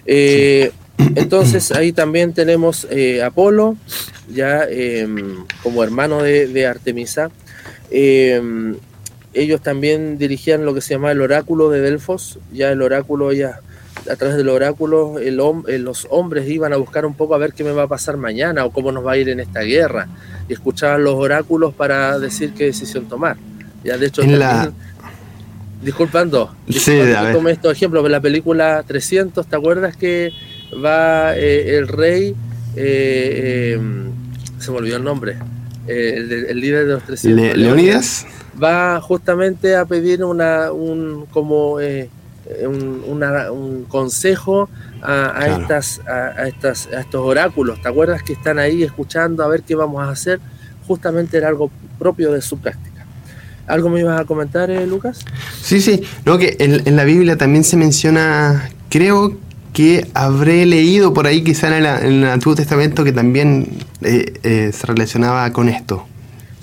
Eh, 0.05 0.73
entonces 1.15 1.71
ahí 1.71 1.93
también 1.93 2.33
tenemos 2.33 2.85
eh, 2.91 3.23
Apolo, 3.23 3.77
ya 4.29 4.65
em, 4.69 5.45
como 5.63 5.81
hermano 5.81 6.21
de, 6.21 6.47
de 6.47 6.67
Artemisa, 6.67 7.31
em, 7.89 8.75
ellos 9.34 9.61
también 9.61 10.17
dirigían 10.17 10.65
lo 10.65 10.73
que 10.73 10.81
se 10.81 10.93
llama 10.93 11.11
el 11.11 11.21
oráculo 11.21 11.69
de 11.69 11.81
Delfos, 11.81 12.39
ya 12.51 12.71
el 12.71 12.81
oráculo, 12.81 13.31
ya 13.34 13.59
a 14.09 14.15
través 14.15 14.36
del 14.36 14.49
oráculo 14.49 15.19
el, 15.19 15.39
eh, 15.67 15.79
los 15.79 16.07
hombres 16.09 16.49
iban 16.49 16.73
a 16.73 16.77
buscar 16.77 17.05
un 17.05 17.13
poco 17.13 17.36
a 17.36 17.38
ver 17.38 17.53
qué 17.53 17.63
me 17.63 17.71
va 17.71 17.84
a 17.84 17.88
pasar 17.88 18.17
mañana 18.17 18.65
o 18.65 18.71
cómo 18.71 18.91
nos 18.91 19.05
va 19.05 19.13
a 19.13 19.17
ir 19.17 19.29
en 19.29 19.39
esta 19.39 19.61
guerra 19.61 20.07
y 20.49 20.53
escuchaban 20.53 21.03
los 21.03 21.15
oráculos 21.15 21.73
para 21.73 22.19
decir 22.19 22.53
qué 22.53 22.65
decisión 22.65 23.05
tomar. 23.05 23.38
Ya 23.84 23.97
de 23.97 24.07
hecho, 24.07 24.21
disculpando, 24.21 24.73
disculpando 25.81 26.55
sí, 26.69 26.93
estos 27.49 27.71
ejemplos, 27.73 28.09
la 28.09 28.21
película 28.21 28.84
300, 28.86 29.45
¿te 29.45 29.55
acuerdas 29.55 29.97
que 29.97 30.31
va 30.84 31.36
eh, 31.36 31.77
el 31.77 31.88
rey, 31.88 32.36
eh, 32.75 33.79
se 34.59 34.71
me 34.71 34.77
olvidó 34.77 34.97
el 34.97 35.03
nombre, 35.03 35.38
el, 35.88 36.59
líder 36.59 36.88
de 36.88 36.93
los 36.93 37.03
300? 37.03 37.57
Leonidas 37.57 38.25
va 38.61 39.01
justamente 39.01 39.75
a 39.75 39.85
pedir 39.85 40.23
una, 40.23 40.71
un, 40.71 41.25
como, 41.31 41.79
eh, 41.79 42.09
un, 42.67 43.85
consejo 43.87 44.69
a, 45.01 45.47
estas, 45.47 46.01
a, 46.07 46.47
estas, 46.47 46.87
a 46.87 47.01
estos 47.01 47.21
oráculos. 47.21 47.81
¿Te 47.81 47.89
acuerdas 47.89 48.23
que 48.23 48.33
están 48.33 48.59
ahí 48.59 48.83
escuchando 48.83 49.43
a 49.43 49.47
ver 49.47 49.63
qué 49.63 49.75
vamos 49.75 50.03
a 50.03 50.09
hacer? 50.09 50.39
Justamente 50.87 51.37
era 51.37 51.47
algo 51.47 51.71
propio 51.97 52.31
de 52.31 52.41
su 52.41 52.57
práctica. 52.57 53.05
¿Algo 53.67 53.89
me 53.89 54.01
ibas 54.01 54.19
a 54.19 54.25
comentar, 54.25 54.69
eh, 54.69 54.85
Lucas? 54.85 55.19
Sí, 55.61 55.79
sí. 55.79 56.03
No, 56.25 56.37
que 56.37 56.57
en, 56.59 56.95
la 56.95 57.05
Biblia 57.05 57.37
también 57.37 57.63
se 57.63 57.77
menciona, 57.77 58.69
creo 58.89 59.37
que 59.71 60.07
habré 60.13 60.65
leído 60.65 61.13
por 61.13 61.27
ahí 61.27 61.43
quizá 61.43 61.75
en, 61.75 61.85
el 61.85 62.25
Antiguo 62.25 62.55
Testamento 62.55 63.03
que 63.03 63.13
también 63.13 63.79
eh, 64.01 64.71
se 64.73 64.85
relacionaba 64.85 65.51
con 65.51 65.69
esto 65.69 66.05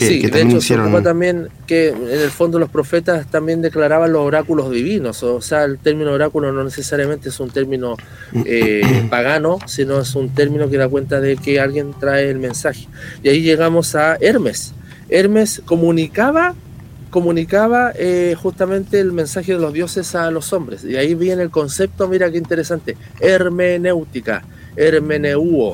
sí, 0.01 0.27
de 0.27 0.43
hecho 0.43 0.61
se 0.61 0.77
también 1.03 1.49
que 1.67 1.89
en 1.89 2.09
el 2.09 2.31
fondo 2.31 2.59
los 2.59 2.69
profetas 2.69 3.31
también 3.31 3.63
declaraban 3.63 4.13
los 4.13 4.23
oráculos 4.23 4.71
divinos, 4.71 5.23
o 5.23 5.41
sea, 5.41 5.65
el 5.65 5.79
término 5.79 6.13
oráculo 6.13 6.53
no 6.53 6.65
necesariamente 6.65 7.29
es 7.29 7.41
un 7.41 7.51
término 7.51 7.97
eh, 8.45 9.07
pagano, 9.11 9.59
sino 9.67 10.01
es 10.01 10.15
un 10.15 10.31
término 10.31 10.69
que 10.69 10.77
da 10.77 10.89
cuenta 10.89 11.21
de 11.21 11.37
que 11.37 11.61
alguien 11.61 11.95
trae 11.99 12.31
el 12.31 12.39
mensaje. 12.39 12.89
Y 13.23 13.29
ahí 13.29 13.43
llegamos 13.43 13.95
a 13.95 14.17
Hermes. 14.21 14.75
Hermes 15.09 15.63
comunicaba 15.65 16.55
comunicaba 17.11 17.93
eh, 17.97 18.37
justamente 18.41 19.01
el 19.01 19.13
mensaje 19.13 19.53
de 19.53 19.59
los 19.59 19.73
dioses 19.73 20.15
a 20.15 20.31
los 20.31 20.53
hombres. 20.53 20.85
Y 20.85 20.97
ahí 20.97 21.15
viene 21.15 21.43
el 21.43 21.51
concepto, 21.51 22.09
mira 22.09 22.31
qué 22.31 22.39
interesante, 22.39 22.97
hermenéutica, 23.19 24.45
hermeneuo, 24.77 25.73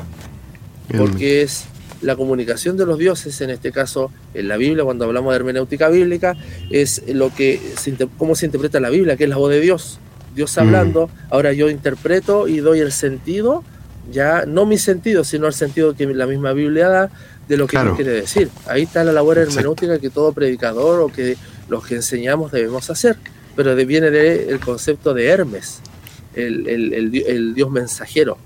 porque 0.96 1.42
es 1.42 1.66
la 2.02 2.16
comunicación 2.16 2.76
de 2.76 2.86
los 2.86 2.98
dioses, 2.98 3.40
en 3.40 3.50
este 3.50 3.72
caso 3.72 4.10
en 4.34 4.48
la 4.48 4.56
Biblia, 4.56 4.84
cuando 4.84 5.04
hablamos 5.04 5.32
de 5.32 5.36
hermenéutica 5.36 5.88
bíblica, 5.88 6.36
es 6.70 7.02
lo 7.08 7.34
que 7.34 7.60
cómo 8.18 8.34
se 8.34 8.46
interpreta 8.46 8.80
la 8.80 8.90
Biblia, 8.90 9.16
que 9.16 9.24
es 9.24 9.30
la 9.30 9.36
voz 9.36 9.50
de 9.50 9.60
Dios. 9.60 9.98
Dios 10.34 10.56
mm. 10.56 10.60
hablando, 10.60 11.10
ahora 11.30 11.52
yo 11.52 11.70
interpreto 11.70 12.48
y 12.48 12.58
doy 12.58 12.80
el 12.80 12.92
sentido, 12.92 13.64
ya 14.10 14.44
no 14.46 14.66
mi 14.66 14.78
sentido, 14.78 15.24
sino 15.24 15.46
el 15.46 15.54
sentido 15.54 15.94
que 15.94 16.06
la 16.06 16.26
misma 16.26 16.52
Biblia 16.52 16.88
da 16.88 17.10
de 17.48 17.56
lo 17.56 17.66
que 17.66 17.78
quiere 17.94 18.12
decir. 18.12 18.50
Ahí 18.66 18.82
está 18.82 19.04
la 19.04 19.12
labor 19.12 19.38
hermenéutica 19.38 19.98
que 19.98 20.10
todo 20.10 20.32
predicador 20.32 21.00
o 21.00 21.08
que 21.08 21.36
los 21.68 21.86
que 21.86 21.96
enseñamos 21.96 22.52
debemos 22.52 22.90
hacer, 22.90 23.16
pero 23.54 23.74
viene 23.74 24.10
del 24.10 24.60
concepto 24.60 25.14
de 25.14 25.26
Hermes, 25.26 25.80
el, 26.34 26.66
el 26.68 27.54
Dios 27.54 27.70
mensajero. 27.70 28.36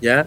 ¿ya? 0.00 0.26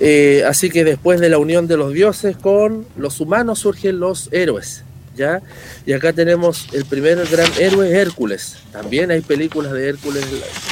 Eh, 0.00 0.44
así 0.46 0.70
que 0.70 0.84
después 0.84 1.20
de 1.20 1.28
la 1.28 1.38
unión 1.38 1.66
de 1.66 1.76
los 1.76 1.92
dioses 1.92 2.36
con 2.36 2.86
los 2.96 3.20
humanos 3.20 3.60
surgen 3.60 3.98
los 3.98 4.28
héroes. 4.32 4.84
¿ya? 5.16 5.42
Y 5.84 5.92
acá 5.92 6.12
tenemos 6.12 6.68
el 6.72 6.84
primer 6.84 7.18
gran 7.26 7.50
héroe, 7.58 7.90
Hércules. 7.90 8.58
También 8.72 9.10
hay 9.10 9.20
películas 9.20 9.72
de 9.72 9.88
Hércules, 9.88 10.24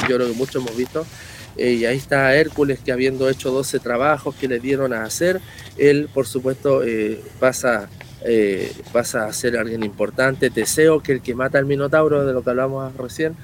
yo 0.07 0.15
creo 0.15 0.27
que 0.27 0.33
muchos 0.33 0.63
hemos 0.63 0.75
visto. 0.77 1.05
Eh, 1.57 1.73
y 1.73 1.85
ahí 1.85 1.97
está 1.97 2.35
Hércules 2.35 2.79
que 2.79 2.91
habiendo 2.91 3.27
hecho 3.29 3.51
12 3.51 3.79
trabajos 3.79 4.35
que 4.35 4.47
le 4.47 4.59
dieron 4.59 4.93
a 4.93 5.03
hacer, 5.03 5.41
él 5.77 6.07
por 6.13 6.27
supuesto 6.27 6.83
eh, 6.83 7.19
pasa, 7.39 7.89
pasa 8.93 9.25
a 9.25 9.33
ser 9.33 9.57
alguien 9.57 9.83
importante. 9.83 10.49
Teseo, 10.49 11.01
que 11.01 11.13
el 11.13 11.21
que 11.21 11.35
mata 11.35 11.57
al 11.57 11.65
Minotauro, 11.65 12.25
de 12.25 12.31
lo 12.31 12.43
que 12.43 12.49
hablamos 12.51 12.95
recién, 12.95 13.35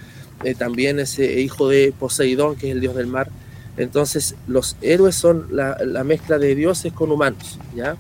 también 0.58 1.00
es 1.00 1.20
hijo 1.20 1.70
de 1.70 1.94
Poseidón, 1.98 2.56
que 2.56 2.68
es 2.68 2.74
el 2.74 2.82
dios 2.82 2.96
del 2.96 3.08
mar 3.08 3.30
entonces, 3.78 4.36
los 4.48 4.78
héroes 4.82 5.16
son 5.16 5.48
la, 5.52 6.04
mezcla 6.04 6.38
de 6.38 6.56
dioses 6.56 6.94
con 6.94 7.12
humanos, 7.12 7.60
¿ya? 7.76 7.96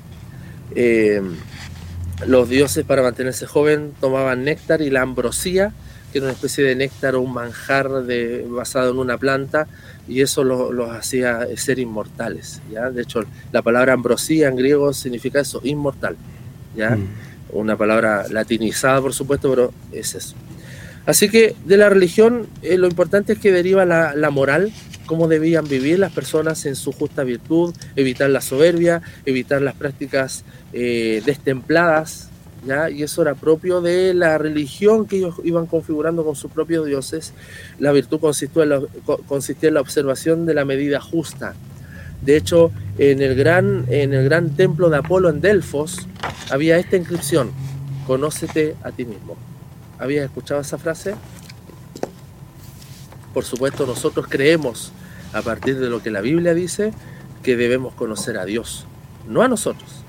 Eh, 0.75 1.21
los 2.27 2.47
dioses 2.49 2.85
para 2.85 3.01
mantenerse 3.01 3.45
joven 3.45 3.93
tomaban 3.99 4.43
néctar 4.43 4.81
y 4.81 4.89
la 4.89 5.01
ambrosía 5.01 5.73
que 6.13 6.19
era 6.19 6.27
una 6.27 6.33
especie 6.33 6.63
de 6.63 6.75
néctar 6.75 7.15
o 7.15 7.21
un 7.21 7.33
manjar 7.33 7.89
de, 8.03 8.45
basado 8.47 8.91
en 8.91 8.99
una 8.99 9.17
planta, 9.17 9.67
y 10.07 10.21
eso 10.21 10.43
los 10.43 10.91
hacía 10.91 11.47
ser 11.57 11.79
inmortales. 11.79 12.61
¿ya? 12.71 12.91
De 12.91 13.01
hecho, 13.01 13.21
la 13.51 13.63
palabra 13.63 13.93
ambrosía 13.93 14.47
en 14.47 14.55
griego 14.55 14.93
significa 14.93 15.39
eso, 15.39 15.59
inmortal. 15.63 16.15
¿ya? 16.75 16.91
Mm. 16.91 17.07
Una 17.53 17.75
palabra 17.75 18.27
latinizada, 18.29 19.01
por 19.01 19.13
supuesto, 19.13 19.49
pero 19.49 19.73
es 19.91 20.13
eso. 20.13 20.35
Así 21.07 21.29
que 21.29 21.55
de 21.65 21.77
la 21.77 21.89
religión 21.89 22.47
eh, 22.61 22.77
lo 22.77 22.87
importante 22.87 23.33
es 23.33 23.39
que 23.39 23.51
deriva 23.51 23.83
la, 23.83 24.13
la 24.15 24.29
moral, 24.29 24.71
cómo 25.05 25.27
debían 25.27 25.67
vivir 25.67 25.99
las 25.99 26.11
personas 26.11 26.65
en 26.65 26.75
su 26.75 26.91
justa 26.91 27.23
virtud, 27.23 27.73
evitar 27.95 28.29
la 28.29 28.41
soberbia, 28.41 29.01
evitar 29.25 29.61
las 29.61 29.75
prácticas 29.75 30.43
eh, 30.73 31.21
destempladas, 31.25 32.29
¿ya? 32.65 32.89
y 32.89 33.03
eso 33.03 33.21
era 33.21 33.35
propio 33.35 33.81
de 33.81 34.13
la 34.13 34.37
religión 34.37 35.05
que 35.05 35.17
ellos 35.17 35.35
iban 35.43 35.65
configurando 35.65 36.23
con 36.23 36.35
sus 36.35 36.51
propios 36.51 36.85
dioses. 36.85 37.33
La 37.79 37.91
virtud 37.91 38.19
consistía 38.19 38.63
en 38.63 38.69
la, 38.69 38.81
consistía 39.27 39.69
en 39.69 39.75
la 39.75 39.81
observación 39.81 40.45
de 40.45 40.53
la 40.53 40.65
medida 40.65 40.99
justa. 40.99 41.53
De 42.21 42.37
hecho, 42.37 42.71
en 42.97 43.21
el, 43.21 43.35
gran, 43.35 43.85
en 43.89 44.13
el 44.13 44.23
gran 44.23 44.55
templo 44.55 44.89
de 44.89 44.97
Apolo 44.97 45.29
en 45.29 45.41
Delfos 45.41 46.07
había 46.49 46.77
esta 46.77 46.95
inscripción, 46.95 47.51
conócete 48.07 48.75
a 48.83 48.91
ti 48.91 49.03
mismo. 49.03 49.35
¿Habías 49.99 50.25
escuchado 50.25 50.61
esa 50.61 50.77
frase? 50.77 51.15
Por 53.33 53.45
supuesto, 53.45 53.85
nosotros 53.85 54.27
creemos, 54.29 54.91
a 55.33 55.41
partir 55.41 55.79
de 55.79 55.89
lo 55.89 56.03
que 56.03 56.11
la 56.11 56.21
Biblia 56.21 56.53
dice, 56.53 56.93
que 57.41 57.57
debemos 57.57 57.93
conocer 57.93 58.37
a 58.37 58.45
Dios, 58.45 58.85
no 59.27 59.41
a 59.41 59.47
nosotros. 59.47 60.03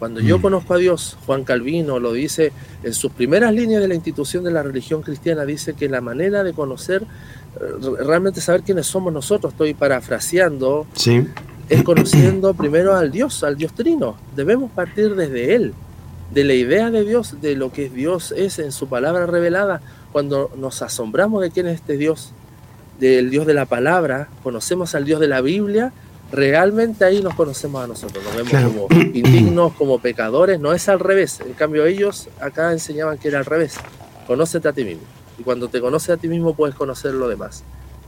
Cuando 0.00 0.20
yo 0.20 0.38
mm. 0.38 0.42
conozco 0.42 0.74
a 0.74 0.78
Dios, 0.78 1.18
Juan 1.26 1.44
Calvino 1.44 2.00
lo 2.00 2.14
dice 2.14 2.52
en 2.82 2.94
sus 2.94 3.12
primeras 3.12 3.52
líneas 3.52 3.82
de 3.82 3.88
la 3.88 3.94
institución 3.94 4.42
de 4.42 4.50
la 4.50 4.62
religión 4.62 5.02
cristiana, 5.02 5.44
dice 5.44 5.74
que 5.74 5.90
la 5.90 6.00
manera 6.00 6.42
de 6.42 6.54
conocer, 6.54 7.02
eh, 7.02 8.02
realmente 8.02 8.40
saber 8.40 8.62
quiénes 8.62 8.86
somos 8.86 9.12
nosotros, 9.12 9.52
estoy 9.52 9.74
parafraseando, 9.74 10.86
sí. 10.94 11.26
es 11.68 11.82
conociendo 11.82 12.54
primero 12.56 12.96
al 12.96 13.10
Dios, 13.10 13.44
al 13.44 13.58
Dios 13.58 13.74
Trino. 13.74 14.16
Debemos 14.34 14.70
partir 14.70 15.14
desde 15.16 15.54
Él, 15.54 15.74
de 16.32 16.44
la 16.44 16.54
idea 16.54 16.90
de 16.90 17.04
Dios, 17.04 17.42
de 17.42 17.54
lo 17.54 17.70
que 17.70 17.90
Dios 17.90 18.32
es 18.32 18.58
en 18.58 18.72
su 18.72 18.88
palabra 18.88 19.26
revelada. 19.26 19.82
Cuando 20.12 20.50
nos 20.56 20.80
asombramos 20.80 21.42
de 21.42 21.50
quién 21.50 21.66
es 21.66 21.74
este 21.74 21.98
Dios, 21.98 22.32
del 23.00 23.30
Dios 23.30 23.46
de 23.46 23.54
la 23.54 23.64
palabra, 23.64 24.28
conocemos 24.42 24.94
al 24.94 25.04
Dios 25.04 25.18
de 25.18 25.26
la 25.26 25.40
Biblia, 25.40 25.92
realmente 26.30 27.04
ahí 27.04 27.22
nos 27.22 27.34
conocemos 27.34 27.82
a 27.82 27.86
nosotros, 27.86 28.22
nos 28.22 28.36
vemos 28.36 28.86
como 28.88 29.00
indignos, 29.14 29.72
como 29.72 29.98
pecadores, 29.98 30.60
no 30.60 30.72
es 30.72 30.88
al 30.88 31.00
revés. 31.00 31.40
En 31.40 31.54
cambio 31.54 31.86
ellos 31.86 32.28
acá 32.40 32.72
enseñaban 32.72 33.18
que 33.18 33.28
era 33.28 33.38
al 33.38 33.46
revés, 33.46 33.76
conócete 34.26 34.68
a 34.68 34.72
ti 34.72 34.84
mismo. 34.84 35.02
Y 35.38 35.42
cuando 35.42 35.68
te 35.68 35.80
conoces 35.80 36.10
a 36.10 36.16
ti 36.18 36.28
mismo 36.28 36.54
puedes 36.54 36.76
conocer 36.76 37.14
lo 37.14 37.26
demás. 37.26 37.64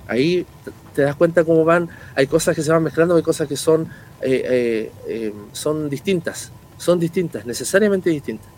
Ahí 0.06 0.46
te 0.94 1.02
das 1.02 1.16
cuenta 1.16 1.44
cómo 1.44 1.64
van, 1.64 1.88
hay 2.14 2.26
cosas 2.26 2.54
que 2.54 2.62
se 2.62 2.70
van 2.70 2.82
mezclando, 2.82 3.16
hay 3.16 3.22
cosas 3.22 3.48
que 3.48 3.56
son, 3.56 3.88
eh, 4.20 4.42
eh, 4.44 4.92
eh, 5.08 5.32
son 5.52 5.88
distintas, 5.88 6.52
son 6.76 7.00
distintas, 7.00 7.46
necesariamente 7.46 8.10
distintas, 8.10 8.48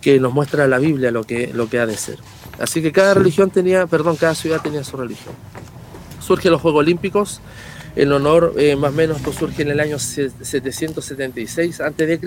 que 0.00 0.20
nos 0.20 0.32
muestra 0.32 0.68
la 0.68 0.78
Biblia 0.78 1.10
lo 1.10 1.24
que, 1.24 1.50
lo 1.52 1.68
que 1.68 1.80
ha 1.80 1.86
de 1.86 1.96
ser. 1.96 2.18
Así 2.58 2.82
que 2.82 2.92
cada 2.92 3.14
religión 3.14 3.50
tenía, 3.50 3.86
perdón, 3.86 4.16
cada 4.16 4.34
ciudad 4.34 4.60
tenía 4.62 4.84
su 4.84 4.96
religión. 4.96 5.34
Surgen 6.20 6.52
los 6.52 6.60
Juegos 6.60 6.80
Olímpicos, 6.80 7.40
en 7.96 8.12
honor, 8.12 8.54
eh, 8.56 8.76
más 8.76 8.90
o 8.90 8.94
menos, 8.94 9.18
esto 9.18 9.32
surge 9.32 9.62
en 9.62 9.70
el 9.70 9.80
año 9.80 9.98
776 9.98 11.80
a.C. 11.80 12.20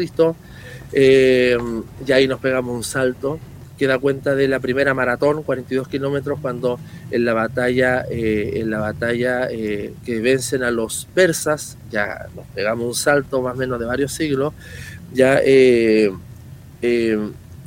Eh, 0.93 1.57
y 2.05 2.11
ahí 2.11 2.27
nos 2.27 2.39
pegamos 2.39 2.73
un 2.75 2.83
salto 2.83 3.39
que 3.77 3.85
da 3.85 3.99
cuenta 3.99 4.33
de 4.33 4.47
la 4.47 4.59
primera 4.59 4.93
maratón, 4.93 5.43
42 5.43 5.87
kilómetros, 5.87 6.39
cuando 6.41 6.79
en 7.11 7.25
la 7.25 7.33
batalla, 7.33 8.05
eh, 8.09 8.53
en 8.55 8.69
la 8.69 8.79
batalla 8.79 9.47
eh, 9.51 9.93
que 10.05 10.19
vencen 10.19 10.63
a 10.63 10.71
los 10.71 11.07
persas, 11.13 11.77
ya 11.91 12.27
nos 12.35 12.45
pegamos 12.47 12.87
un 12.87 12.95
salto 12.95 13.41
más 13.41 13.55
o 13.55 13.57
menos 13.57 13.79
de 13.79 13.85
varios 13.85 14.13
siglos, 14.13 14.53
ya 15.13 15.41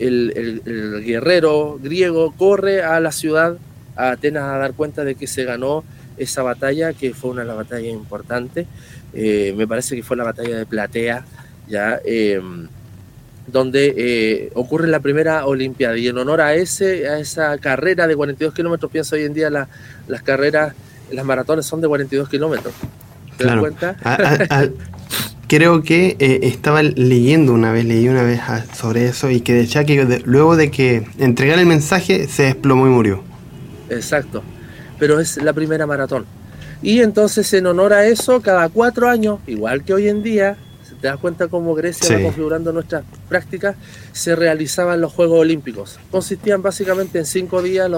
el, 0.00 1.02
guerrero 1.04 1.78
griego 1.82 2.34
corre 2.36 2.82
a 2.82 3.00
la 3.00 3.12
ciudad, 3.12 3.56
a 3.96 4.12
Atenas, 4.12 4.44
a 4.44 4.58
dar 4.58 4.74
cuenta 4.74 5.04
de 5.04 5.14
que 5.14 5.26
se 5.26 5.44
ganó 5.44 5.84
esa 6.16 6.42
batalla, 6.42 6.92
que 6.92 7.14
fue 7.14 7.30
una 7.30 7.42
de 7.42 7.48
las 7.48 7.56
batallas 7.56 7.92
importantes. 7.92 8.66
Eh, 9.12 9.54
me 9.56 9.66
parece 9.66 9.96
que 9.96 10.02
fue 10.02 10.16
la 10.16 10.24
batalla 10.24 10.56
de 10.56 10.66
Platea, 10.66 11.24
ya 11.68 12.00
em, 12.04 12.68
donde 13.46 13.94
eh, 13.96 14.50
ocurre 14.54 14.88
la 14.88 15.00
primera 15.00 15.46
Olimpiada. 15.46 15.96
Y 15.96 16.08
en 16.08 16.18
honor 16.18 16.40
a, 16.40 16.54
ese, 16.54 17.08
a 17.08 17.18
esa 17.18 17.56
carrera 17.58 18.06
de 18.06 18.16
42 18.16 18.54
kilómetros, 18.54 18.90
pienso 18.90 19.16
hoy 19.16 19.24
en 19.24 19.34
día 19.34 19.50
las 19.50 20.22
carreras, 20.22 20.74
las 21.10 21.24
maratones 21.24 21.66
son 21.66 21.80
de 21.80 21.88
42 21.88 22.28
kilómetros. 22.28 22.74
¿Te 23.36 23.44
das 23.44 23.58
cuenta? 23.58 23.96
creo 25.50 25.82
que 25.82 26.16
eh, 26.20 26.38
estaba 26.44 26.80
leyendo 26.80 27.52
una 27.52 27.72
vez, 27.72 27.84
leí 27.84 28.08
una 28.08 28.22
vez 28.22 28.40
sobre 28.72 29.06
eso 29.06 29.30
y 29.30 29.40
que 29.40 29.52
decía 29.52 29.84
que 29.84 30.22
luego 30.24 30.54
de 30.54 30.70
que 30.70 31.04
entregara 31.18 31.60
el 31.60 31.66
mensaje 31.66 32.28
se 32.28 32.44
desplomó 32.44 32.86
y 32.86 32.90
murió. 32.90 33.24
Exacto, 33.88 34.44
pero 35.00 35.18
es 35.18 35.42
la 35.42 35.52
primera 35.52 35.88
maratón. 35.88 36.24
Y 36.82 37.00
entonces 37.00 37.52
en 37.52 37.66
honor 37.66 37.92
a 37.92 38.06
eso, 38.06 38.40
cada 38.40 38.68
cuatro 38.68 39.08
años, 39.08 39.40
igual 39.48 39.82
que 39.82 39.92
hoy 39.92 40.08
en 40.08 40.22
día, 40.22 40.56
te 41.00 41.08
das 41.08 41.18
cuenta 41.18 41.48
cómo 41.48 41.74
Grecia 41.74 42.16
va 42.16 42.22
configurando 42.22 42.72
nuestras 42.72 43.02
prácticas, 43.28 43.74
se 44.12 44.36
realizaban 44.36 45.00
los 45.00 45.12
Juegos 45.12 45.40
Olímpicos. 45.40 45.98
Consistían 46.12 46.62
básicamente 46.62 47.18
en 47.18 47.26
cinco 47.26 47.60
días, 47.60 47.90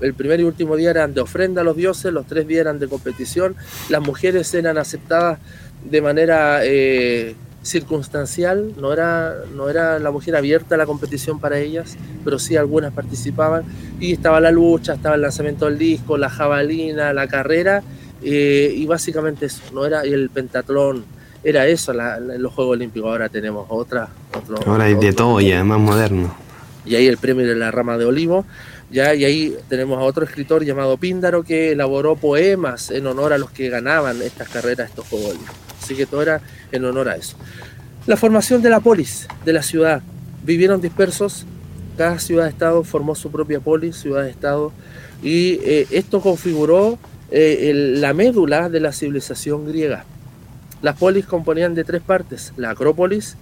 el 0.00 0.14
primer 0.14 0.40
y 0.40 0.44
último 0.44 0.76
día 0.76 0.88
eran 0.88 1.12
de 1.12 1.20
ofrenda 1.20 1.60
a 1.60 1.64
los 1.64 1.76
dioses, 1.76 2.14
los 2.14 2.26
tres 2.26 2.48
días 2.48 2.62
eran 2.62 2.78
de 2.78 2.88
competición, 2.88 3.56
las 3.90 4.00
mujeres 4.00 4.54
eran 4.54 4.78
aceptadas 4.78 5.38
de 5.84 6.00
manera 6.00 6.60
eh, 6.62 7.34
circunstancial, 7.62 8.72
no 8.78 8.92
era, 8.92 9.34
no 9.54 9.68
era 9.68 9.98
la 9.98 10.10
mujer 10.10 10.36
abierta 10.36 10.74
a 10.74 10.78
la 10.78 10.86
competición 10.86 11.38
para 11.38 11.58
ellas, 11.58 11.96
pero 12.24 12.38
sí 12.38 12.56
algunas 12.56 12.92
participaban 12.92 13.64
y 14.00 14.12
estaba 14.12 14.40
la 14.40 14.50
lucha, 14.50 14.94
estaba 14.94 15.14
el 15.14 15.22
lanzamiento 15.22 15.66
del 15.66 15.78
disco, 15.78 16.16
la 16.16 16.28
jabalina, 16.28 17.12
la 17.12 17.28
carrera 17.28 17.82
eh, 18.22 18.72
y 18.74 18.86
básicamente 18.86 19.46
eso, 19.46 19.62
no 19.72 19.86
era 19.86 20.02
el 20.02 20.30
pentatlón, 20.30 21.04
era 21.44 21.66
eso 21.66 21.92
los 21.92 22.52
Juegos 22.52 22.74
Olímpicos, 22.74 23.10
ahora 23.10 23.28
tenemos 23.28 23.66
otra. 23.68 24.08
ahora 24.66 24.84
hay 24.84 24.94
de 24.94 25.12
todo 25.12 25.40
ya, 25.40 25.62
más 25.64 25.78
moderno. 25.78 26.34
Y 26.84 26.96
ahí 26.96 27.06
el 27.06 27.16
premio 27.16 27.46
de 27.46 27.54
la 27.54 27.70
rama 27.70 27.96
de 27.96 28.04
olivo, 28.04 28.44
ya, 28.90 29.14
y 29.14 29.24
ahí 29.24 29.56
tenemos 29.68 29.98
a 29.98 30.02
otro 30.02 30.24
escritor 30.24 30.64
llamado 30.64 30.96
Píndaro 30.96 31.44
que 31.44 31.72
elaboró 31.72 32.16
poemas 32.16 32.90
en 32.90 33.06
honor 33.06 33.32
a 33.32 33.38
los 33.38 33.50
que 33.50 33.68
ganaban 33.70 34.20
estas 34.20 34.48
carreras, 34.48 34.90
estos 34.90 35.06
Juegos 35.06 35.30
Olímpicos. 35.30 35.71
Así 35.82 35.94
que 35.94 36.06
todo 36.06 36.22
era 36.22 36.40
en 36.70 36.84
honor 36.84 37.08
a 37.08 37.16
eso. 37.16 37.36
La 38.06 38.16
formación 38.16 38.62
de 38.62 38.70
la 38.70 38.80
polis, 38.80 39.28
de 39.44 39.52
la 39.52 39.62
ciudad. 39.62 40.02
Vivieron 40.44 40.80
dispersos, 40.80 41.46
cada 41.96 42.18
ciudad-estado 42.18 42.84
formó 42.84 43.14
su 43.14 43.30
propia 43.30 43.60
polis, 43.60 43.96
ciudad-estado, 43.96 44.72
y 45.22 45.60
eh, 45.62 45.86
esto 45.90 46.20
configuró 46.20 46.98
eh, 47.30 47.72
la 47.74 48.12
médula 48.12 48.68
de 48.68 48.80
la 48.80 48.92
civilización 48.92 49.66
griega. 49.66 50.04
Las 50.82 50.96
polis 50.96 51.26
componían 51.26 51.74
de 51.74 51.84
tres 51.84 52.02
partes, 52.02 52.52
la 52.56 52.70
Acrópolis, 52.70 53.36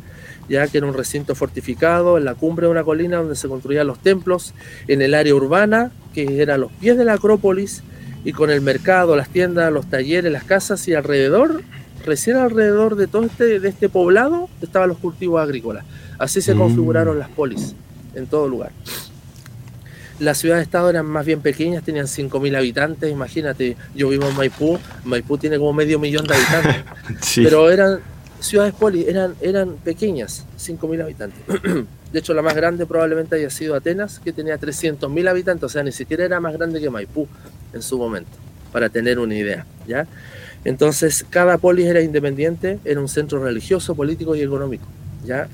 ya 0.49 0.67
que 0.67 0.79
era 0.79 0.87
un 0.87 0.95
recinto 0.95 1.35
fortificado 1.35 2.19
en 2.19 2.25
la 2.25 2.35
cumbre 2.35 2.67
de 2.67 2.73
una 2.73 2.85
colina 2.85 3.17
donde 3.19 3.37
se 3.37 3.49
construían 3.49 3.87
los 3.87 3.99
templos, 3.99 4.53
en 4.89 5.01
el 5.01 5.15
área 5.15 5.35
urbana, 5.35 5.91
que 6.13 6.43
era 6.43 6.55
a 6.55 6.59
los 6.59 6.73
pies 6.73 6.99
de 6.99 7.05
la 7.05 7.15
Acrópolis, 7.15 7.83
y 8.25 8.33
con 8.33 8.51
el 8.51 8.61
mercado, 8.61 9.17
las 9.17 9.31
tiendas, 9.31 9.73
los 9.73 9.89
talleres, 9.89 10.31
las 10.31 10.45
casas 10.45 10.87
y 10.89 10.95
alrededor 10.95 11.63
recién 12.05 12.37
alrededor 12.37 12.97
de 12.97 13.07
todo 13.07 13.25
este, 13.25 13.61
de 13.61 13.69
este 13.69 13.89
poblado 13.89 14.49
estaban 14.63 14.89
los 14.89 14.99
cultivos 14.99 15.41
agrícolas. 15.41 15.85
Así 16.19 16.41
se 16.41 16.55
mm. 16.55 16.59
configuraron 16.59 17.19
las 17.19 17.29
polis 17.29 17.75
en 18.15 18.27
todo 18.27 18.49
lugar. 18.49 18.73
Las 20.19 20.37
ciudades-estado 20.37 20.91
eran 20.91 21.07
más 21.07 21.25
bien 21.25 21.41
pequeñas, 21.41 21.83
tenían 21.83 22.05
5.000 22.05 22.55
habitantes, 22.55 23.11
imagínate, 23.11 23.77
yo 23.95 24.11
vivo 24.11 24.29
en 24.29 24.37
Maipú, 24.37 24.79
Maipú 25.05 25.39
tiene 25.39 25.57
como 25.57 25.73
medio 25.73 25.99
millón 25.99 26.27
de 26.27 26.35
habitantes, 26.35 26.85
pero 27.37 27.71
eran 27.71 28.01
ciudades 28.39 28.75
polis, 28.75 29.09
eran, 29.09 29.35
eran 29.41 29.77
pequeñas, 29.77 30.45
5.000 30.59 31.03
habitantes. 31.03 31.41
De 32.13 32.19
hecho, 32.19 32.35
la 32.35 32.43
más 32.43 32.55
grande 32.55 32.85
probablemente 32.85 33.37
haya 33.37 33.49
sido 33.49 33.75
Atenas, 33.75 34.19
que 34.19 34.33
tenía 34.33 34.59
300.000 34.59 35.29
habitantes, 35.29 35.65
o 35.65 35.69
sea, 35.71 35.83
ni 35.83 35.93
siquiera 35.93 36.25
era 36.25 36.39
más 36.39 36.53
grande 36.53 36.81
que 36.81 36.91
Maipú 36.91 37.27
en 37.73 37.81
su 37.81 37.97
momento, 37.97 38.33
para 38.73 38.91
tener 38.91 39.19
una 39.19 39.35
idea, 39.35 39.65
¿ya? 39.87 40.07
Entonces, 40.65 41.25
cada 41.31 41.59
polis 41.59 41.87
era 41.87 42.03
independiente, 42.03 42.79
era 42.85 43.01
un 43.01 43.09
centro 43.09 43.43
religioso, 43.43 43.95
político 43.95 44.35
y 44.35 44.43
económico. 44.43 44.87
¿ya? 45.25 45.49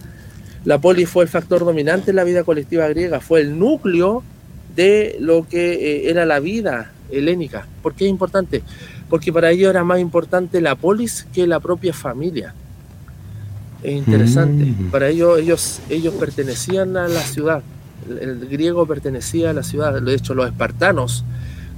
La 0.65 0.81
polis 0.81 1.09
fue 1.09 1.25
el 1.25 1.31
factor 1.31 1.65
dominante 1.65 2.11
en 2.11 2.17
la 2.17 2.25
vida 2.25 2.43
colectiva 2.43 2.89
griega, 2.89 3.21
fue 3.21 3.41
el 3.41 3.59
núcleo 3.59 4.25
de 4.75 5.17
lo 5.21 5.47
que 5.49 5.73
eh, 5.73 6.11
era 6.11 6.27
la 6.27 6.41
vida 6.41 6.93
helénica. 7.11 7.67
¿Por 7.83 7.95
qué 7.95 8.05
es 8.05 8.11
importante? 8.11 8.63
Porque 9.09 9.33
para 9.33 9.51
ellos 9.51 9.71
era 9.71 9.85
más 9.85 10.01
importante 10.01 10.61
la 10.61 10.75
polis 10.75 11.27
que 11.33 11.47
la 11.47 11.61
propia 11.61 11.93
familia. 11.93 12.53
Es 13.83 13.93
interesante. 13.93 14.65
Mm. 14.65 14.91
Para 14.91 15.09
ellos, 15.09 15.39
ellos, 15.39 15.81
ellos 15.89 16.15
pertenecían 16.15 16.97
a 16.97 17.07
la 17.07 17.21
ciudad. 17.21 17.63
El, 18.09 18.49
griego 18.49 18.87
pertenecía 18.87 19.51
a 19.51 19.53
la 19.53 19.63
ciudad, 19.63 20.01
de 20.01 20.15
hecho 20.15 20.35
los 20.35 20.49
espartanos, 20.49 21.25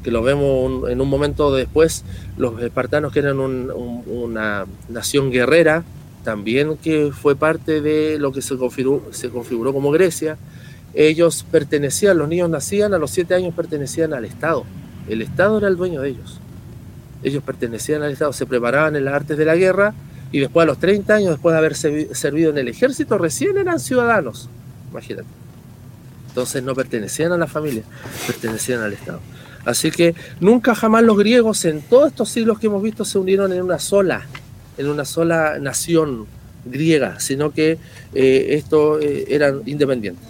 que 0.02 0.10
lo 0.10 0.22
vemos 0.22 0.88
en 0.90 1.00
un 1.00 1.08
momento 1.08 1.54
después, 1.54 2.04
los 2.36 2.60
espartanos 2.62 3.12
que 3.12 3.18
eran 3.20 3.38
una 3.38 4.66
nación 4.88 5.30
guerrera, 5.30 5.84
también 6.24 6.76
que 6.76 7.10
fue 7.12 7.36
parte 7.36 7.80
de 7.80 8.18
lo 8.18 8.32
que 8.32 8.42
se 8.42 8.56
configuró, 8.56 9.02
se 9.12 9.30
configuró 9.30 9.72
como 9.72 9.90
Grecia, 9.90 10.36
ellos 10.94 11.44
pertenecían, 11.50 12.18
los 12.18 12.28
niños 12.28 12.50
nacían, 12.50 12.94
a 12.94 12.98
los 12.98 13.10
siete 13.10 13.34
años 13.34 13.54
pertenecían 13.54 14.12
al 14.14 14.24
Estado. 14.24 14.64
El 15.08 15.22
Estado 15.22 15.58
era 15.58 15.68
el 15.68 15.76
dueño 15.76 16.00
de 16.00 16.10
ellos. 16.10 16.40
Ellos 17.22 17.42
pertenecían 17.42 18.02
al 18.02 18.12
Estado, 18.12 18.32
se 18.32 18.46
preparaban 18.46 18.96
en 18.96 19.04
las 19.04 19.14
artes 19.14 19.36
de 19.36 19.44
la 19.44 19.56
guerra 19.56 19.94
y 20.32 20.40
después 20.40 20.64
a 20.64 20.66
los 20.66 20.78
30 20.78 21.14
años, 21.14 21.30
después 21.30 21.52
de 21.52 21.58
haber 21.58 21.74
servido 21.74 22.50
en 22.50 22.58
el 22.58 22.68
ejército, 22.68 23.18
recién 23.18 23.56
eran 23.58 23.80
ciudadanos. 23.80 24.48
Imagínate. 24.90 25.28
Entonces 26.28 26.62
no 26.62 26.74
pertenecían 26.74 27.32
a 27.32 27.36
la 27.36 27.46
familia, 27.46 27.82
pertenecían 28.26 28.80
al 28.80 28.92
Estado. 28.92 29.20
Así 29.68 29.90
que 29.90 30.14
nunca 30.40 30.74
jamás 30.74 31.02
los 31.02 31.18
griegos 31.18 31.66
en 31.66 31.82
todos 31.82 32.08
estos 32.08 32.30
siglos 32.30 32.58
que 32.58 32.68
hemos 32.68 32.82
visto 32.82 33.04
se 33.04 33.18
unieron 33.18 33.52
en 33.52 33.60
una 33.60 33.78
sola, 33.78 34.26
en 34.78 34.88
una 34.88 35.04
sola 35.04 35.58
nación 35.60 36.24
griega, 36.64 37.20
sino 37.20 37.50
que 37.50 37.76
eh, 38.14 38.46
estos 38.52 39.04
eh, 39.04 39.26
eran 39.28 39.60
independientes. 39.66 40.26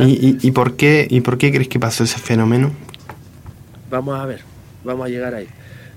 ¿Y, 0.00 0.50
por 0.52 0.76
qué, 0.76 1.06
¿Y 1.10 1.20
por 1.20 1.36
qué 1.36 1.52
crees 1.52 1.68
que 1.68 1.78
pasó 1.78 2.04
ese 2.04 2.18
fenómeno? 2.18 2.72
Vamos 3.90 4.18
a 4.18 4.24
ver, 4.24 4.40
vamos 4.84 5.04
a 5.04 5.10
llegar 5.10 5.34
ahí. 5.34 5.48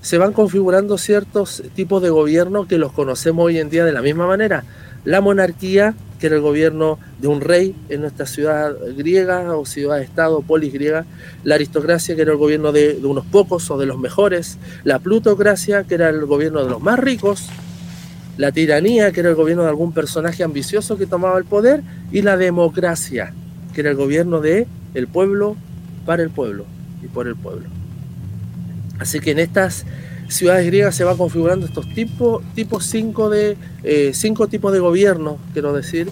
Se 0.02 0.18
van 0.18 0.34
configurando 0.34 0.98
ciertos 0.98 1.62
tipos 1.74 2.02
de 2.02 2.10
gobierno 2.10 2.68
que 2.68 2.76
los 2.76 2.92
conocemos 2.92 3.46
hoy 3.46 3.58
en 3.58 3.70
día 3.70 3.86
de 3.86 3.92
la 3.92 4.02
misma 4.02 4.26
manera. 4.26 4.64
La 5.06 5.22
monarquía, 5.22 5.94
que 6.22 6.28
era 6.28 6.36
el 6.36 6.42
gobierno 6.42 7.00
de 7.18 7.26
un 7.26 7.40
rey 7.40 7.74
en 7.88 8.02
nuestra 8.02 8.26
ciudad 8.26 8.76
griega 8.96 9.56
o 9.56 9.66
ciudad-estado, 9.66 10.40
polis 10.42 10.72
griega. 10.72 11.04
La 11.42 11.56
aristocracia, 11.56 12.14
que 12.14 12.22
era 12.22 12.30
el 12.30 12.38
gobierno 12.38 12.70
de, 12.70 12.94
de 12.94 13.06
unos 13.08 13.26
pocos 13.26 13.68
o 13.72 13.76
de 13.76 13.86
los 13.86 13.98
mejores. 13.98 14.56
La 14.84 15.00
plutocracia, 15.00 15.82
que 15.82 15.96
era 15.96 16.10
el 16.10 16.24
gobierno 16.26 16.62
de 16.62 16.70
los 16.70 16.80
más 16.80 17.00
ricos 17.00 17.48
la 18.36 18.52
tiranía, 18.52 19.10
que 19.10 19.18
era 19.18 19.30
el 19.30 19.34
gobierno 19.34 19.64
de 19.64 19.70
algún 19.70 19.92
personaje 19.92 20.44
ambicioso 20.44 20.96
que 20.96 21.06
tomaba 21.06 21.36
el 21.38 21.44
poder, 21.44 21.82
y 22.12 22.22
la 22.22 22.36
democracia, 22.36 23.34
que 23.74 23.80
era 23.80 23.90
el 23.90 23.96
gobierno 23.96 24.40
de 24.40 24.68
el 24.94 25.08
pueblo 25.08 25.56
para 26.06 26.22
el 26.22 26.30
pueblo 26.30 26.66
y 27.02 27.08
por 27.08 27.26
el 27.26 27.34
pueblo. 27.34 27.66
Así 29.00 29.18
que 29.18 29.32
en 29.32 29.40
estas 29.40 29.84
ciudades 30.32 30.66
griegas 30.66 30.94
se 30.94 31.04
va 31.04 31.16
configurando 31.16 31.66
estos 31.66 31.88
tipos 31.94 32.42
tipos 32.54 32.86
cinco 32.86 33.30
de 33.30 33.56
eh, 33.82 34.12
cinco 34.14 34.48
tipos 34.48 34.72
de 34.72 34.78
gobierno, 34.78 35.38
quiero 35.52 35.72
decir, 35.72 36.08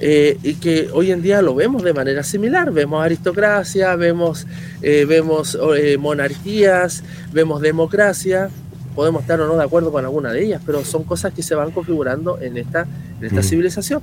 eh, 0.00 0.38
y 0.42 0.54
que 0.54 0.88
hoy 0.92 1.10
en 1.10 1.22
día 1.22 1.42
lo 1.42 1.54
vemos 1.54 1.82
de 1.82 1.92
manera 1.92 2.22
similar. 2.22 2.72
Vemos 2.72 3.04
aristocracia, 3.04 3.96
vemos, 3.96 4.46
eh, 4.82 5.04
vemos 5.06 5.58
monarquías, 5.98 7.02
vemos 7.32 7.60
democracia. 7.60 8.50
Podemos 8.94 9.22
estar 9.22 9.40
o 9.40 9.46
no 9.48 9.56
de 9.56 9.64
acuerdo 9.64 9.90
con 9.90 10.04
alguna 10.04 10.32
de 10.32 10.44
ellas, 10.44 10.62
pero 10.64 10.84
son 10.84 11.02
cosas 11.02 11.32
que 11.32 11.42
se 11.42 11.54
van 11.56 11.72
configurando 11.72 12.38
en 12.40 12.56
esta, 12.56 12.86
en 13.18 13.26
esta 13.26 13.40
mm. 13.40 13.44
civilización. 13.44 14.02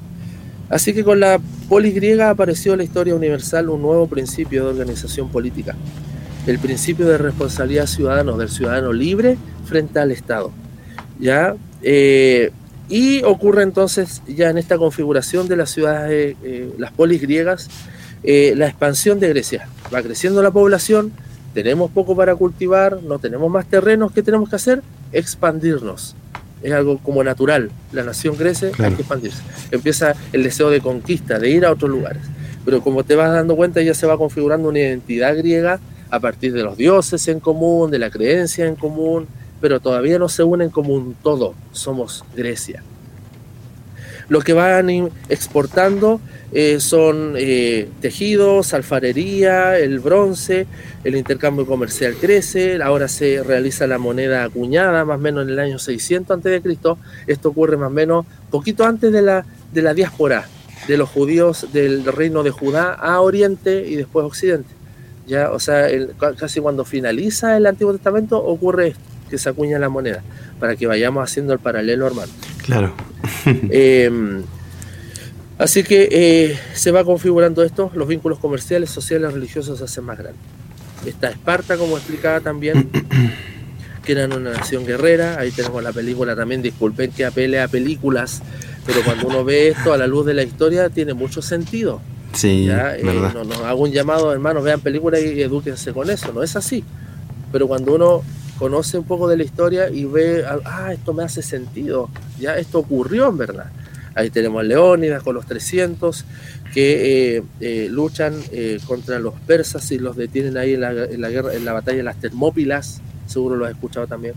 Así 0.70 0.94
que 0.94 1.04
con 1.04 1.20
la 1.20 1.40
polis 1.70 1.94
griega 1.94 2.30
apareció 2.30 2.74
en 2.74 2.80
la 2.80 2.84
historia 2.84 3.16
universal 3.16 3.70
un 3.70 3.82
nuevo 3.82 4.08
principio 4.08 4.64
de 4.64 4.70
organización 4.72 5.30
política, 5.30 5.76
el 6.48 6.60
principio 6.60 7.08
de 7.08 7.18
responsabilidad 7.18 7.88
ciudadana, 7.88 8.32
del 8.38 8.50
ciudadano 8.50 8.92
libre 8.92 9.38
frente 9.66 10.00
al 10.00 10.12
Estado. 10.12 10.52
¿ya? 11.20 11.56
Eh, 11.82 12.52
y 12.90 13.24
ocurre 13.24 13.64
entonces 13.64 14.22
ya 14.28 14.50
en 14.50 14.58
esta 14.58 14.78
configuración 14.78 15.48
de 15.48 15.56
las 15.56 15.70
ciudades, 15.72 16.36
eh, 16.44 16.74
las 16.78 16.92
polis 16.92 17.22
griegas, 17.22 17.70
eh, 18.24 18.54
la 18.58 18.68
expansión 18.68 19.20
de 19.20 19.30
Grecia. 19.30 19.70
Va 19.94 20.02
creciendo 20.02 20.42
la 20.42 20.52
población, 20.52 21.12
tenemos 21.54 21.90
poco 21.92 22.16
para 22.16 22.36
cultivar, 22.36 23.02
no 23.02 23.20
tenemos 23.20 23.50
más 23.50 23.66
terrenos, 23.66 24.12
¿qué 24.12 24.24
tenemos 24.24 24.50
que 24.50 24.58
hacer? 24.58 24.82
Expandirnos 25.14 26.16
es 26.64 26.72
algo 26.74 26.98
como 27.00 27.24
natural. 27.24 27.72
La 27.92 28.04
nación 28.04 28.36
crece, 28.36 28.72
hay 28.78 28.94
que 28.94 29.02
expandirse. 29.02 29.42
Empieza 29.72 30.14
el 30.32 30.44
deseo 30.44 30.70
de 30.70 30.82
conquista, 30.82 31.40
de 31.40 31.50
ir 31.50 31.66
a 31.66 31.72
otros 31.72 31.90
lugares. 31.90 32.22
Pero 32.64 32.82
como 32.82 33.04
te 33.04 33.16
vas 33.16 33.32
dando 33.32 33.56
cuenta, 33.56 33.82
ya 33.82 33.94
se 33.94 34.06
va 34.06 34.18
configurando 34.18 34.70
una 34.70 34.80
identidad 34.80 35.36
griega 35.36 35.80
a 36.10 36.20
partir 36.20 36.54
de 36.54 36.64
los 36.64 36.78
dioses 36.78 37.28
en 37.28 37.40
común, 37.40 37.90
de 37.90 38.00
la 38.00 38.10
creencia 38.10 38.68
en 38.68 38.76
común, 38.76 39.28
pero 39.62 39.80
todavía 39.80 40.20
no 40.20 40.28
se 40.28 40.44
unen 40.44 40.70
como 40.70 40.94
un 40.94 41.14
todo. 41.14 41.54
Somos 41.72 42.26
Grecia. 42.36 42.84
Lo 44.28 44.40
que 44.42 44.54
van 44.54 44.90
exportando 45.30 46.22
eh, 46.54 46.80
son 46.80 47.36
eh, 47.38 47.90
tejidos, 48.00 48.74
alfarería, 48.74 49.78
el 49.78 50.00
bronce, 50.00 50.68
el 51.04 51.16
intercambio 51.16 51.66
comercial 51.66 52.16
crece, 52.16 52.82
ahora 52.82 53.08
se 53.08 53.44
realiza 53.44 53.88
la 53.88 53.98
moneda 53.98 54.46
acuñada 54.46 55.04
más 55.04 55.18
o 55.18 55.20
menos 55.20 55.44
en 55.44 55.50
el 55.50 55.60
año 55.60 55.80
600 55.80 56.40
a.C. 56.40 56.62
Esto 57.28 57.50
ocurre 57.50 57.78
más 57.78 57.88
o 57.88 57.94
menos 57.94 58.26
poquito 58.50 58.86
antes 58.86 59.12
de 59.12 59.22
la, 59.22 59.46
de 59.74 59.82
la 59.82 59.94
diáspora 59.94 60.48
de 60.88 60.98
los 60.98 61.10
judíos 61.10 61.68
del 61.74 62.06
reino 62.06 62.44
de 62.44 62.52
Judá 62.52 62.94
a 62.94 63.22
Oriente 63.22 63.86
y 63.88 63.96
después 63.96 64.26
Occidente. 64.26 64.70
Ya, 65.28 65.52
o 65.52 65.60
sea, 65.60 65.88
casi 66.38 66.60
cuando 66.60 66.84
finaliza 66.84 67.56
el 67.56 67.66
Antiguo 67.66 67.94
Testamento 67.94 68.44
ocurre 68.44 68.90
esto, 68.90 69.02
que 69.32 69.38
se 69.38 69.50
acuña 69.50 69.80
la 69.80 69.88
moneda, 69.88 70.22
para 70.60 70.76
que 70.76 70.86
vayamos 70.86 71.24
haciendo 71.24 71.54
el 71.54 71.60
paralelo, 71.60 72.06
hermano. 72.06 72.32
Claro. 72.64 72.94
Em, 73.72 74.44
así 75.58 75.84
que 75.84 76.10
eh, 76.12 76.60
se 76.74 76.92
va 76.92 77.06
configurando 77.06 77.64
esto, 77.64 77.90
los 77.96 78.08
vínculos 78.08 78.40
comerciales, 78.40 78.90
sociales, 78.90 79.34
religiosos 79.34 79.80
se 79.80 79.86
hacen 79.86 80.04
más 80.04 80.18
grandes. 80.18 80.42
Está 81.06 81.30
Esparta, 81.30 81.78
como 81.78 81.98
explicaba 81.98 82.42
también, 82.42 82.90
que 84.06 84.12
era 84.12 84.26
una 84.26 84.52
nación 84.52 84.86
guerrera. 84.86 85.40
Ahí 85.40 85.52
tenemos 85.52 85.82
la 85.82 85.94
película 85.94 86.36
también, 86.36 86.62
disculpen 86.62 87.12
que 87.12 87.26
apele 87.26 87.62
a 87.62 87.70
películas, 87.70 88.42
pero 88.86 89.02
cuando 89.04 89.28
uno 89.28 89.46
ve 89.46 89.70
esto 89.70 89.94
a 89.94 89.98
la 89.98 90.08
luz 90.08 90.26
de 90.26 90.34
la 90.34 90.44
historia 90.44 90.90
tiene 90.90 91.14
mucho 91.14 91.42
sentido. 91.42 92.02
Sí, 92.34 92.68
eh, 92.70 93.02
no, 93.04 93.44
no, 93.44 93.66
hago 93.66 93.84
un 93.84 93.92
llamado, 93.92 94.32
hermanos, 94.34 94.64
vean 94.64 94.82
películas 94.82 95.22
y 95.22 95.42
edúquense 95.42 95.94
con 95.94 96.10
eso, 96.10 96.34
no 96.34 96.44
es 96.44 96.56
así. 96.56 96.84
Pero 97.52 97.68
cuando 97.68 97.96
uno 97.96 98.24
conoce 98.62 99.00
un 99.00 99.06
poco 99.06 99.28
de 99.28 99.38
la 99.38 99.44
historia 99.44 99.90
y 99.90 100.06
ve, 100.06 100.46
ah, 100.46 100.94
esto 100.94 101.16
me 101.16 101.24
hace 101.24 101.42
sentido, 101.42 102.12
ya 102.40 102.58
esto 102.58 102.78
ocurrió 102.78 103.28
en 103.28 103.36
verdad. 103.36 103.72
Ahí 104.14 104.30
tenemos 104.30 104.60
a 104.60 104.64
Leónidas 104.64 105.24
con 105.24 105.34
los 105.34 105.48
300 105.48 106.26
que 106.72 107.38
eh, 107.38 107.44
eh, 107.60 107.88
luchan 107.90 108.36
eh, 108.52 108.78
contra 108.86 109.18
los 109.18 109.34
persas 109.34 109.92
y 109.92 109.98
los 109.98 110.16
detienen 110.16 110.58
ahí 110.58 110.76
en 110.76 110.82
la, 110.82 110.92
guerra, 110.92 111.56
en 111.56 111.66
la 111.66 111.74
batalla 111.74 111.98
de 111.98 112.04
las 112.04 112.18
Termópilas, 112.18 113.02
seguro 113.26 113.56
lo 113.56 113.66
has 113.66 113.72
escuchado 113.72 114.06
también. 114.06 114.36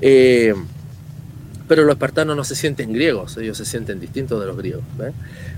pero 0.00 1.84
los 1.84 1.92
espartanos 1.92 2.36
no 2.36 2.42
se 2.42 2.56
sienten 2.56 2.92
griegos, 2.92 3.36
ellos 3.36 3.56
se 3.56 3.64
sienten 3.64 4.00
distintos 4.00 4.40
de 4.40 4.46
los 4.48 4.56
griegos, 4.56 4.82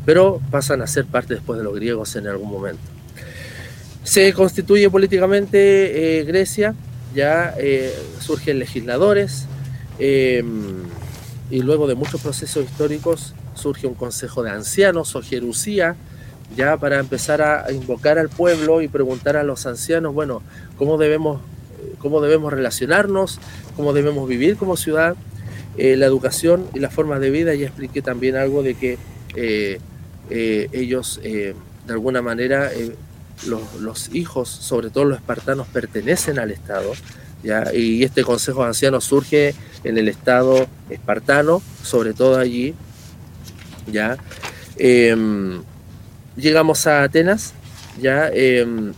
pero 0.05 0.43
pasan 0.51 0.83
a 0.83 0.87
ser 0.87 1.07
parte 1.07 1.33
después 1.33 1.57
de 1.57 1.65
los 1.65 1.75
griegos 1.75 2.15
en 2.17 2.27
algún 2.27 2.51
momento. 2.51 2.83
Se 4.05 4.35
constituye 4.35 4.91
políticamente 4.91 6.25
Grecia, 6.27 6.75
ya 7.17 7.55
eh, 7.59 7.93
surgen 8.21 8.59
legisladores 8.59 9.47
em, 9.99 10.83
y 11.51 11.63
luego 11.63 11.89
de 11.89 11.95
muchos 11.95 12.21
procesos 12.21 12.65
históricos 12.65 13.35
surge 13.55 13.87
un 13.87 13.95
consejo 13.95 14.43
de 14.43 14.51
ancianos 14.51 15.17
o 15.17 15.23
jerusía, 15.23 15.97
ya 16.55 16.77
para 16.77 16.99
empezar 17.01 17.41
a 17.41 17.73
invocar 17.73 18.19
al 18.19 18.29
pueblo 18.29 18.83
y 18.83 18.89
preguntar 18.89 19.37
a 19.37 19.43
los 19.43 19.67
ancianos, 19.67 20.13
bueno, 20.15 20.43
cómo 20.77 20.99
debemos, 20.99 21.41
cómo 21.99 22.21
debemos 22.21 22.53
relacionarnos, 22.53 23.41
cómo 23.75 23.95
debemos 23.95 24.29
vivir 24.29 24.57
como 24.57 24.77
ciudad, 24.77 25.17
eh, 25.79 25.97
la 25.97 26.07
educación 26.07 26.67
y 26.75 26.81
la 26.81 26.91
forma 26.91 27.19
de 27.19 27.31
vida. 27.31 27.55
Ya 27.55 27.67
expliqué 27.67 28.03
también 28.03 28.37
algo 28.37 28.63
de 28.63 28.75
que 28.75 28.99
eh, 29.35 29.81
ellos 30.31 31.21
de 31.23 31.55
alguna 31.89 32.21
manera 32.21 32.71
los, 33.45 34.15
hijos, 34.15 34.49
sobre 34.49 34.91
todo 34.91 35.05
los 35.05 35.19
espartanos, 35.19 35.67
pertenecen 35.69 36.39
al 36.39 36.51
Estado, 36.51 36.93
y 37.75 38.03
este 38.03 38.25
Consejo 38.25 38.63
de 38.63 38.69
Ancianos 38.69 39.05
surge 39.05 39.55
en 39.85 39.99
el 39.99 40.09
Estado 40.09 40.67
espartano, 40.91 41.63
sobre 41.83 42.13
todo 42.13 42.39
allí. 42.39 42.75
¿ya? 43.91 44.17
Em, 44.77 45.63
llegamos 46.37 46.87
a 46.87 47.05
Atenas, 47.05 47.55
¿ya? 48.01 48.29
Em, 48.33 48.93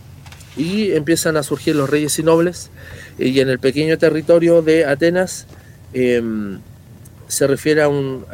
y 0.57 0.91
empiezan 0.91 1.37
a 1.37 1.43
surgir 1.43 1.75
los 1.75 1.89
reyes 1.89 2.17
y 2.19 2.23
nobles, 2.23 2.69
y 3.17 3.39
en 3.39 3.49
el 3.49 3.59
pequeño 3.59 3.97
territorio 3.97 4.61
de 4.61 4.85
Atenas 4.85 5.45
em, 5.93 6.59
se 7.27 7.47
refiere 7.47 7.81
a 7.83 7.87
un, 7.87 8.25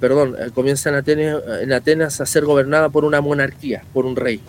perdón, 0.00 0.36
comienza 0.54 0.88
en 0.88 0.96
Atenas, 0.96 1.42
en 1.60 1.72
Atenas 1.72 2.20
a 2.20 2.26
ser 2.26 2.44
gobernada 2.44 2.88
por 2.88 3.04
una 3.04 3.20
monarquía, 3.20 3.84
por 3.92 4.06
un 4.06 4.16
rey. 4.16 4.40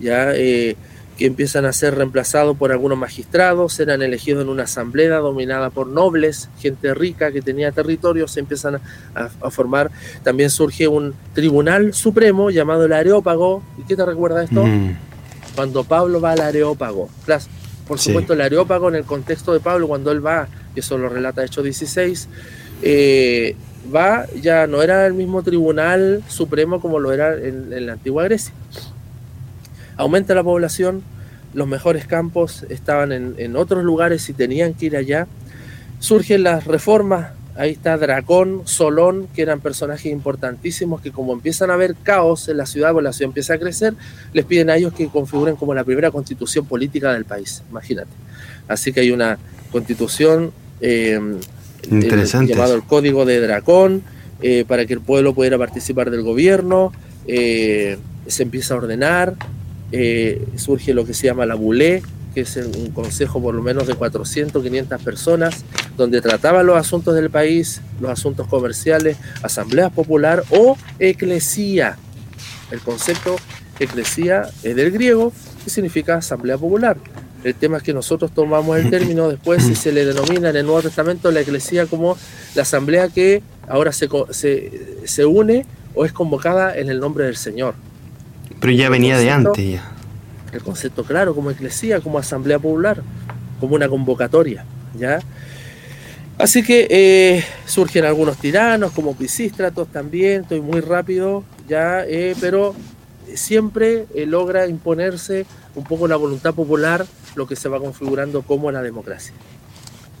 ¿Ya? 0.00 0.34
Eh, 0.34 0.76
que 1.16 1.26
empiezan 1.26 1.64
a 1.64 1.72
ser 1.72 1.94
reemplazados 1.94 2.56
por 2.56 2.72
algunos 2.72 2.98
magistrados, 2.98 3.78
eran 3.78 4.02
elegidos 4.02 4.42
en 4.42 4.48
una 4.48 4.64
asamblea 4.64 5.18
dominada 5.18 5.70
por 5.70 5.86
nobles, 5.86 6.48
gente 6.58 6.92
rica 6.92 7.30
que 7.30 7.40
tenía 7.40 7.70
territorio, 7.72 8.26
se 8.26 8.40
empiezan 8.40 8.80
a, 9.14 9.50
formar. 9.50 9.90
También 10.22 10.50
surge 10.50 10.88
un 10.88 11.14
tribunal 11.32 11.94
supremo 11.94 12.50
llamado 12.50 12.86
el 12.86 12.92
Areópago. 12.92 13.62
¿Y 13.78 13.82
qué 13.82 13.94
te 13.94 14.04
recuerda 14.04 14.42
esto? 14.42 14.64
Mm. 14.64 14.96
Cuando 15.54 15.84
Pablo 15.84 16.20
va 16.20 16.32
al 16.32 16.40
Areópago. 16.40 17.08
Por 17.86 17.98
supuesto, 17.98 18.32
el 18.32 18.40
Areópago 18.40 18.88
en 18.88 18.96
el 18.96 19.04
contexto 19.04 19.52
de 19.52 19.60
Pablo, 19.60 19.86
cuando 19.86 20.10
él 20.10 20.24
va, 20.24 20.48
que 20.74 20.80
eso 20.80 20.98
lo 20.98 21.08
relata 21.08 21.44
Hechos 21.44 21.62
16, 21.62 22.28
eh, 22.82 23.54
va, 23.94 24.26
ya 24.40 24.66
no 24.66 24.82
era 24.82 25.06
el 25.06 25.14
mismo 25.14 25.42
tribunal 25.42 26.24
supremo 26.26 26.80
como 26.80 26.98
lo 26.98 27.12
era 27.12 27.34
en 27.34 27.86
la 27.86 27.92
antigua 27.92 28.24
Grecia 28.24 28.52
aumenta 29.96 30.34
la 30.34 30.42
población, 30.42 31.02
los 31.54 31.68
mejores 31.68 32.06
campos 32.06 32.64
estaban 32.68 33.12
en, 33.12 33.56
otros 33.56 33.84
lugares 33.84 34.28
y 34.28 34.32
tenían 34.32 34.74
que 34.74 34.86
ir 34.86 34.96
allá. 34.96 35.28
Surgen 36.00 36.42
las 36.42 36.66
reformas, 36.66 37.30
ahí 37.56 37.70
está 37.70 37.96
Dracón, 37.96 38.62
Solón, 38.64 39.28
que 39.34 39.42
eran 39.42 39.60
personajes 39.60 40.06
importantísimos 40.06 41.00
que 41.00 41.12
como 41.12 41.32
empiezan 41.32 41.70
a 41.70 41.74
haber 41.74 41.94
caos 41.94 42.48
en 42.48 42.56
la 42.56 42.66
ciudad, 42.66 42.94
o 42.94 43.00
la 43.00 43.12
ciudad 43.12 43.30
empieza 43.30 43.54
a 43.54 43.58
crecer, 43.58 43.94
les 44.32 44.44
piden 44.44 44.68
a 44.70 44.76
ellos 44.76 44.92
que 44.92 45.06
configuren 45.08 45.54
como 45.54 45.74
la 45.74 45.84
primera 45.84 46.10
constitución 46.10 46.66
política 46.66 47.12
del 47.12 47.24
país, 47.24 47.62
imagínate. 47.70 48.10
Así 48.66 48.92
que 48.92 49.00
hay 49.00 49.12
una 49.12 49.38
constitución 49.70 50.52
eh, 50.80 51.20
llamado 51.90 52.74
el 52.74 52.82
Código 52.82 53.24
de 53.24 53.40
Dracón, 53.40 54.02
eh, 54.42 54.64
para 54.66 54.84
que 54.84 54.94
el 54.94 55.00
pueblo 55.00 55.34
pudiera 55.34 55.56
participar 55.56 56.10
del 56.10 56.22
gobierno, 56.22 56.92
eh, 57.26 57.96
se 58.26 58.42
empieza 58.42 58.74
a 58.74 58.78
ordenar, 58.78 59.34
eh, 59.96 60.44
surge 60.56 60.92
lo 60.92 61.06
que 61.06 61.14
se 61.14 61.28
llama 61.28 61.46
la 61.46 61.54
Bulé, 61.54 62.02
que 62.34 62.40
es 62.40 62.56
un 62.56 62.90
consejo 62.90 63.40
por 63.40 63.54
lo 63.54 63.62
menos 63.62 63.86
de 63.86 63.94
400, 63.94 64.60
500 64.60 65.00
personas, 65.00 65.64
donde 65.96 66.20
trataban 66.20 66.66
los 66.66 66.76
asuntos 66.76 67.14
del 67.14 67.30
país, 67.30 67.80
los 68.00 68.10
asuntos 68.10 68.48
comerciales, 68.48 69.16
asamblea 69.44 69.90
popular 69.90 70.42
o 70.50 70.76
eclesía. 70.98 71.96
El 72.72 72.80
concepto 72.80 73.36
eclesía 73.78 74.48
es 74.64 74.74
del 74.74 74.90
griego, 74.90 75.32
que 75.62 75.70
significa 75.70 76.16
asamblea 76.16 76.58
popular. 76.58 76.96
El 77.44 77.54
tema 77.54 77.76
es 77.76 77.84
que 77.84 77.94
nosotros 77.94 78.32
tomamos 78.34 78.76
el 78.76 78.90
término 78.90 79.28
después 79.28 79.68
y 79.68 79.76
se 79.76 79.92
le 79.92 80.04
denomina 80.04 80.50
en 80.50 80.56
el 80.56 80.66
Nuevo 80.66 80.82
Testamento 80.82 81.30
la 81.30 81.42
eclesía 81.42 81.86
como 81.86 82.18
la 82.56 82.62
asamblea 82.62 83.10
que 83.10 83.44
ahora 83.68 83.92
se, 83.92 84.08
se, 84.30 84.72
se 85.04 85.24
une 85.24 85.66
o 85.94 86.04
es 86.04 86.12
convocada 86.12 86.76
en 86.76 86.88
el 86.88 86.98
nombre 86.98 87.26
del 87.26 87.36
Señor. 87.36 87.76
Pero 88.64 88.78
ya 88.78 88.88
venía 88.88 89.18
de 89.18 89.30
antes 89.30 89.72
ya. 89.72 89.92
El 90.50 90.62
concepto 90.62 91.04
claro, 91.04 91.34
como 91.34 91.50
eclesía, 91.50 92.00
como 92.00 92.18
asamblea 92.18 92.58
popular, 92.58 93.02
como 93.60 93.74
una 93.74 93.90
convocatoria, 93.90 94.64
¿ya? 94.98 95.18
Así 96.38 96.62
que 96.62 96.86
eh, 96.88 97.44
surgen 97.66 98.06
algunos 98.06 98.38
tiranos, 98.38 98.92
como 98.92 99.14
Pisístratos 99.14 99.88
también, 99.88 100.44
estoy 100.44 100.62
muy 100.62 100.80
rápido, 100.80 101.44
ya, 101.68 102.06
eh, 102.06 102.34
pero 102.40 102.74
siempre 103.34 104.06
eh, 104.14 104.24
logra 104.24 104.66
imponerse 104.66 105.44
un 105.74 105.84
poco 105.84 106.08
la 106.08 106.16
voluntad 106.16 106.54
popular, 106.54 107.04
lo 107.34 107.46
que 107.46 107.56
se 107.56 107.68
va 107.68 107.78
configurando 107.78 108.40
como 108.40 108.72
la 108.72 108.80
democracia. 108.80 109.34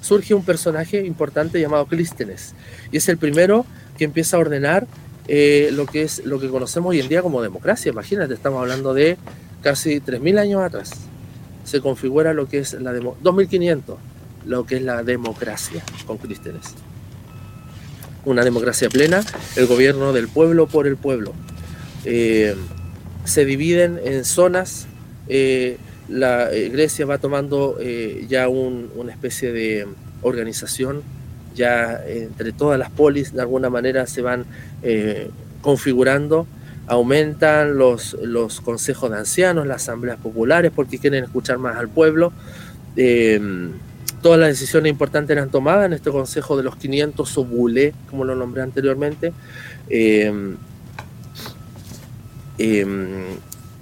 Surge 0.02 0.34
un 0.34 0.44
personaje 0.44 1.02
importante 1.06 1.58
llamado 1.58 1.86
Clístenes, 1.86 2.54
y 2.92 2.98
es 2.98 3.08
el 3.08 3.16
primero 3.16 3.64
que 3.96 4.04
empieza 4.04 4.36
a 4.36 4.40
ordenar 4.40 4.86
eh, 5.26 5.70
lo 5.72 5.86
que 5.86 6.02
es 6.02 6.24
lo 6.24 6.38
que 6.38 6.48
conocemos 6.48 6.90
hoy 6.90 7.00
en 7.00 7.08
día 7.08 7.22
como 7.22 7.42
democracia. 7.42 7.90
Imagínate, 7.90 8.34
estamos 8.34 8.60
hablando 8.60 8.92
de 8.92 9.16
casi 9.62 10.00
3.000 10.00 10.38
años 10.38 10.62
atrás. 10.62 10.92
Se 11.64 11.80
configura 11.80 12.34
lo 12.34 12.48
que 12.48 12.58
es 12.58 12.74
la 12.74 12.92
demo, 12.92 13.16
2.500, 13.22 13.96
lo 14.46 14.66
que 14.66 14.76
es 14.76 14.82
la 14.82 15.02
democracia 15.02 15.82
con 16.06 16.18
Clístenes. 16.18 16.74
Una 18.26 18.44
democracia 18.44 18.88
plena, 18.88 19.24
el 19.56 19.66
gobierno 19.66 20.12
del 20.12 20.28
pueblo 20.28 20.66
por 20.66 20.86
el 20.86 20.96
pueblo. 20.96 21.32
Eh, 22.04 22.54
se 23.24 23.44
dividen 23.44 23.98
en 24.04 24.24
zonas. 24.24 24.86
Eh, 25.28 25.78
la 26.08 26.50
Grecia 26.50 27.06
va 27.06 27.16
tomando 27.16 27.78
ya 28.28 28.48
una 28.48 29.10
especie 29.10 29.52
de 29.52 29.86
organización 30.20 31.02
ya 31.54 32.02
entre 32.06 32.52
todas 32.52 32.78
las 32.78 32.90
polis 32.90 33.32
de 33.32 33.40
alguna 33.40 33.70
manera 33.70 34.06
se 34.06 34.22
van 34.22 34.44
eh, 34.84 35.30
configurando, 35.60 36.46
aumentan 36.86 37.76
los, 37.76 38.16
los 38.22 38.60
consejos 38.60 39.10
de 39.10 39.18
ancianos, 39.18 39.66
las 39.66 39.82
asambleas 39.82 40.18
populares 40.18 40.70
porque 40.74 40.98
quieren 40.98 41.24
escuchar 41.24 41.58
más 41.58 41.76
al 41.76 41.88
pueblo. 41.88 42.32
Eh, 42.96 43.40
todas 44.22 44.38
las 44.38 44.50
decisiones 44.50 44.90
importantes 44.90 45.36
eran 45.36 45.50
tomadas 45.50 45.86
en 45.86 45.94
este 45.94 46.10
consejo 46.10 46.56
de 46.56 46.62
los 46.62 46.76
500 46.76 47.38
o 47.38 47.44
bulé, 47.44 47.92
como 48.10 48.24
lo 48.24 48.34
nombré 48.34 48.62
anteriormente. 48.62 49.32
Eh, 49.88 50.54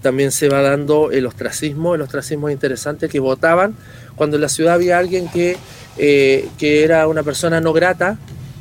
también 0.00 0.32
se 0.32 0.48
va 0.48 0.62
dando 0.62 1.12
el 1.12 1.26
ostracismo, 1.26 1.94
el 1.94 2.00
ostracismo 2.00 2.48
es 2.48 2.54
interesante, 2.54 3.08
que 3.08 3.20
votaban 3.20 3.74
cuando 4.16 4.36
en 4.36 4.42
la 4.42 4.48
ciudad 4.48 4.74
había 4.74 4.98
alguien 4.98 5.28
que 5.28 5.56
eh, 5.98 6.48
que 6.58 6.84
era 6.84 7.06
una 7.06 7.22
persona 7.22 7.60
no 7.60 7.72
grata, 7.72 8.16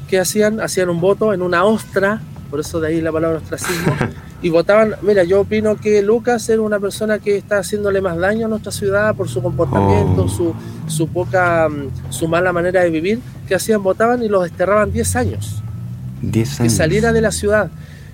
¿qué 0.10 0.20
hacían? 0.20 0.60
Hacían 0.60 0.90
un 0.90 1.00
voto 1.00 1.34
en 1.34 1.42
una 1.42 1.64
ostra, 1.64 2.22
por 2.52 2.60
eso 2.60 2.80
de 2.80 2.90
ahí 2.90 3.02
la 3.02 3.12
palabra 3.12 3.38
ostracismo, 3.38 3.96
y 4.42 4.50
votaban, 4.50 4.96
mira, 5.02 5.24
yo 5.24 5.42
opino 5.42 5.76
que 5.78 6.02
Lucas 6.02 6.48
era 6.50 6.62
una 6.62 6.80
persona 6.80 7.18
que 7.18 7.38
está 7.38 7.60
haciéndole 7.60 8.02
más 8.02 8.18
daño 8.18 8.46
a 8.46 8.50
nuestra 8.50 8.72
ciudad 8.72 9.16
por 9.16 9.30
su 9.30 9.42
comportamiento, 9.42 10.26
oh. 10.26 10.56
su, 10.88 11.08
poca, 11.08 11.70
mm, 11.70 12.12
su 12.12 12.28
mala 12.28 12.54
manera 12.54 12.84
de 12.84 12.90
vivir, 12.90 13.20
que 13.48 13.56
hacían, 13.56 13.82
votaban 13.82 14.22
y 14.22 14.28
los 14.28 14.44
desterraban 14.44 14.92
10 14.92 15.16
años. 15.16 15.64
10 16.22 16.60
años. 16.60 16.72
Que 16.74 16.78
saliera 16.78 17.14
de 17.14 17.22
la 17.22 17.32
ciudad. 17.32 17.72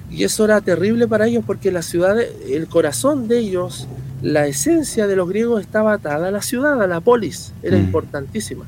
Y 0.09 0.23
eso 0.23 0.45
era 0.45 0.61
terrible 0.61 1.07
para 1.07 1.27
ellos 1.27 1.43
porque 1.45 1.71
la 1.71 1.81
ciudad, 1.81 2.15
el 2.19 2.67
corazón 2.67 3.27
de 3.27 3.39
ellos, 3.39 3.87
la 4.21 4.47
esencia 4.47 5.07
de 5.07 5.15
los 5.15 5.27
griegos 5.27 5.59
estaba 5.61 5.93
atada 5.93 6.27
a 6.27 6.31
la 6.31 6.41
ciudad, 6.41 6.81
a 6.81 6.87
la 6.87 7.01
polis, 7.01 7.53
era 7.63 7.77
mm. 7.77 7.81
importantísima 7.81 8.65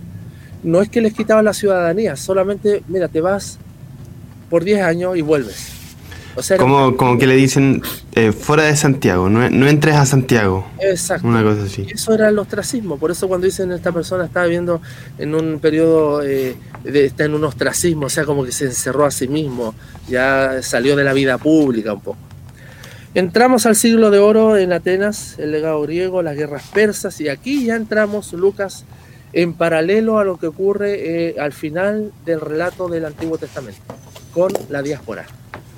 no 0.64 0.82
es 0.82 0.90
que 0.90 1.02
les 1.02 1.14
quitaban 1.14 1.46
la 1.46 1.54
ciudadanía, 1.54 2.16
solamente, 2.16 2.84
mira, 2.88 3.08
te 3.08 3.22
vas 3.22 3.60
por 4.50 4.64
10 4.64 4.82
años 4.82 5.18
y 5.18 5.22
vuelves. 5.22 5.74
O 6.36 6.44
sea, 6.44 6.58
como, 6.58 6.96
como 6.96 7.18
que 7.18 7.28
le 7.28 7.36
dicen 7.36 7.82
eh, 8.14 8.32
fuera 8.32 8.64
de 8.64 8.76
Santiago, 8.76 9.30
no, 9.30 9.68
entres 9.68 9.96
a 9.96 10.06
Santiago. 10.06 10.66
Exacto. 10.80 11.28
Una 11.28 11.44
cosa 11.44 11.64
así. 11.64 11.88
Eso 11.90 12.14
era 12.14 12.30
el 12.30 12.40
ostracismo. 12.40 12.98
Por 12.98 13.12
eso 13.12 13.28
cuando 13.28 13.46
dicen 13.46 13.72
esta 13.72 13.92
persona 13.92 14.26
estaba 14.26 14.46
viviendo 14.46 14.82
en 15.18 15.36
un 15.36 15.60
periodo, 15.60 16.22
eh, 16.24 16.56
de, 16.84 17.06
está 17.06 17.26
en 17.26 17.34
un 17.34 17.44
ostracismo, 17.44 18.06
o 18.06 18.10
sea, 18.10 18.26
como 18.26 18.46
que 18.46 18.52
se 18.52 18.66
encerró 18.66 19.06
a 19.06 19.12
sí 19.12 19.28
mismo, 19.28 19.74
ya 20.08 20.62
salió 20.62 20.96
de 20.96 21.04
la 21.04 21.14
vida 21.14 21.38
pública 21.38 21.94
un 21.94 22.02
poco. 22.02 22.30
Entramos 23.16 23.66
al 23.66 23.76
siglo 23.76 24.12
de 24.12 24.20
oro 24.20 24.56
en 24.56 24.72
Atenas, 24.72 25.40
el 25.40 25.52
legado 25.52 25.82
griego, 25.82 26.22
las 26.22 26.38
guerras 26.38 26.64
persas, 26.72 27.20
y 27.20 27.28
aquí 27.28 27.66
ya 27.66 27.76
entramos, 27.76 28.34
Lucas, 28.34 28.86
en 29.34 29.54
paralelo 29.54 30.20
a 30.20 30.24
lo 30.24 30.38
que 30.38 30.46
ocurre 30.46 31.30
eh, 31.30 31.36
al 31.40 31.52
final 31.52 32.12
del 32.26 32.40
relato 32.40 32.88
del 32.88 33.06
Antiguo 33.06 33.40
Testamento, 33.40 33.82
con 34.40 34.54
la 34.70 34.82
diáspora, 34.82 35.26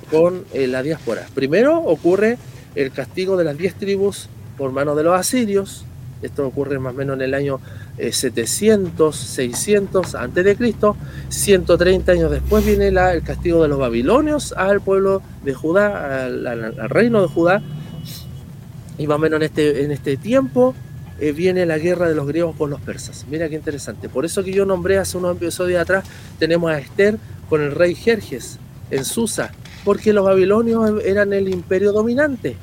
con 0.08 0.44
eh, 0.52 0.68
la 0.68 0.84
diáspora. 0.84 1.26
Primero 1.34 1.78
ocurre 1.78 2.38
el 2.76 2.92
castigo 2.92 3.36
de 3.36 3.42
las 3.42 3.58
diez 3.58 3.74
tribus 3.74 4.28
por 4.56 4.70
mano 4.70 4.94
de 4.94 5.02
los 5.02 5.18
asirios, 5.18 5.84
esto 6.22 6.46
ocurre 6.46 6.78
más 6.78 6.94
o 6.94 6.96
menos 6.96 7.16
en 7.16 7.22
el 7.22 7.34
año 7.34 7.58
700, 7.98 9.16
600 9.16 10.14
antes 10.14 10.44
de 10.44 10.54
Cristo. 10.54 10.96
130 11.28 12.12
años 12.12 12.30
después 12.30 12.64
viene 12.64 12.86
el 12.86 13.22
castigo 13.24 13.60
de 13.62 13.66
los 13.66 13.80
babilonios 13.80 14.52
al 14.52 14.80
pueblo 14.80 15.22
de 15.44 15.54
Judá, 15.54 16.26
al, 16.26 16.88
reino 16.88 17.22
de 17.22 17.26
Judá. 17.26 17.62
Y 18.96 19.08
más 19.08 19.16
o 19.16 19.18
menos 19.18 19.38
en 19.38 19.42
este, 19.42 19.82
en 19.82 19.90
este 19.90 20.16
tiempo 20.16 20.76
eh, 21.22 21.30
viene 21.30 21.64
la 21.66 21.78
guerra 21.78 22.08
de 22.08 22.16
los 22.16 22.26
griegos 22.26 22.56
con 22.56 22.68
los 22.68 22.80
persas. 22.80 23.26
Mira 23.30 23.48
qué 23.48 23.54
interesante. 23.54 24.08
Por 24.08 24.24
eso 24.24 24.42
que 24.42 24.52
yo 24.52 24.66
nombré 24.66 24.98
hace 24.98 25.16
unos 25.16 25.36
episodios 25.36 25.80
atrás, 25.80 26.04
tenemos 26.40 26.68
a 26.68 26.80
Esther 26.80 27.16
con 27.48 27.62
el 27.62 27.70
rey 27.70 27.94
Jerjes 27.94 28.58
en 28.90 29.04
Susa, 29.04 29.52
porque 29.84 30.12
los 30.12 30.24
babilonios 30.24 31.00
eran 31.04 31.32
el 31.32 31.48
imperio 31.48 31.92
dominante. 31.92 32.56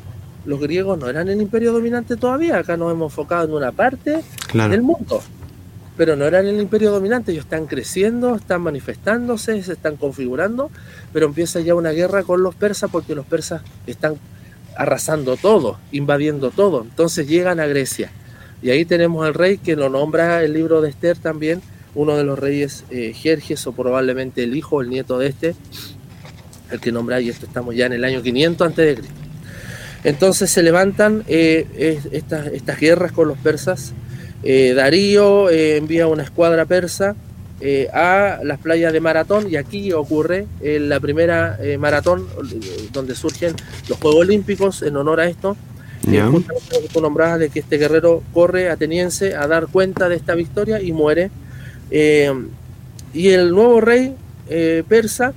Los 0.44 0.60
griegos 0.60 1.00
no 1.00 1.08
eran 1.08 1.30
el 1.30 1.42
imperio 1.42 1.72
dominante 1.72 2.18
todavía. 2.18 2.58
Acá 2.58 2.76
nos 2.76 2.92
hemos 2.92 3.14
enfocado 3.14 3.46
en 3.46 3.54
una 3.54 3.72
parte 3.72 4.26
del 4.54 4.82
mundo. 4.82 5.22
Pero 5.96 6.18
no 6.18 6.26
eran 6.26 6.46
el 6.46 6.60
imperio 6.60 6.92
dominante. 6.92 7.32
Ellos 7.32 7.46
están 7.46 7.66
creciendo, 7.66 8.36
están 8.36 8.62
manifestándose, 8.62 9.64
se 9.64 9.72
están 9.72 9.96
configurando. 9.96 10.70
Pero 11.14 11.28
empieza 11.28 11.62
ya 11.62 11.76
una 11.76 11.92
guerra 11.92 12.24
con 12.24 12.44
los 12.44 12.56
persas 12.56 12.92
porque 12.92 13.16
los 13.16 13.26
persas 13.26 13.62
están 13.88 14.16
arrasando 14.76 15.38
todo, 15.38 15.78
invadiendo 15.94 16.52
todo. 16.52 16.82
Entonces 16.82 17.26
llegan 17.26 17.62
a 17.62 17.66
Grecia. 17.66 18.12
Y 18.62 18.70
ahí 18.72 18.86
tenemos 18.86 19.26
al 19.26 19.34
rey 19.34 19.58
que 19.58 19.76
lo 19.76 19.90
nombra 19.90 20.44
el 20.44 20.54
libro 20.54 20.82
de 20.82 20.90
Esther 20.90 21.18
también, 21.18 21.62
uno 21.96 22.18
de 22.18 22.24
los 22.24 22.38
reyes 22.38 22.84
eh, 22.92 23.14
Jerjes 23.14 23.66
o 23.68 23.72
probablemente 23.72 24.44
el 24.44 24.56
hijo 24.56 24.82
el 24.82 24.90
nieto 24.90 25.18
de 25.18 25.28
este, 25.28 25.56
el 26.72 26.80
que 26.80 26.92
nombra, 26.92 27.20
y 27.20 27.30
esto 27.30 27.46
estamos 27.46 27.76
ya 27.76 27.86
en 27.86 27.94
el 27.94 28.04
año 28.04 28.22
500 28.22 28.68
antes 28.68 28.86
de 28.86 28.96
Cristo. 28.96 29.20
Entonces 30.04 30.50
se 30.50 30.64
levantan 30.64 31.24
eh, 31.28 32.00
estas, 32.12 32.48
estas, 32.48 32.80
guerras 32.80 33.12
con 33.12 33.28
los 33.28 33.38
persas. 33.38 33.94
Eh, 34.44 34.74
Darío 34.74 35.50
eh, 35.50 35.78
envía 35.78 36.08
una 36.08 36.24
escuadra 36.24 36.66
persa 36.66 37.16
a 37.94 38.40
las 38.42 38.58
playas 38.60 38.94
de 38.94 39.02
Maratón 39.02 39.52
y 39.52 39.58
aquí 39.58 39.92
ocurre 39.92 40.48
la 40.62 40.98
primera 41.02 41.60
maratón 41.78 42.26
donde 42.94 43.16
surgen 43.16 43.54
los 43.90 44.00
Juegos 44.00 44.22
Olímpicos 44.22 44.82
en 44.82 44.96
honor 44.96 45.20
a 45.20 45.28
esto. 45.28 45.58
Yeah. 46.08 46.30
Justamente 46.30 46.90
tú 46.94 47.02
nombrabas 47.02 47.40
de 47.40 47.50
que 47.50 47.60
este 47.60 47.78
guerrero 47.78 48.24
corre 48.34 48.70
ateniense 48.70 49.36
a 49.36 49.48
dar 49.48 49.68
cuenta 49.68 50.10
de 50.10 50.16
esta 50.16 50.36
victoria 50.36 50.82
y 50.82 50.92
muere. 50.92 51.30
y 51.92 53.28
el 53.28 53.52
nuevo 53.52 53.82
rey 53.82 54.16
persa 54.88 55.34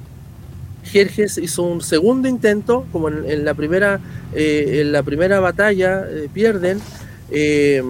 Jerjes 0.85 1.39
hizo 1.39 1.63
un 1.63 1.81
segundo 1.81 2.29
intento, 2.29 2.87
como 2.93 3.09
en, 3.09 3.45
la, 3.45 3.55
primera, 3.55 4.01
eh, 4.35 4.81
en 4.81 4.93
la 4.93 5.03
primera 5.03 5.41
batalla 5.41 6.05
eh, 6.09 6.29
pierden. 6.33 6.81
Eh, 7.31 7.83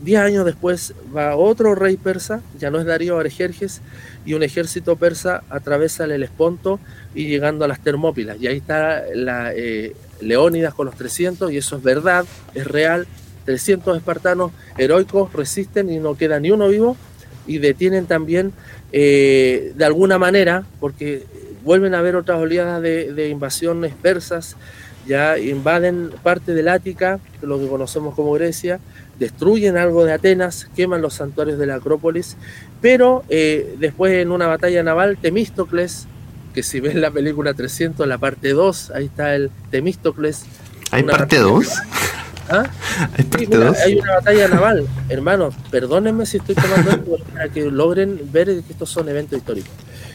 diez 0.00 0.20
años 0.20 0.44
después 0.44 0.94
va 1.14 1.36
otro 1.36 1.74
rey 1.74 1.96
persa, 1.96 2.40
ya 2.58 2.70
no 2.70 2.78
es 2.78 2.86
Darío, 2.86 3.14
ahora 3.14 3.28
es 3.28 3.36
Jerjes, 3.36 3.80
y 4.24 4.34
un 4.34 4.42
ejército 4.42 4.96
persa 4.96 5.42
atraviesa 5.50 6.04
el 6.04 6.12
Helesponto 6.12 6.80
y 7.14 7.26
llegando 7.26 7.64
a 7.64 7.68
las 7.68 7.80
Termópilas. 7.80 8.40
Y 8.40 8.46
ahí 8.46 8.56
está 8.56 9.02
la 9.14 9.52
Leónidas 10.22 10.74
con 10.74 10.86
los 10.86 10.94
300, 10.96 11.52
y 11.52 11.58
eso 11.58 11.76
es 11.76 11.82
verdad, 11.82 12.24
es 12.54 12.66
real. 12.66 13.06
300 13.44 13.96
espartanos 13.96 14.52
heroicos 14.78 15.32
resisten 15.32 15.90
y 15.90 15.98
no 15.98 16.16
queda 16.16 16.38
ni 16.38 16.52
uno 16.52 16.68
vivo 16.68 16.96
y 17.44 17.58
detienen 17.58 18.06
también 18.06 18.52
de 18.92 19.84
alguna 19.84 20.16
manera, 20.18 20.64
porque 20.78 21.26
vuelven 21.64 21.94
a 21.94 21.98
haber 21.98 22.16
otras 22.16 22.38
oleadas 22.38 22.82
de, 22.82 23.28
invasiones 23.28 23.94
persas, 23.94 24.56
ya 25.06 25.38
invaden 25.38 26.10
parte 26.22 26.54
del 26.54 26.68
Ática, 26.68 27.18
lo 27.40 27.58
que 27.58 27.66
conocemos 27.66 28.14
como 28.14 28.32
Grecia, 28.32 28.80
destruyen 29.18 29.76
algo 29.76 30.04
de 30.04 30.12
Atenas, 30.12 30.68
queman 30.76 31.02
los 31.02 31.14
santuarios 31.14 31.58
de 31.58 31.66
la 31.66 31.76
Acrópolis, 31.76 32.36
pero 32.80 33.24
eh, 33.28 33.76
después 33.78 34.12
en 34.14 34.30
una 34.30 34.46
batalla 34.46 34.82
naval, 34.82 35.16
Temístocles, 35.20 36.06
que 36.52 36.62
si 36.62 36.80
ves 36.80 36.94
la 36.94 37.10
película 37.10 37.54
300, 37.54 38.06
la 38.06 38.18
parte 38.18 38.50
2, 38.50 38.92
ahí 38.94 39.06
está 39.06 39.34
el 39.34 39.50
Temístocles. 39.70 40.44
¿Hay 40.90 41.02
parte 41.02 41.38
2? 41.38 41.68
¿Ah? 42.48 42.64
¿Hay, 43.84 43.94
una 43.96 44.14
batalla 44.16 44.48
naval, 44.48 44.86
hermanos, 45.08 45.54
perdónenme 45.70 46.26
si 46.26 46.38
estoy 46.38 46.54
tomando 46.54 46.90
esto 46.90 47.16
para 47.32 47.48
que 47.48 47.70
logren 47.70 48.20
ver 48.32 48.46
que 48.46 48.72
estos 48.72 48.90
son 48.90 49.08
eventos 49.08 49.38
históricos. 49.38 49.70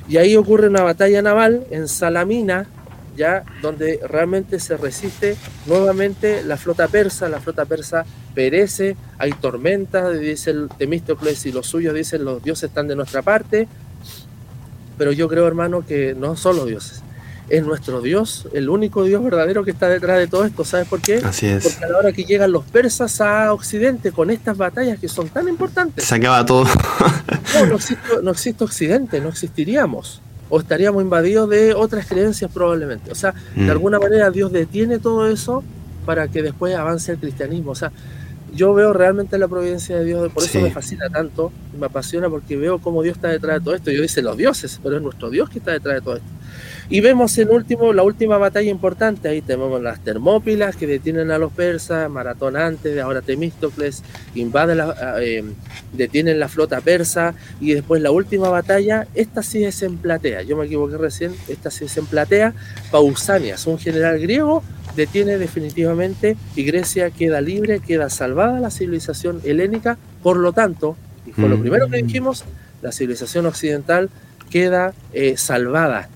Y 0.07 0.17
ahí 0.17 0.35
ocurre 0.35 0.67
una 0.67 0.83
batalla 0.83 1.21
naval 1.21 1.65
en 1.71 1.87
Salamina, 1.87 2.67
ya 3.15 3.43
donde 3.61 3.99
realmente 4.07 4.59
se 4.59 4.77
resiste 4.77 5.35
nuevamente 5.65 6.43
la 6.43 6.57
flota 6.57 6.87
persa, 6.87 7.27
la 7.27 7.39
flota 7.39 7.65
persa 7.65 8.05
perece, 8.35 8.95
hay 9.17 9.31
tormentas, 9.31 10.19
dice 10.19 10.51
el 10.51 10.69
Temístocles 10.77 11.45
y 11.47 11.51
los 11.51 11.65
suyos 11.65 11.95
dicen 11.95 12.23
los 12.23 12.43
dioses 12.43 12.69
están 12.69 12.87
de 12.87 12.95
nuestra 12.95 13.23
parte, 13.23 13.67
pero 14.97 15.11
yo 15.11 15.27
creo 15.27 15.47
hermano 15.47 15.85
que 15.85 16.15
no 16.15 16.35
son 16.35 16.57
los 16.57 16.67
dioses, 16.67 17.03
es 17.49 17.65
nuestro 17.65 18.01
Dios, 18.01 18.47
el 18.53 18.69
único 18.69 19.03
Dios 19.03 19.23
verdadero 19.23 19.63
que 19.63 19.71
está 19.71 19.87
detrás 19.87 20.17
de 20.17 20.27
todo 20.27 20.43
esto. 20.43 20.65
¿Sabes 20.65 20.87
por 20.87 21.01
qué? 21.01 21.21
Así 21.23 21.45
es. 21.47 21.63
Porque 21.63 21.85
a 21.85 21.89
la 21.89 21.97
hora 21.97 22.11
que 22.11 22.25
llegan 22.25 22.51
los 22.51 22.65
persas 22.65 23.21
a 23.21 23.53
Occidente 23.53 24.11
con 24.11 24.29
estas 24.29 24.57
batallas 24.57 24.99
que 24.99 25.07
son 25.07 25.29
tan 25.29 25.47
importantes. 25.47 26.03
Se 26.03 26.15
acaba 26.15 26.45
todo. 26.45 26.65
no, 28.23 28.31
existe, 28.31 28.63
Occidente, 28.63 29.21
no 29.21 29.29
existiríamos. 29.29 30.21
O 30.49 30.59
estaríamos 30.59 31.01
invadidos 31.01 31.49
de 31.49 31.73
otras 31.73 32.05
creencias 32.05 32.51
probablemente. 32.51 33.11
O 33.11 33.15
sea, 33.15 33.33
de 33.55 33.63
mm. 33.63 33.69
alguna 33.69 33.99
manera 33.99 34.29
Dios 34.29 34.51
detiene 34.51 34.99
todo 34.99 35.29
eso 35.29 35.63
para 36.05 36.27
que 36.29 36.41
después 36.41 36.75
avance 36.75 37.13
el 37.13 37.17
cristianismo. 37.17 37.71
O 37.71 37.75
sea, 37.75 37.91
yo 38.53 38.73
veo 38.73 38.93
realmente 38.93 39.37
la 39.37 39.47
providencia 39.47 39.97
de 39.97 40.05
Dios, 40.05 40.31
por 40.31 40.43
eso 40.43 40.59
me 40.61 40.71
fascina 40.71 41.09
tanto, 41.09 41.51
me 41.77 41.85
apasiona 41.85 42.29
porque 42.29 42.55
veo 42.55 42.79
cómo 42.79 43.03
Dios 43.03 43.17
está 43.17 43.27
detrás 43.27 43.59
de 43.59 43.63
todo 43.63 43.75
esto. 43.75 43.91
Yo 43.91 44.01
dice 44.01 44.21
los 44.21 44.37
dioses, 44.37 44.79
pero 44.81 44.97
es 44.97 45.01
nuestro 45.01 45.29
Dios 45.29 45.49
que 45.49 45.59
está 45.59 45.71
detrás 45.71 45.95
de 45.95 46.01
todo 46.01 46.15
esto. 46.15 46.27
Y 46.89 47.01
vemos 47.01 47.37
en 47.37 47.49
último 47.49 47.91
la 47.91 48.03
última 48.03 48.37
batalla 48.37 48.69
importante, 48.69 49.27
ahí 49.27 49.41
tenemos 49.41 49.81
las 49.81 50.01
Termópilas 50.03 50.77
que 50.77 50.87
detienen 50.87 51.31
a 51.31 51.37
los 51.37 51.51
persas, 51.51 52.09
Maratón 52.09 52.55
antes, 52.55 52.97
ahora 52.99 53.21
Temístocles, 53.21 54.03
invade 54.35 54.73
la, 54.73 55.17
eh, 55.21 55.43
detienen 55.91 56.39
la 56.39 56.47
flota 56.47 56.79
persa 56.79 57.33
y 57.59 57.73
después 57.73 58.01
la 58.01 58.11
última 58.11 58.47
batalla, 58.47 59.05
esta 59.15 59.43
sí 59.43 59.65
es 59.65 59.81
en 59.83 59.97
Platea, 59.97 60.43
yo 60.43 60.55
me 60.55 60.65
equivoqué 60.65 60.97
recién, 60.97 61.35
esta 61.49 61.69
sí 61.69 61.85
es 61.85 61.97
en 61.97 62.05
Platea, 62.05 62.53
Pausanias, 62.89 63.67
un 63.67 63.77
general 63.77 64.17
griego, 64.19 64.63
detiene 64.97 65.37
definitivamente 65.37 66.35
y 66.55 66.63
Grecia 66.63 67.11
queda 67.11 67.39
libre, 67.39 67.79
queda 67.79 68.09
salvada 68.09 68.59
la 68.59 68.71
civilización 68.71 69.39
helénica, 69.45 69.97
por 70.23 70.35
lo 70.37 70.51
tanto, 70.51 70.97
y 71.25 71.31
fue 71.31 71.47
lo 71.47 71.57
mm. 71.57 71.61
primero 71.61 71.87
que 71.87 72.01
dijimos, 72.01 72.43
la 72.81 72.91
civilización 72.91 73.45
occidental 73.45 74.09
queda 74.49 74.93
eh, 75.13 75.37
salvada 75.37 76.09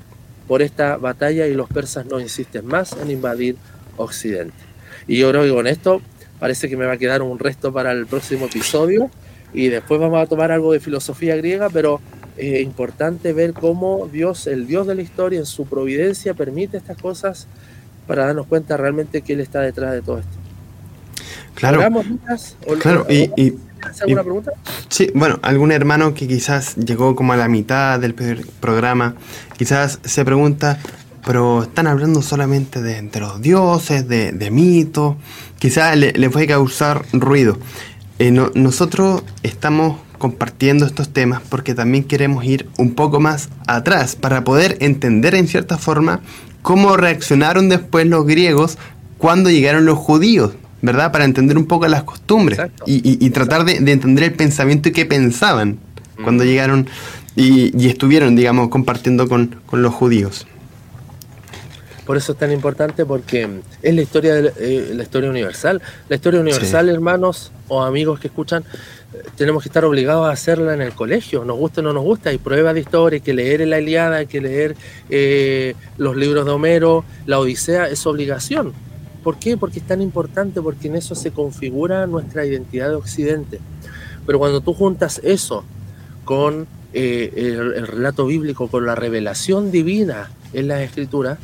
por 0.47 0.61
esta 0.61 0.97
batalla 0.97 1.47
y 1.47 1.53
los 1.53 1.69
persas 1.69 2.05
no 2.07 2.19
insisten 2.19 2.65
más 2.65 2.93
en 3.01 3.11
invadir 3.11 3.55
Occidente. 3.97 4.55
Y 5.07 5.17
yo 5.19 5.29
creo 5.29 5.43
que 5.43 5.51
con 5.51 5.67
esto 5.67 6.01
parece 6.39 6.67
que 6.67 6.75
me 6.75 6.86
va 6.86 6.93
a 6.93 6.97
quedar 6.97 7.21
un 7.21 7.38
resto 7.38 7.71
para 7.71 7.91
el 7.91 8.07
próximo 8.07 8.47
episodio 8.47 9.11
y 9.53 9.67
después 9.67 9.99
vamos 9.99 10.21
a 10.21 10.25
tomar 10.25 10.51
algo 10.51 10.73
de 10.73 10.79
filosofía 10.79 11.36
griega, 11.36 11.69
pero 11.69 12.01
es 12.38 12.61
importante 12.61 13.34
ver 13.34 13.53
cómo 13.53 14.09
Dios, 14.11 14.47
el 14.47 14.65
Dios 14.65 14.88
de 14.88 14.95
la 14.95 15.01
historia, 15.01 15.39
en 15.39 15.45
su 15.45 15.65
providencia 15.65 16.34
permite 16.34 16.77
estas 16.77 16.97
cosas 16.97 17.47
para 18.08 18.26
darnos 18.26 18.47
cuenta 18.47 18.78
realmente 18.78 19.22
que 19.22 19.34
Él 19.34 19.39
está 19.41 19.62
detrás 19.62 19.93
de 19.93 20.02
todo 20.02 20.20
esto. 20.20 20.32
Claro. 21.56 22.04
claro, 22.80 23.06
y, 23.10 23.54
alguna 24.02 24.24
pregunta? 24.24 24.52
Sí, 24.89 25.12
bueno, 25.14 25.39
algún 25.41 25.72
hermano 25.72 26.14
que 26.14 26.28
quizás 26.28 26.76
llegó 26.76 27.16
como 27.16 27.34
a 27.34 27.38
la 27.38 27.47
mitad 27.47 27.99
del 27.99 28.14
programa, 28.60 29.16
quizás 29.58 29.99
se 30.04 30.26
pregunta, 30.26 30.80
pero 31.26 31.64
están 31.64 31.88
hablando 31.88 32.22
solamente 32.22 32.82
de, 32.82 33.08
los 33.20 33.41
dioses, 33.41 34.08
de, 34.08 34.49
mitos, 34.52 35.18
quizás 35.60 35.95
le, 35.97 36.14
le, 36.14 36.30
puede 36.30 36.47
causar 36.47 37.06
ruido. 37.14 37.58
Eh, 38.18 38.32
nosotros 38.32 39.24
estamos 39.43 39.97
compartiendo 40.22 40.86
estos 40.86 41.09
temas 41.09 41.41
porque 41.49 41.74
también 41.74 42.03
queremos 42.03 42.45
ir 42.45 42.67
un 42.78 42.93
poco 42.93 43.19
más 43.19 43.49
atrás 43.65 44.15
para 44.15 44.43
poder 44.43 44.78
entender 44.80 45.34
en 45.34 45.47
cierta 45.47 45.80
forma 45.80 46.19
cómo 46.61 46.95
reaccionaron 46.95 47.69
después 47.69 48.05
los 48.05 48.28
griegos 48.28 48.78
cuando 49.17 49.49
llegaron 49.49 49.86
los 49.86 49.97
judíos. 49.97 50.51
¿verdad? 50.84 51.11
Para 51.11 51.26
entender 51.26 51.57
un 51.57 51.65
poco 51.65 51.88
las 51.88 52.03
costumbres 52.03 52.59
y, 52.88 53.30
tratar 53.30 53.65
de, 53.65 53.74
entender 53.91 54.24
el 54.26 54.34
pensamiento 54.34 54.89
y 54.89 54.91
qué 54.91 55.05
pensaban 55.05 55.78
cuando 56.24 56.43
llegaron 56.43 56.88
y, 57.36 57.88
estuvieron, 57.88 58.36
digamos, 58.36 58.69
compartiendo 58.69 59.28
con, 59.28 59.55
los 59.72 59.93
judíos. 59.93 60.47
Por 62.06 62.18
eso 62.18 62.32
es 62.32 62.38
tan 62.38 62.52
importante 62.52 63.06
porque 63.06 63.47
es 63.82 63.95
la 63.95 64.02
historia, 64.02 64.36
de, 64.36 64.54
eh, 64.58 64.91
la 64.93 65.04
historia 65.04 65.30
universal. 65.30 65.82
La 66.10 66.16
historia 66.16 66.39
universal, 66.39 66.89
hermanos 66.89 67.52
o 67.68 67.84
amigos 67.84 68.20
que 68.20 68.28
escuchan, 68.28 68.64
tenemos 69.36 69.64
que 69.64 69.70
estar 69.70 69.84
obligados 69.86 70.28
a 70.28 70.32
hacerla 70.32 70.74
en 70.74 70.82
el 70.82 70.93
colegio, 70.93 71.43
nos 71.43 71.58
gusta 71.58 71.82
o 71.82 71.84
no 71.84 71.93
nos 71.93 72.04
gusta, 72.04 72.30
hay 72.30 72.38
pruebas 72.38 72.74
de 72.74 72.80
historia, 72.80 73.18
hay 73.18 73.22
que 73.22 73.34
leer 73.34 73.68
la 73.68 73.80
Iliada, 73.80 74.18
hay 74.18 74.28
que 74.28 74.41
leer 74.41 74.76
eh, 75.10 75.76
los 75.97 76.16
libros 76.16 76.45
de 76.45 76.52
Homero, 76.52 77.04
la 77.26 77.39
Odisea, 77.39 77.88
es 77.88 78.06
obligación. 78.06 78.74
¿Por 79.24 79.38
qué? 79.38 79.58
Porque 79.58 79.80
es 79.80 79.86
tan 79.86 80.02
importante, 80.02 80.62
porque 80.62 80.88
en 80.88 80.95
eso 80.95 81.14
se 81.14 81.32
configura 81.32 82.08
nuestra 82.08 82.45
identidad 82.45 82.89
de 82.89 82.95
Occidente. 82.95 83.60
Pero 84.26 84.39
cuando 84.39 84.62
tú 84.62 84.74
juntas 84.74 85.20
eso 85.24 85.64
con 86.26 86.68
eh, 86.93 87.32
el, 87.36 87.88
relato 87.88 88.26
bíblico, 88.26 88.68
con 88.68 88.86
la 88.86 88.95
revelación 88.95 89.72
divina 89.72 90.32
en 90.54 90.68
la 90.68 90.82
escritura, 90.82 91.38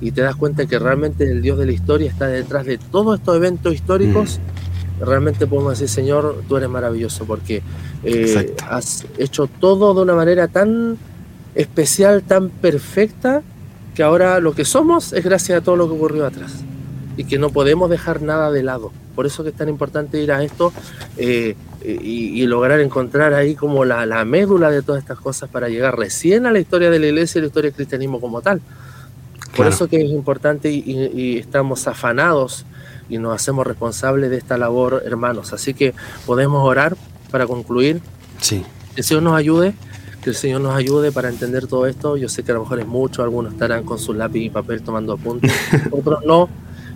y 0.00 0.12
te 0.12 0.22
das 0.22 0.36
cuenta 0.36 0.66
que 0.66 0.78
realmente 0.78 1.30
el 1.30 1.42
Dios 1.42 1.58
de 1.58 1.66
la 1.66 1.72
historia 1.72 2.10
está 2.10 2.26
detrás 2.26 2.66
de 2.66 2.78
todos 2.78 3.18
estos 3.18 3.36
eventos 3.36 3.74
históricos, 3.74 4.38
mm. 5.00 5.04
realmente 5.04 5.46
podemos 5.46 5.78
decir, 5.78 5.88
Señor, 5.88 6.42
tú 6.48 6.56
eres 6.56 6.68
maravilloso, 6.68 7.24
porque 7.24 7.62
eh, 8.02 8.54
has 8.68 9.04
hecho 9.18 9.46
todo 9.46 9.94
de 9.94 10.02
una 10.02 10.14
manera 10.14 10.48
tan 10.48 10.98
especial, 11.54 12.22
tan 12.22 12.50
perfecta, 12.50 13.42
que 13.94 14.02
ahora 14.02 14.40
lo 14.40 14.54
que 14.54 14.64
somos 14.64 15.12
es 15.12 15.24
gracias 15.24 15.58
a 15.58 15.64
todo 15.64 15.76
lo 15.76 15.88
que 15.88 15.94
ocurrió 15.94 16.26
atrás 16.26 16.64
y 17.16 17.24
que 17.24 17.38
no 17.38 17.50
podemos 17.50 17.88
dejar 17.90 18.22
nada 18.22 18.50
de 18.50 18.62
lado. 18.62 18.92
Por 19.14 19.26
eso 19.26 19.44
que 19.44 19.50
es 19.50 19.56
tan 19.56 19.68
importante 19.68 20.20
ir 20.20 20.32
a 20.32 20.42
esto 20.42 20.72
eh, 21.16 21.54
y, 21.84 22.44
lograr 22.46 22.80
encontrar 22.80 23.34
ahí 23.34 23.54
como 23.54 23.84
la, 23.84 24.24
médula 24.24 24.70
de 24.70 24.82
todas 24.82 25.02
estas 25.02 25.18
cosas 25.18 25.48
para 25.48 25.68
llegar 25.68 25.96
recién 25.96 26.46
a 26.46 26.52
la 26.52 26.58
historia 26.58 26.90
de 26.90 26.98
la 26.98 27.06
iglesia 27.06 27.38
y 27.38 27.42
la 27.42 27.46
historia 27.48 27.70
del 27.70 27.76
cristianismo 27.76 28.20
como 28.20 28.42
tal. 28.42 28.60
Por 29.56 29.66
eso 29.66 29.88
que 29.88 30.02
es 30.02 30.10
importante 30.10 30.70
y, 30.70 31.38
estamos 31.38 31.86
afanados 31.86 32.64
y 33.08 33.18
nos 33.18 33.34
hacemos 33.34 33.66
responsables 33.66 34.30
de 34.30 34.36
esta 34.36 34.58
labor, 34.58 35.02
hermanos. 35.04 35.52
Así 35.52 35.74
que 35.74 35.94
podemos 36.26 36.66
orar 36.66 36.96
para 37.30 37.46
concluir. 37.46 38.00
Sí. 38.40 38.64
Que 38.94 39.00
el 39.00 39.04
Señor 39.04 39.22
nos 39.22 39.36
ayude, 39.36 39.74
que 40.22 40.30
el 40.30 40.36
Señor 40.36 40.60
nos 40.60 40.74
ayude 40.74 41.12
para 41.12 41.28
entender 41.28 41.66
todo 41.66 41.86
esto. 41.86 42.16
Yo 42.16 42.28
sé 42.28 42.42
que 42.42 42.52
a 42.52 42.54
lo 42.54 42.62
mejor 42.62 42.80
es 42.80 42.86
mucho, 42.86 43.22
algunos 43.22 43.52
estarán 43.52 43.84
con 43.84 43.98
su 43.98 44.14
lápiz 44.14 44.40
y 44.40 44.50
papel 44.50 44.82
tomando 44.82 45.12
apuntes, 45.12 45.52
otros 45.90 46.24
no 46.24 46.48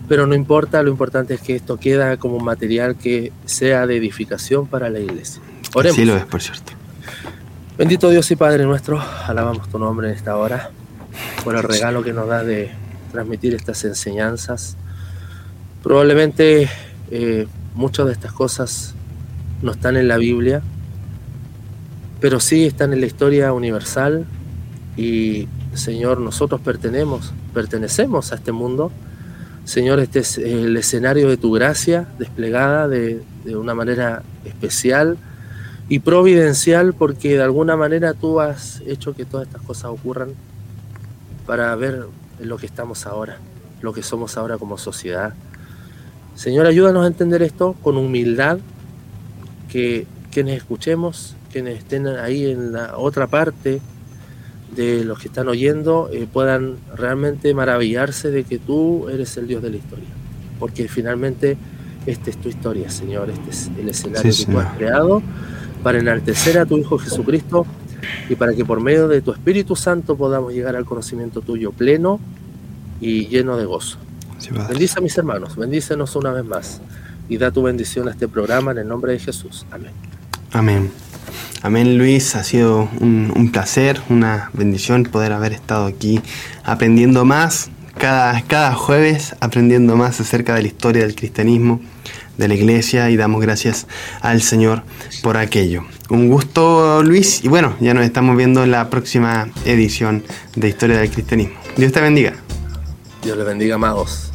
pero 0.09 0.25
no 0.25 0.33
importa, 0.33 0.81
lo 0.81 0.89
importante 0.89 1.35
es 1.35 1.41
que 1.41 1.55
esto 1.55 1.77
queda 1.77 2.17
como 2.17 2.37
un 2.37 2.43
material 2.43 2.97
que 2.97 3.31
sea 3.45 3.85
de 3.85 3.95
edificación 3.95 4.65
para 4.65 4.89
la 4.89 4.99
iglesia. 4.99 5.39
Oremos. 5.75 5.95
Sí 5.95 6.03
lo 6.03 6.17
es, 6.17 6.25
por 6.25 6.41
cierto. 6.41 6.73
Bendito 7.77 8.09
Dios 8.09 8.29
y 8.31 8.35
Padre 8.35 8.65
nuestro, 8.65 8.99
alabamos 9.27 9.69
tu 9.69 9.77
nombre 9.77 10.09
en 10.09 10.15
esta 10.15 10.35
hora, 10.35 10.71
por 11.43 11.55
el 11.55 11.63
regalo 11.63 12.03
que 12.03 12.13
nos 12.13 12.27
da 12.27 12.43
de 12.43 12.69
transmitir 13.11 13.53
estas 13.55 13.83
enseñanzas. 13.85 14.77
Probablemente 15.83 16.69
eh, 17.11 17.47
muchas 17.75 18.05
de 18.07 18.13
estas 18.13 18.33
cosas 18.33 18.93
no 19.61 19.71
están 19.71 19.97
en 19.97 20.07
la 20.07 20.17
Biblia, 20.17 20.61
pero 22.19 22.39
sí 22.39 22.65
están 22.65 22.93
en 22.93 23.01
la 23.01 23.07
historia 23.07 23.53
universal 23.53 24.25
y 24.97 25.47
Señor, 25.73 26.19
nosotros 26.19 26.61
pertenecemos, 26.61 27.33
pertenecemos 27.53 28.31
a 28.31 28.35
este 28.35 28.51
mundo. 28.51 28.91
Señor, 29.63 29.99
este 29.99 30.19
es 30.19 30.37
el 30.37 30.75
escenario 30.77 31.29
de 31.29 31.37
tu 31.37 31.51
gracia 31.51 32.07
desplegada 32.17 32.87
de, 32.87 33.21
de 33.45 33.55
una 33.55 33.75
manera 33.75 34.23
especial 34.45 35.17
y 35.87 35.99
providencial 35.99 36.93
porque 36.93 37.35
de 37.35 37.43
alguna 37.43 37.75
manera 37.75 38.13
tú 38.13 38.39
has 38.39 38.81
hecho 38.85 39.15
que 39.15 39.25
todas 39.25 39.47
estas 39.47 39.61
cosas 39.61 39.85
ocurran 39.85 40.29
para 41.49 41.75
ver 41.75 42.05
lo 42.39 42.57
que 42.59 42.67
estamos 42.67 43.07
ahora, 43.07 43.39
lo 43.81 43.91
que 43.91 44.03
somos 44.03 44.37
ahora 44.37 44.59
como 44.59 44.77
sociedad. 44.77 45.33
Señor, 46.35 46.67
ayúdanos 46.67 47.03
a 47.03 47.07
entender 47.07 47.41
esto 47.41 47.75
con 47.81 47.97
humildad, 47.97 48.59
que 49.67 50.05
quienes 50.31 50.57
escuchemos, 50.57 51.35
quienes 51.51 51.79
estén 51.79 52.05
ahí 52.05 52.51
en 52.51 52.71
la 52.71 52.99
otra 52.99 53.25
parte 53.25 53.81
de 54.75 55.03
los 55.03 55.17
que 55.17 55.29
están 55.29 55.47
oyendo, 55.47 56.11
eh, 56.13 56.27
puedan 56.31 56.75
realmente 56.95 57.51
maravillarse 57.55 58.29
de 58.29 58.43
que 58.43 58.59
tú 58.59 59.09
eres 59.09 59.35
el 59.37 59.47
Dios 59.47 59.63
de 59.63 59.71
la 59.71 59.77
historia. 59.77 60.09
Porque 60.59 60.87
finalmente 60.87 61.57
esta 62.05 62.29
es 62.29 62.37
tu 62.37 62.49
historia, 62.49 62.91
Señor, 62.91 63.31
este 63.31 63.49
es 63.49 63.71
el 63.75 63.89
escenario 63.89 64.31
que 64.31 64.45
tú 64.45 64.59
has 64.59 64.77
creado 64.77 65.23
para 65.81 65.97
enaltecer 65.97 66.59
a 66.59 66.67
tu 66.67 66.77
Hijo 66.77 66.99
Jesucristo 66.99 67.65
y 68.29 68.35
para 68.35 68.53
que 68.53 68.65
por 68.65 68.81
medio 68.81 69.07
de 69.07 69.21
tu 69.21 69.31
Espíritu 69.31 69.75
Santo 69.75 70.15
podamos 70.15 70.53
llegar 70.53 70.75
al 70.75 70.85
conocimiento 70.85 71.41
tuyo 71.41 71.71
pleno 71.71 72.19
y 73.01 73.27
lleno 73.27 73.57
de 73.57 73.65
gozo. 73.65 73.97
Bendice 74.69 74.99
a 74.99 75.01
mis 75.01 75.17
hermanos, 75.17 75.55
bendícenos 75.55 76.15
una 76.15 76.31
vez 76.31 76.45
más 76.45 76.81
y 77.27 77.37
da 77.37 77.51
tu 77.51 77.63
bendición 77.63 78.07
a 78.07 78.11
este 78.11 78.27
programa 78.27 78.71
en 78.71 78.79
el 78.79 78.87
nombre 78.87 79.11
de 79.13 79.19
Jesús. 79.19 79.65
Amén. 79.71 79.91
Amén. 80.51 80.91
Amén 81.61 81.97
Luis, 81.97 82.35
ha 82.35 82.43
sido 82.43 82.89
un, 83.01 83.49
placer, 83.51 83.99
una 84.09 84.49
bendición 84.53 85.03
poder 85.03 85.33
haber 85.33 85.51
estado 85.51 85.87
aquí 85.87 86.21
aprendiendo 86.63 87.25
más, 87.25 87.69
cada, 87.97 88.41
cada 88.43 88.73
jueves 88.75 89.35
aprendiendo 89.41 89.97
más 89.97 90.21
acerca 90.21 90.55
de 90.55 90.61
la 90.61 90.67
historia 90.67 91.01
del 91.01 91.15
cristianismo, 91.15 91.81
de 92.39 92.47
la 92.47 92.55
iglesia 92.55 93.09
y 93.11 93.17
damos 93.17 93.41
gracias 93.41 93.85
al 94.21 94.41
Señor 94.41 94.81
por 95.21 95.37
aquello. 95.37 95.83
Un 96.09 96.29
gusto 96.29 97.03
Luis 97.03 97.43
y 97.43 97.49
bueno, 97.49 97.75
ya 97.79 97.93
nos 97.93 98.05
estamos 98.05 98.35
viendo 98.37 98.63
en 98.63 98.71
la 98.71 98.89
próxima 98.89 99.49
edición 99.65 100.23
de 100.55 100.69
Historia 100.69 100.97
del 100.97 101.11
Cristianismo. 101.11 101.59
Dios 101.77 101.91
te 101.91 102.01
bendiga. 102.01 102.33
Dios 103.21 103.37
le 103.37 103.43
bendiga, 103.43 103.77
magos. 103.77 104.31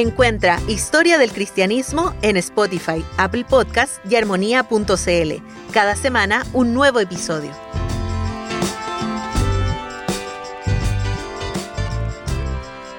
Encuentra 0.00 0.60
Historia 0.68 1.18
del 1.18 1.32
Cristianismo 1.32 2.14
en 2.22 2.36
Spotify, 2.36 3.04
Apple 3.16 3.44
Podcast 3.44 4.04
y 4.08 4.14
armonía.cl. 4.14 5.42
Cada 5.72 5.96
semana 5.96 6.46
un 6.52 6.72
nuevo 6.72 7.00
episodio. 7.00 7.67